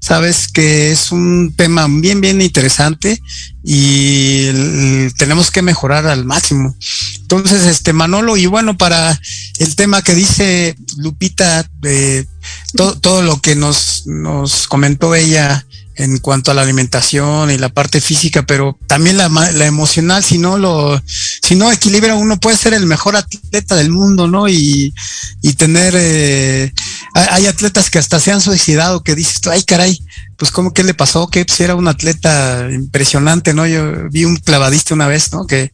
sabes 0.07 0.47
que 0.47 0.89
es 0.89 1.11
un 1.11 1.53
tema 1.53 1.85
bien, 1.89 2.21
bien 2.21 2.41
interesante 2.41 3.21
y 3.69 5.09
tenemos 5.17 5.51
que 5.51 5.61
mejorar 5.61 6.07
al 6.07 6.23
máximo. 6.23 6.73
Entonces, 7.19 7.65
este 7.65 7.91
Manolo, 7.91 8.37
y 8.37 8.45
bueno, 8.45 8.77
para 8.77 9.19
el 9.59 9.75
tema 9.75 10.01
que 10.01 10.15
dice 10.15 10.77
Lupita, 10.95 11.69
de 11.81 12.25
todo 12.73 13.21
lo 13.21 13.41
que 13.41 13.57
nos, 13.57 14.07
nos 14.07 14.69
comentó 14.69 15.13
ella 15.15 15.65
en 15.97 16.19
cuanto 16.19 16.51
a 16.51 16.53
la 16.53 16.61
alimentación 16.61 17.51
y 17.51 17.57
la 17.57 17.67
parte 17.67 17.99
física, 17.99 18.43
pero 18.43 18.77
también 18.87 19.17
la, 19.17 19.27
la, 19.27 19.65
emocional, 19.65 20.23
si 20.23 20.37
no 20.37 20.57
lo, 20.57 21.01
si 21.05 21.55
no 21.55 21.69
equilibra 21.69 22.15
uno 22.15 22.39
puede 22.39 22.55
ser 22.55 22.73
el 22.73 22.85
mejor 22.85 23.17
atleta 23.17 23.75
del 23.75 23.89
mundo, 23.89 24.27
¿no? 24.27 24.47
Y, 24.47 24.93
y 25.41 25.53
tener, 25.53 25.93
eh, 25.97 26.71
hay 27.13 27.47
atletas 27.47 27.89
que 27.89 27.99
hasta 27.99 28.21
se 28.21 28.31
han 28.31 28.39
suicidado, 28.39 29.03
que 29.03 29.15
dices, 29.15 29.41
ay 29.47 29.63
caray, 29.63 29.99
pues 30.37 30.51
cómo 30.51 30.73
que 30.73 30.83
le 30.83 30.93
pasó, 30.93 31.27
que 31.27 31.43
pues, 31.45 31.59
era 31.59 31.75
un 31.75 31.87
atleta 31.87 32.69
impresionante, 32.71 33.53
¿no? 33.53 33.65
Yo 33.65 34.09
vi 34.09 34.25
un 34.25 34.37
clavadista 34.37 34.93
una 34.93 35.07
vez, 35.07 35.31
¿no? 35.33 35.45
Que 35.47 35.71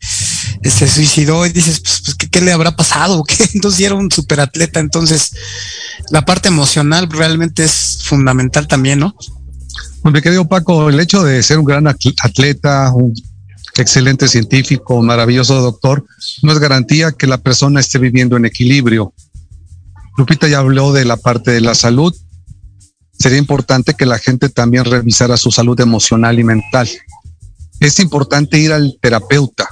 se 0.63 0.87
suicidó 0.87 1.45
y 1.45 1.51
dices, 1.51 1.81
pues, 1.81 2.01
pues 2.05 2.15
¿qué, 2.15 2.29
¿qué, 2.29 2.41
le 2.41 2.53
habrá 2.53 2.75
pasado? 2.75 3.23
¿Qué? 3.27 3.49
Entonces 3.53 3.81
era 3.81 3.95
un 3.95 4.09
superatleta, 4.09 4.79
entonces 4.79 5.33
la 6.09 6.23
parte 6.23 6.47
emocional 6.47 7.09
realmente 7.09 7.63
es 7.63 7.99
fundamental 8.03 8.67
también, 8.67 8.99
¿no? 8.99 9.15
Mi 10.03 10.21
querido 10.21 10.47
Paco, 10.47 10.89
el 10.89 10.99
hecho 10.99 11.23
de 11.23 11.41
ser 11.43 11.59
un 11.59 11.65
gran 11.65 11.87
atleta, 11.87 12.91
un 12.93 13.13
excelente 13.75 14.27
científico, 14.27 14.95
un 14.95 15.05
maravilloso 15.05 15.61
doctor, 15.61 16.05
no 16.41 16.51
es 16.51 16.59
garantía 16.59 17.11
que 17.13 17.27
la 17.27 17.37
persona 17.37 17.79
esté 17.79 17.99
viviendo 17.99 18.37
en 18.37 18.45
equilibrio. 18.45 19.13
Lupita 20.17 20.47
ya 20.47 20.59
habló 20.59 20.93
de 20.93 21.05
la 21.05 21.17
parte 21.17 21.51
de 21.51 21.61
la 21.61 21.73
salud. 21.73 22.13
Sería 23.23 23.39
importante 23.39 23.93
que 23.93 24.05
la 24.05 24.19
gente 24.19 24.49
también 24.49 24.83
revisara 24.83 25.37
su 25.37 25.49
salud 25.49 25.79
emocional 25.79 26.37
y 26.39 26.43
mental. 26.43 26.89
Es 27.79 28.01
importante 28.01 28.59
ir 28.59 28.73
al 28.73 28.97
terapeuta, 29.01 29.65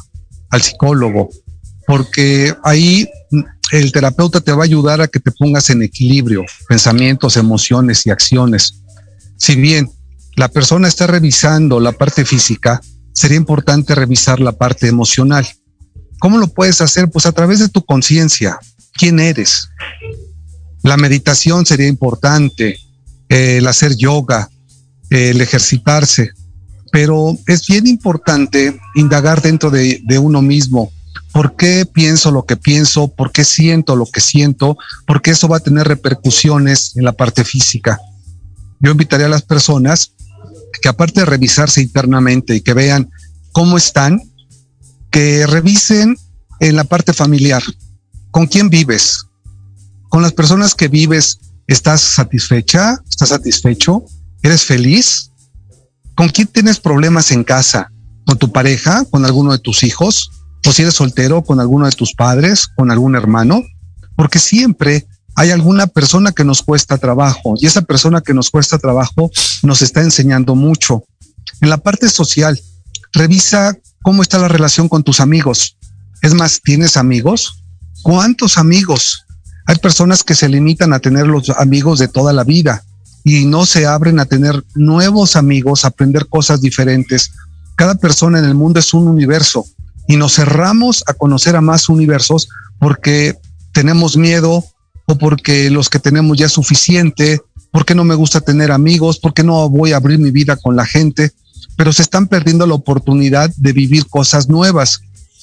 al 0.52 0.62
psicólogo, 0.62 1.30
porque 1.86 2.56
ahí 2.64 3.10
el 3.74 3.92
terapeuta 3.92 4.40
te 4.40 4.54
va 4.54 4.62
a 4.62 4.64
ayudar 4.64 5.02
a 5.02 5.10
que 5.10 5.20
te 5.20 5.34
pongas 5.34 5.70
en 5.70 5.84
equilibrio, 5.84 6.46
pensamientos, 6.70 7.36
emociones 7.36 8.06
y 8.06 8.10
acciones. 8.10 8.84
Si 9.36 9.56
bien 9.56 9.92
la 10.38 10.48
persona 10.48 10.88
está 10.88 11.08
revisando 11.08 11.82
la 11.82 11.92
parte 11.92 12.24
física, 12.24 12.80
sería 13.12 13.36
importante 13.36 13.94
revisar 13.96 14.40
la 14.40 14.54
parte 14.54 14.88
emocional. 14.88 15.46
¿Cómo 16.22 16.38
lo 16.38 16.48
puedes 16.48 16.80
hacer? 16.80 17.10
Pues 17.12 17.26
a 17.26 17.34
través 17.34 17.60
de 17.60 17.68
tu 17.68 17.84
conciencia. 17.84 18.58
¿Quién 18.94 19.20
eres? 19.20 19.68
La 20.84 20.96
meditación 20.96 21.66
sería 21.66 21.90
importante, 21.90 22.78
el 23.32 23.66
hacer 23.66 23.96
yoga, 23.96 24.50
el 25.10 25.40
ejercitarse, 25.40 26.32
pero 26.92 27.38
es 27.48 27.66
bien 27.66 27.88
importante 27.88 28.78
indagar 28.96 29.42
dentro 29.42 29.70
de, 29.70 30.02
de, 30.04 30.20
uno 30.20 30.42
mismo. 30.42 30.92
¿Por 31.32 31.56
qué 31.56 31.86
pienso 31.86 32.30
lo 32.30 32.46
que 32.46 32.58
pienso? 32.58 33.08
¿Por 33.08 33.32
qué 33.32 33.46
siento 33.46 33.96
lo 33.96 34.06
que 34.06 34.20
siento? 34.20 34.78
Porque 35.08 35.32
eso 35.32 35.48
va 35.48 35.58
a 35.58 35.62
tener 35.62 35.88
repercusiones 35.88 36.98
en 36.98 37.06
la 37.06 37.14
parte 37.14 37.46
física. 37.46 37.98
Yo 38.82 38.92
invitaría 38.92 39.28
a 39.28 39.30
las 39.30 39.44
personas 39.44 40.12
que 40.82 40.90
aparte 40.90 41.22
de 41.22 41.26
revisarse 41.26 41.82
internamente 41.82 42.54
y 42.54 42.62
que 42.62 42.74
vean 42.74 43.10
cómo 43.54 43.78
están, 43.78 44.20
que 45.10 45.48
revisen 45.48 46.18
en 46.60 46.76
la 46.76 46.84
parte 46.84 47.14
familiar. 47.14 47.64
¿Con 48.30 48.48
quién 48.48 48.70
vives? 48.70 49.26
¿Con 50.10 50.22
las 50.22 50.34
personas 50.34 50.76
que 50.76 50.90
vives 50.90 51.40
estás 51.74 52.02
satisfecha? 52.02 53.02
¿Estás 53.10 53.30
satisfecho? 53.30 54.04
¿Eres 54.44 54.64
feliz? 54.64 55.32
¿Con 56.16 56.30
quién 56.30 56.48
tienes 56.48 56.80
problemas 56.80 57.32
en 57.32 57.44
casa? 57.44 57.92
¿Con 58.26 58.38
tu 58.38 58.52
pareja? 58.52 59.06
¿Con 59.06 59.26
alguno 59.26 59.52
de 59.52 59.60
tus 59.60 59.84
hijos? 59.84 60.32
¿O 60.66 60.72
si 60.72 60.82
eres 60.84 60.96
soltero? 60.96 61.44
¿Con 61.44 61.60
alguno 61.60 61.86
de 61.86 61.92
tus 61.92 62.14
padres? 62.14 62.68
¿Con 62.68 62.92
algún 62.92 63.16
hermano? 63.16 63.62
Porque 64.16 64.40
siempre 64.40 65.08
hay 65.36 65.52
alguna 65.52 65.88
persona 65.88 66.32
que 66.32 66.44
nos 66.44 66.62
cuesta 66.62 66.98
trabajo 66.98 67.56
y 67.58 67.66
esa 67.66 67.82
persona 67.82 68.22
que 68.22 68.34
nos 68.34 68.50
cuesta 68.50 68.78
trabajo 68.78 69.32
nos 69.64 69.82
está 69.82 70.02
enseñando 70.02 70.56
mucho. 70.56 71.04
En 71.62 71.70
la 71.70 71.78
parte 71.78 72.10
social, 72.10 72.60
revisa 73.14 73.78
cómo 74.04 74.22
está 74.22 74.38
la 74.40 74.48
relación 74.48 74.90
con 74.90 75.04
tus 75.04 75.20
amigos. 75.20 75.78
Es 76.22 76.34
más, 76.34 76.62
¿tienes 76.62 76.98
amigos? 76.98 77.64
¿Cuántos 78.04 78.58
amigos? 78.58 79.26
Hay 79.66 79.78
personas 79.78 80.24
que 80.24 80.36
se 80.36 80.50
limitan 80.50 80.94
a 80.94 81.00
tener 81.00 81.28
los 81.28 81.50
amigos 81.52 82.00
de 82.00 82.08
toda 82.08 82.34
la 82.34 82.44
vida 82.44 82.84
y 83.24 83.46
no 83.46 83.66
se 83.66 83.86
abren 83.86 84.20
a 84.20 84.26
tener 84.26 84.64
nuevos 84.76 85.36
amigos, 85.36 85.86
a 85.86 85.90
aprender 85.90 86.28
cosas 86.28 86.62
diferentes. 86.62 87.32
Cada 87.76 87.96
persona 87.96 88.40
en 88.40 88.46
el 88.46 88.56
mundo 88.56 88.80
es 88.80 88.94
un 88.94 89.08
universo 89.08 89.66
y 90.08 90.18
nos 90.18 90.36
cerramos 90.36 91.04
a 91.08 91.14
conocer 91.14 91.56
a 91.56 91.62
más 91.62 91.90
universos 91.90 92.50
porque 92.80 93.38
tenemos 93.72 94.18
miedo 94.18 94.64
o 95.06 95.18
porque 95.18 95.70
los 95.70 95.90
que 95.90 96.00
tenemos 96.00 96.38
ya 96.38 96.48
es 96.48 96.52
suficiente, 96.52 97.42
porque 97.72 97.96
no 97.96 98.04
me 98.04 98.16
gusta 98.16 98.42
tener 98.42 98.72
amigos, 98.72 99.20
porque 99.20 99.44
no 99.44 99.70
voy 99.70 99.94
a 99.94 99.98
abrir 99.98 100.20
mi 100.20 100.32
vida 100.32 100.58
con 100.58 100.76
la 100.76 100.86
gente, 100.86 101.32
pero 101.78 101.94
se 101.94 102.02
están 102.02 102.28
perdiendo 102.28 102.68
la 102.68 102.76
oportunidad 102.76 103.52
de 103.56 103.74
vivir 103.74 104.08
cosas 104.08 104.50
nuevas. 104.50 105.02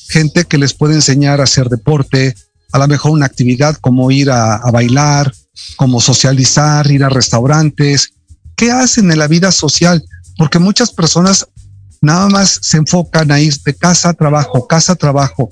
Gente 0.08 0.44
que 0.44 0.58
les 0.58 0.74
puede 0.74 0.94
enseñar 0.94 1.40
a 1.40 1.44
hacer 1.44 1.68
deporte, 1.68 2.34
a 2.72 2.78
lo 2.78 2.88
mejor 2.88 3.12
una 3.12 3.26
actividad 3.26 3.76
como 3.76 4.10
ir 4.10 4.30
a, 4.30 4.58
bailar, 4.70 5.32
como 5.76 6.00
socializar, 6.00 6.90
ir 6.90 7.04
a 7.04 7.08
restaurantes. 7.08 8.12
¿Qué 8.56 8.70
hacen 8.70 9.10
en 9.10 9.18
la 9.18 9.28
vida 9.28 9.52
social? 9.52 10.04
Porque 10.36 10.58
muchas 10.58 10.92
personas 10.92 11.46
nada 12.00 12.28
más 12.28 12.58
se 12.62 12.76
enfocan 12.76 13.30
a 13.30 13.40
ir 13.40 13.54
de 13.64 13.74
casa 13.74 14.10
a 14.10 14.14
trabajo, 14.14 14.66
casa 14.66 14.92
a 14.92 14.96
trabajo. 14.96 15.50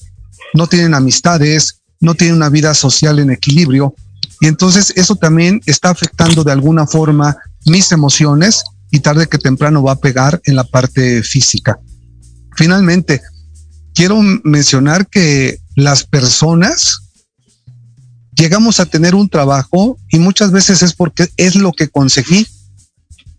No 0.55 0.67
tienen 0.67 0.95
amistades, 0.95 1.83
no 2.01 2.15
tienen 2.15 2.37
una 2.37 2.51
vida 2.51 2.75
social 2.75 3.19
en 3.19 3.31
equilibrio. 3.31 3.95
Y 4.41 4.47
entonces 4.47 4.93
eso 4.97 5.17
también 5.17 5.61
está 5.67 5.91
afectando 5.91 6.45
de 6.45 6.53
alguna 6.53 6.87
forma 6.87 7.37
mis 7.65 7.91
emociones 7.93 8.63
y 8.91 9.01
tarde 9.01 9.27
que 9.27 9.39
temprano 9.39 9.83
va 9.83 9.93
a 9.93 10.01
pegar 10.01 10.41
en 10.45 10.55
la 10.55 10.65
parte 10.65 11.23
física. 11.23 11.81
Finalmente, 12.55 13.23
quiero 13.95 14.21
mencionar 14.45 15.09
que 15.09 15.59
las 15.75 16.05
personas 16.05 17.06
llegamos 18.37 18.81
a 18.81 18.87
tener 18.87 19.15
un 19.15 19.29
trabajo 19.29 19.99
y 20.11 20.19
muchas 20.19 20.53
veces 20.53 20.83
es 20.83 20.93
porque 20.93 21.29
es 21.37 21.57
lo 21.57 21.73
que 21.73 21.89
conseguí, 21.89 22.47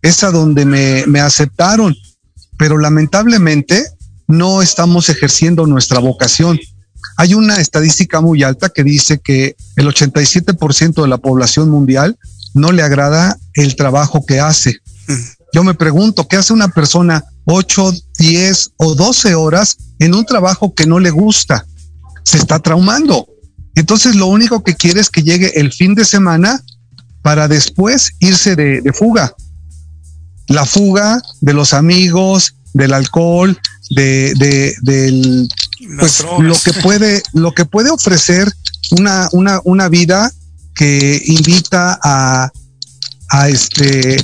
es 0.01 0.23
a 0.23 0.31
donde 0.31 0.65
me, 0.65 1.05
me 1.07 1.19
aceptaron, 1.19 1.95
pero 2.57 2.77
lamentablemente 2.77 3.85
no 4.27 4.61
estamos 4.61 5.09
ejerciendo 5.09 5.67
nuestra 5.67 5.99
vocación. 5.99 6.59
Hay 7.15 7.33
una 7.33 7.59
estadística 7.61 8.21
muy 8.21 8.43
alta 8.43 8.69
que 8.69 8.83
dice 8.83 9.19
que 9.19 9.55
el 9.75 9.87
87% 9.87 11.01
de 11.01 11.07
la 11.07 11.17
población 11.17 11.69
mundial 11.69 12.17
no 12.53 12.71
le 12.71 12.83
agrada 12.83 13.37
el 13.53 13.75
trabajo 13.75 14.25
que 14.25 14.39
hace. 14.39 14.79
Yo 15.53 15.63
me 15.63 15.73
pregunto, 15.73 16.27
¿qué 16.27 16.35
hace 16.35 16.53
una 16.53 16.67
persona 16.67 17.23
8, 17.45 17.93
10 18.19 18.71
o 18.77 18.95
12 18.95 19.35
horas 19.35 19.77
en 19.99 20.13
un 20.13 20.25
trabajo 20.25 20.73
que 20.73 20.85
no 20.85 20.99
le 20.99 21.09
gusta? 21.09 21.65
Se 22.23 22.37
está 22.37 22.59
traumando. 22.59 23.27
Entonces 23.77 24.15
lo 24.15 24.25
único 24.25 24.63
que 24.63 24.75
quiere 24.75 24.99
es 24.99 25.09
que 25.11 25.21
llegue 25.21 25.59
el 25.59 25.71
fin 25.71 25.93
de 25.93 26.03
semana 26.03 26.63
para 27.21 27.47
después 27.47 28.09
irse 28.19 28.55
de, 28.55 28.81
de 28.81 28.91
fuga. 28.91 29.35
La 30.47 30.65
fuga 30.65 31.21
de 31.41 31.53
los 31.53 31.73
amigos, 31.73 32.55
del 32.73 32.91
alcohol, 32.91 33.55
de, 33.91 34.33
de, 34.39 34.75
del 34.81 35.47
pues, 35.99 36.25
lo 36.39 36.55
que 36.55 36.73
puede, 36.81 37.21
lo 37.33 37.51
que 37.51 37.65
puede 37.65 37.91
ofrecer 37.91 38.51
una, 38.97 39.29
una, 39.31 39.61
una 39.63 39.89
vida 39.89 40.31
que 40.73 41.21
invita 41.25 41.99
a, 42.01 42.51
a 43.29 43.49
este 43.49 44.17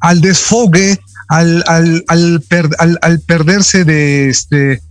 al 0.00 0.20
desfogue, 0.20 0.98
al, 1.28 1.62
al, 1.68 2.04
al, 2.08 2.40
per, 2.48 2.68
al, 2.78 2.98
al 3.00 3.20
perderse 3.20 3.84
de 3.84 4.28
este 4.28 4.82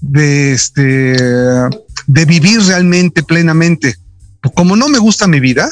de 0.00 0.52
este 0.52 1.16
de 2.06 2.24
vivir 2.24 2.60
realmente 2.62 3.22
plenamente. 3.22 3.96
Como 4.54 4.76
no 4.76 4.88
me 4.88 4.98
gusta 4.98 5.26
mi 5.26 5.40
vida, 5.40 5.70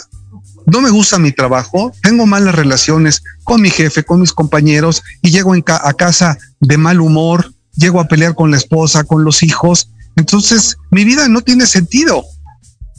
no 0.67 0.81
me 0.81 0.91
gusta 0.91 1.19
mi 1.19 1.33
trabajo, 1.33 1.93
tengo 2.03 2.27
malas 2.27 2.55
relaciones 2.55 3.23
con 3.45 3.61
mi 3.61 3.71
jefe, 3.71 4.05
con 4.05 4.21
mis 4.21 4.33
compañeros 4.33 5.03
y 5.21 5.31
llego 5.31 5.55
a 5.55 5.93
casa 5.95 6.39
de 6.61 6.79
mal 6.79 7.01
humor, 7.01 7.53
llego 7.75 8.01
a 8.01 8.09
pelear 8.09 8.35
con 8.35 8.51
la 8.51 8.57
esposa, 8.57 9.05
con 9.05 9.25
los 9.25 9.43
hijos. 9.43 9.91
Entonces, 10.17 10.77
mi 10.91 11.05
vida 11.05 11.29
no 11.29 11.41
tiene 11.41 11.67
sentido. 11.67 12.25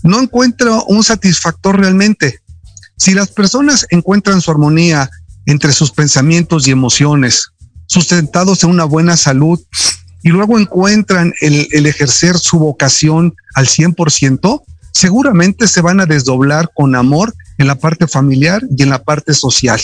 No 0.03 0.19
encuentro 0.19 0.83
un 0.85 1.03
satisfactor 1.03 1.79
realmente. 1.79 2.39
Si 2.97 3.13
las 3.13 3.29
personas 3.29 3.85
encuentran 3.89 4.41
su 4.41 4.51
armonía 4.51 5.09
entre 5.45 5.73
sus 5.73 5.91
pensamientos 5.91 6.67
y 6.67 6.71
emociones, 6.71 7.49
sustentados 7.87 8.63
en 8.63 8.69
una 8.69 8.85
buena 8.85 9.17
salud, 9.17 9.59
y 10.23 10.29
luego 10.29 10.57
encuentran 10.57 11.33
el, 11.41 11.85
ejercer 11.85 12.37
su 12.37 12.57
vocación 12.57 13.35
al 13.55 13.67
100%, 13.67 14.63
seguramente 14.93 15.67
se 15.67 15.81
van 15.81 15.99
a 15.99 16.05
desdoblar 16.05 16.71
con 16.73 16.95
amor 16.95 17.33
en 17.57 17.67
la 17.67 17.75
parte 17.75 18.07
familiar 18.07 18.61
y 18.75 18.83
en 18.83 18.89
la 18.89 19.03
parte 19.03 19.33
social. 19.33 19.79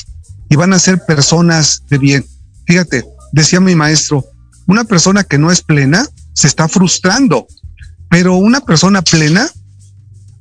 Y 0.50 0.56
van 0.56 0.74
a 0.74 0.80
ser 0.80 1.06
personas 1.06 1.84
de 1.90 1.98
bien. 1.98 2.26
Fíjate, 2.66 3.04
decía 3.34 3.60
mi 3.60 3.76
maestro, 3.76 4.26
una 4.66 4.86
persona 4.86 5.24
que 5.26 5.38
no 5.38 5.52
es 5.52 5.62
plena 5.62 6.08
se 6.34 6.48
está 6.48 6.70
frustrando, 6.70 7.46
pero 8.10 8.36
una 8.36 8.62
persona 8.62 9.02
plena, 9.02 9.50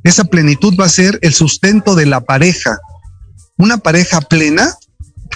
esa 0.04 0.24
plenitud 0.24 0.74
va 0.78 0.84
a 0.84 0.90
ser 0.90 1.18
el 1.22 1.34
sustento 1.34 1.96
de 1.96 2.06
la 2.06 2.20
pareja. 2.20 2.78
Una 3.56 3.78
pareja 3.78 4.20
plena 4.20 4.72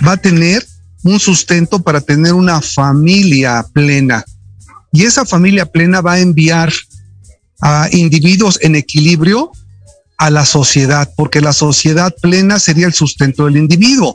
va 0.06 0.12
a 0.12 0.16
tener 0.16 0.64
un 1.02 1.18
sustento 1.18 1.82
para 1.82 2.00
tener 2.00 2.32
una 2.32 2.60
familia 2.60 3.66
plena. 3.72 4.24
Y 4.92 5.04
esa 5.04 5.24
familia 5.24 5.66
plena 5.66 6.00
va 6.00 6.14
a 6.14 6.20
enviar 6.20 6.72
a 7.60 7.88
individuos 7.92 8.58
en 8.60 8.76
equilibrio 8.76 9.50
a 10.18 10.30
la 10.30 10.44
sociedad, 10.44 11.10
porque 11.16 11.40
la 11.40 11.52
sociedad 11.52 12.14
plena 12.20 12.58
sería 12.58 12.86
el 12.86 12.92
sustento 12.92 13.46
del 13.46 13.56
individuo. 13.56 14.14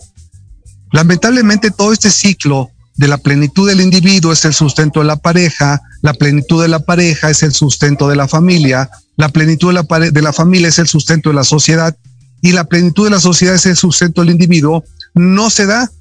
Lamentablemente 0.91 1.71
todo 1.71 1.91
este 1.91 2.11
ciclo 2.11 2.69
de 2.95 3.07
la 3.07 3.17
plenitud 3.17 3.67
del 3.67 3.81
individuo 3.81 4.31
es 4.31 4.45
el 4.45 4.53
sustento 4.53 5.01
de 5.01 5.05
la 5.05 5.17
pareja, 5.17 5.81
la 6.01 6.13
plenitud 6.13 6.61
de 6.61 6.67
la 6.67 6.79
pareja 6.79 7.29
es 7.29 7.43
el 7.43 7.53
sustento 7.53 8.07
de 8.07 8.15
la 8.15 8.27
familia, 8.27 8.89
la 9.17 9.29
plenitud 9.29 9.69
de 9.69 9.73
la, 9.73 10.11
de 10.11 10.21
la 10.21 10.33
familia 10.33 10.69
es 10.69 10.79
el 10.79 10.87
sustento 10.87 11.29
de 11.29 11.35
la 11.35 11.43
sociedad 11.43 11.95
y 12.41 12.51
la 12.51 12.63
plenitud 12.63 13.05
de 13.05 13.11
la 13.11 13.19
sociedad 13.19 13.55
es 13.55 13.65
el 13.65 13.75
sustento 13.75 14.21
del 14.21 14.31
individuo, 14.31 14.83
no 15.13 15.49
se 15.49 15.65
da 15.65 15.91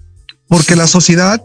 porque 0.48 0.76
la 0.76 0.86
sociedad 0.86 1.42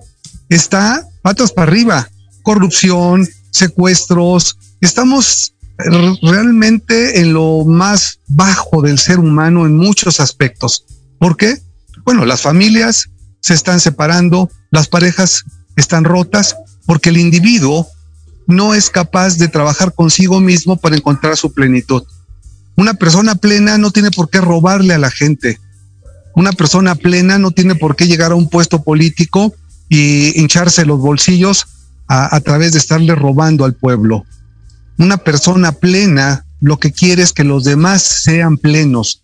está 0.50 1.08
patas 1.22 1.52
para 1.52 1.70
arriba, 1.70 2.10
corrupción, 2.44 3.28
secuestros, 3.52 4.58
estamos 4.80 5.54
realmente 6.22 7.22
en 7.22 7.34
lo 7.34 7.66
más 7.66 8.20
bajo 8.28 8.82
del 8.82 9.00
ser 9.00 9.20
humano 9.20 9.66
en 9.66 9.76
muchos 9.76 10.20
aspectos. 10.20 10.86
¿Por 11.18 11.38
qué? 11.38 11.58
Bueno, 12.06 12.26
las 12.26 12.42
familias 12.42 13.10
se 13.40 13.54
están 13.54 13.80
separando, 13.80 14.50
las 14.70 14.88
parejas 14.88 15.44
están 15.76 16.04
rotas, 16.04 16.56
porque 16.86 17.10
el 17.10 17.18
individuo 17.18 17.88
no 18.48 18.74
es 18.74 18.90
capaz 18.90 19.38
de 19.38 19.48
trabajar 19.48 19.94
consigo 19.94 20.40
mismo 20.40 20.78
para 20.78 20.96
encontrar 20.96 21.38
su 21.38 21.54
plenitud. 21.54 22.04
Una 22.76 22.94
persona 22.94 23.36
plena 23.36 23.78
no 23.78 23.92
tiene 23.92 24.12
por 24.12 24.30
qué 24.30 24.42
robarle 24.42 24.94
a 24.94 24.98
la 25.00 25.12
gente. 25.12 25.60
Una 26.36 26.52
persona 26.52 26.96
plena 26.96 27.38
no 27.38 27.52
tiene 27.52 27.76
por 27.76 27.96
qué 27.96 28.08
llegar 28.08 28.32
a 28.32 28.36
un 28.36 28.50
puesto 28.50 28.84
político 28.84 29.54
y 29.90 30.40
hincharse 30.40 30.86
los 30.86 31.00
bolsillos 31.00 31.68
a, 32.12 32.36
a 32.36 32.42
través 32.42 32.74
de 32.74 32.80
estarle 32.80 33.16
robando 33.16 33.64
al 33.64 33.74
pueblo. 33.74 34.26
Una 34.98 35.16
persona 35.16 35.72
plena 35.72 36.46
lo 36.60 36.78
que 36.78 36.92
quiere 36.92 37.24
es 37.24 37.32
que 37.32 37.46
los 37.46 37.64
demás 37.64 38.02
sean 38.02 38.58
plenos. 38.58 39.22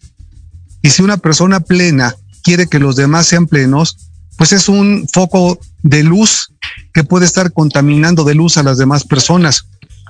Y 0.81 0.89
si 0.91 1.03
una 1.03 1.17
persona 1.17 1.59
plena 1.59 2.15
quiere 2.43 2.67
que 2.67 2.79
los 2.79 2.95
demás 2.95 3.27
sean 3.27 3.45
plenos, 3.45 3.97
pues 4.37 4.53
es 4.53 4.69
un 4.69 5.05
foco 5.11 5.59
de 5.83 6.03
luz 6.03 6.53
que 6.93 7.03
puede 7.03 7.25
estar 7.25 7.51
contaminando 7.51 8.23
de 8.23 8.35
luz 8.35 8.55
a 8.55 8.63
las 8.63 8.77
demás 8.77 9.03
personas. 9.03 9.65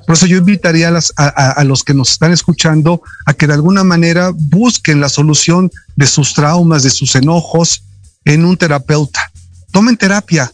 Por 0.06 0.16
eso 0.16 0.26
yo 0.26 0.38
invitaría 0.38 0.94
a, 1.18 1.64
los 1.66 1.84
que 1.84 1.94
nos 1.94 2.12
están 2.12 2.32
escuchando 2.32 3.02
a 3.26 3.34
que 3.34 3.48
de 3.48 3.54
alguna 3.54 3.84
manera 3.84 4.32
busquen 4.34 5.02
la 5.02 5.10
solución 5.10 5.70
de 5.96 6.08
sus 6.08 6.34
traumas, 6.34 6.84
de 6.84 6.92
sus 6.92 7.16
enojos 7.16 7.84
en 8.24 8.46
un 8.46 8.56
terapeuta. 8.56 9.32
Tomen 9.72 9.98
terapia, 9.98 10.52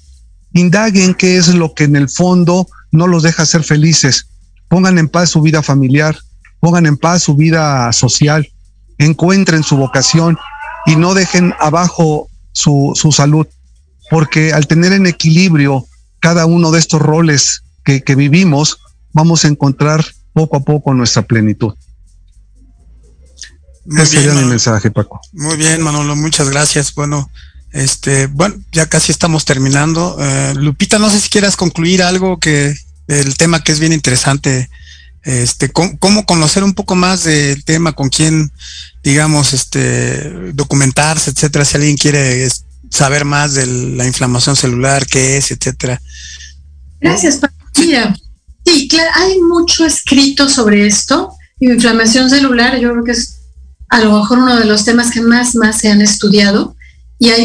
indaguen 0.53 1.13
qué 1.13 1.37
es 1.37 1.53
lo 1.53 1.73
que 1.73 1.83
en 1.83 1.95
el 1.95 2.09
fondo 2.09 2.67
no 2.91 3.07
los 3.07 3.23
deja 3.23 3.45
ser 3.45 3.63
felices. 3.63 4.27
Pongan 4.67 4.97
en 4.97 5.09
paz 5.09 5.29
su 5.29 5.41
vida 5.41 5.61
familiar, 5.61 6.17
pongan 6.59 6.85
en 6.85 6.97
paz 6.97 7.23
su 7.23 7.35
vida 7.35 7.91
social, 7.91 8.47
encuentren 8.97 9.63
su 9.63 9.77
vocación 9.77 10.37
y 10.85 10.95
no 10.95 11.13
dejen 11.13 11.53
abajo 11.59 12.29
su, 12.51 12.93
su 12.95 13.11
salud 13.11 13.47
porque 14.09 14.53
al 14.53 14.67
tener 14.67 14.93
en 14.93 15.07
equilibrio 15.07 15.87
cada 16.19 16.45
uno 16.45 16.71
de 16.71 16.79
estos 16.79 17.01
roles 17.01 17.63
que, 17.83 18.15
vivimos, 18.15 18.79
vamos 19.11 19.43
a 19.43 19.47
encontrar 19.47 20.05
poco 20.33 20.57
a 20.57 20.59
poco 20.59 20.93
nuestra 20.93 21.23
plenitud. 21.23 21.73
Ese 23.97 24.05
sería 24.05 24.33
mi 24.33 24.45
mensaje, 24.45 24.89
Paco. 24.91 25.19
Muy 25.33 25.57
bien, 25.57 25.81
Manolo, 25.81 26.15
muchas 26.15 26.49
gracias. 26.49 26.93
Bueno, 26.93 27.29
este, 27.73 28.27
bueno, 28.27 28.55
ya 28.71 28.85
casi 28.85 29.11
estamos 29.11 29.45
terminando. 29.45 30.15
Eh, 30.19 30.53
Lupita, 30.55 30.99
no 30.99 31.09
sé 31.09 31.19
si 31.19 31.29
quieras 31.29 31.55
concluir 31.55 32.03
algo 32.03 32.39
que 32.39 32.75
el 33.07 33.35
tema 33.35 33.63
que 33.63 33.71
es 33.71 33.79
bien 33.79 33.93
interesante. 33.93 34.69
Este, 35.23 35.71
cómo, 35.71 36.25
conocer 36.25 36.63
un 36.63 36.73
poco 36.73 36.95
más 36.95 37.23
del 37.23 37.63
tema, 37.63 37.93
con 37.93 38.09
quién, 38.09 38.51
digamos, 39.03 39.53
este, 39.53 40.51
documentarse, 40.53 41.31
etcétera, 41.31 41.65
si 41.65 41.77
alguien 41.77 41.97
quiere 41.97 42.47
saber 42.89 43.25
más 43.25 43.53
de 43.55 43.65
la 43.65 44.05
inflamación 44.05 44.55
celular, 44.55 45.07
qué 45.07 45.37
es, 45.37 45.51
etcétera. 45.51 45.99
Gracias, 47.01 47.39
Mira, 47.79 48.15
sí, 48.65 48.87
claro, 48.87 49.09
hay 49.15 49.41
mucho 49.41 49.85
escrito 49.85 50.47
sobre 50.47 50.85
esto. 50.85 51.33
inflamación 51.59 52.29
celular, 52.29 52.77
yo 52.79 52.91
creo 52.91 53.03
que 53.03 53.11
es 53.13 53.39
a 53.89 53.99
lo 53.99 54.19
mejor 54.19 54.39
uno 54.39 54.57
de 54.57 54.65
los 54.65 54.85
temas 54.85 55.09
que 55.09 55.21
más, 55.21 55.55
más 55.55 55.79
se 55.79 55.89
han 55.89 56.01
estudiado. 56.01 56.75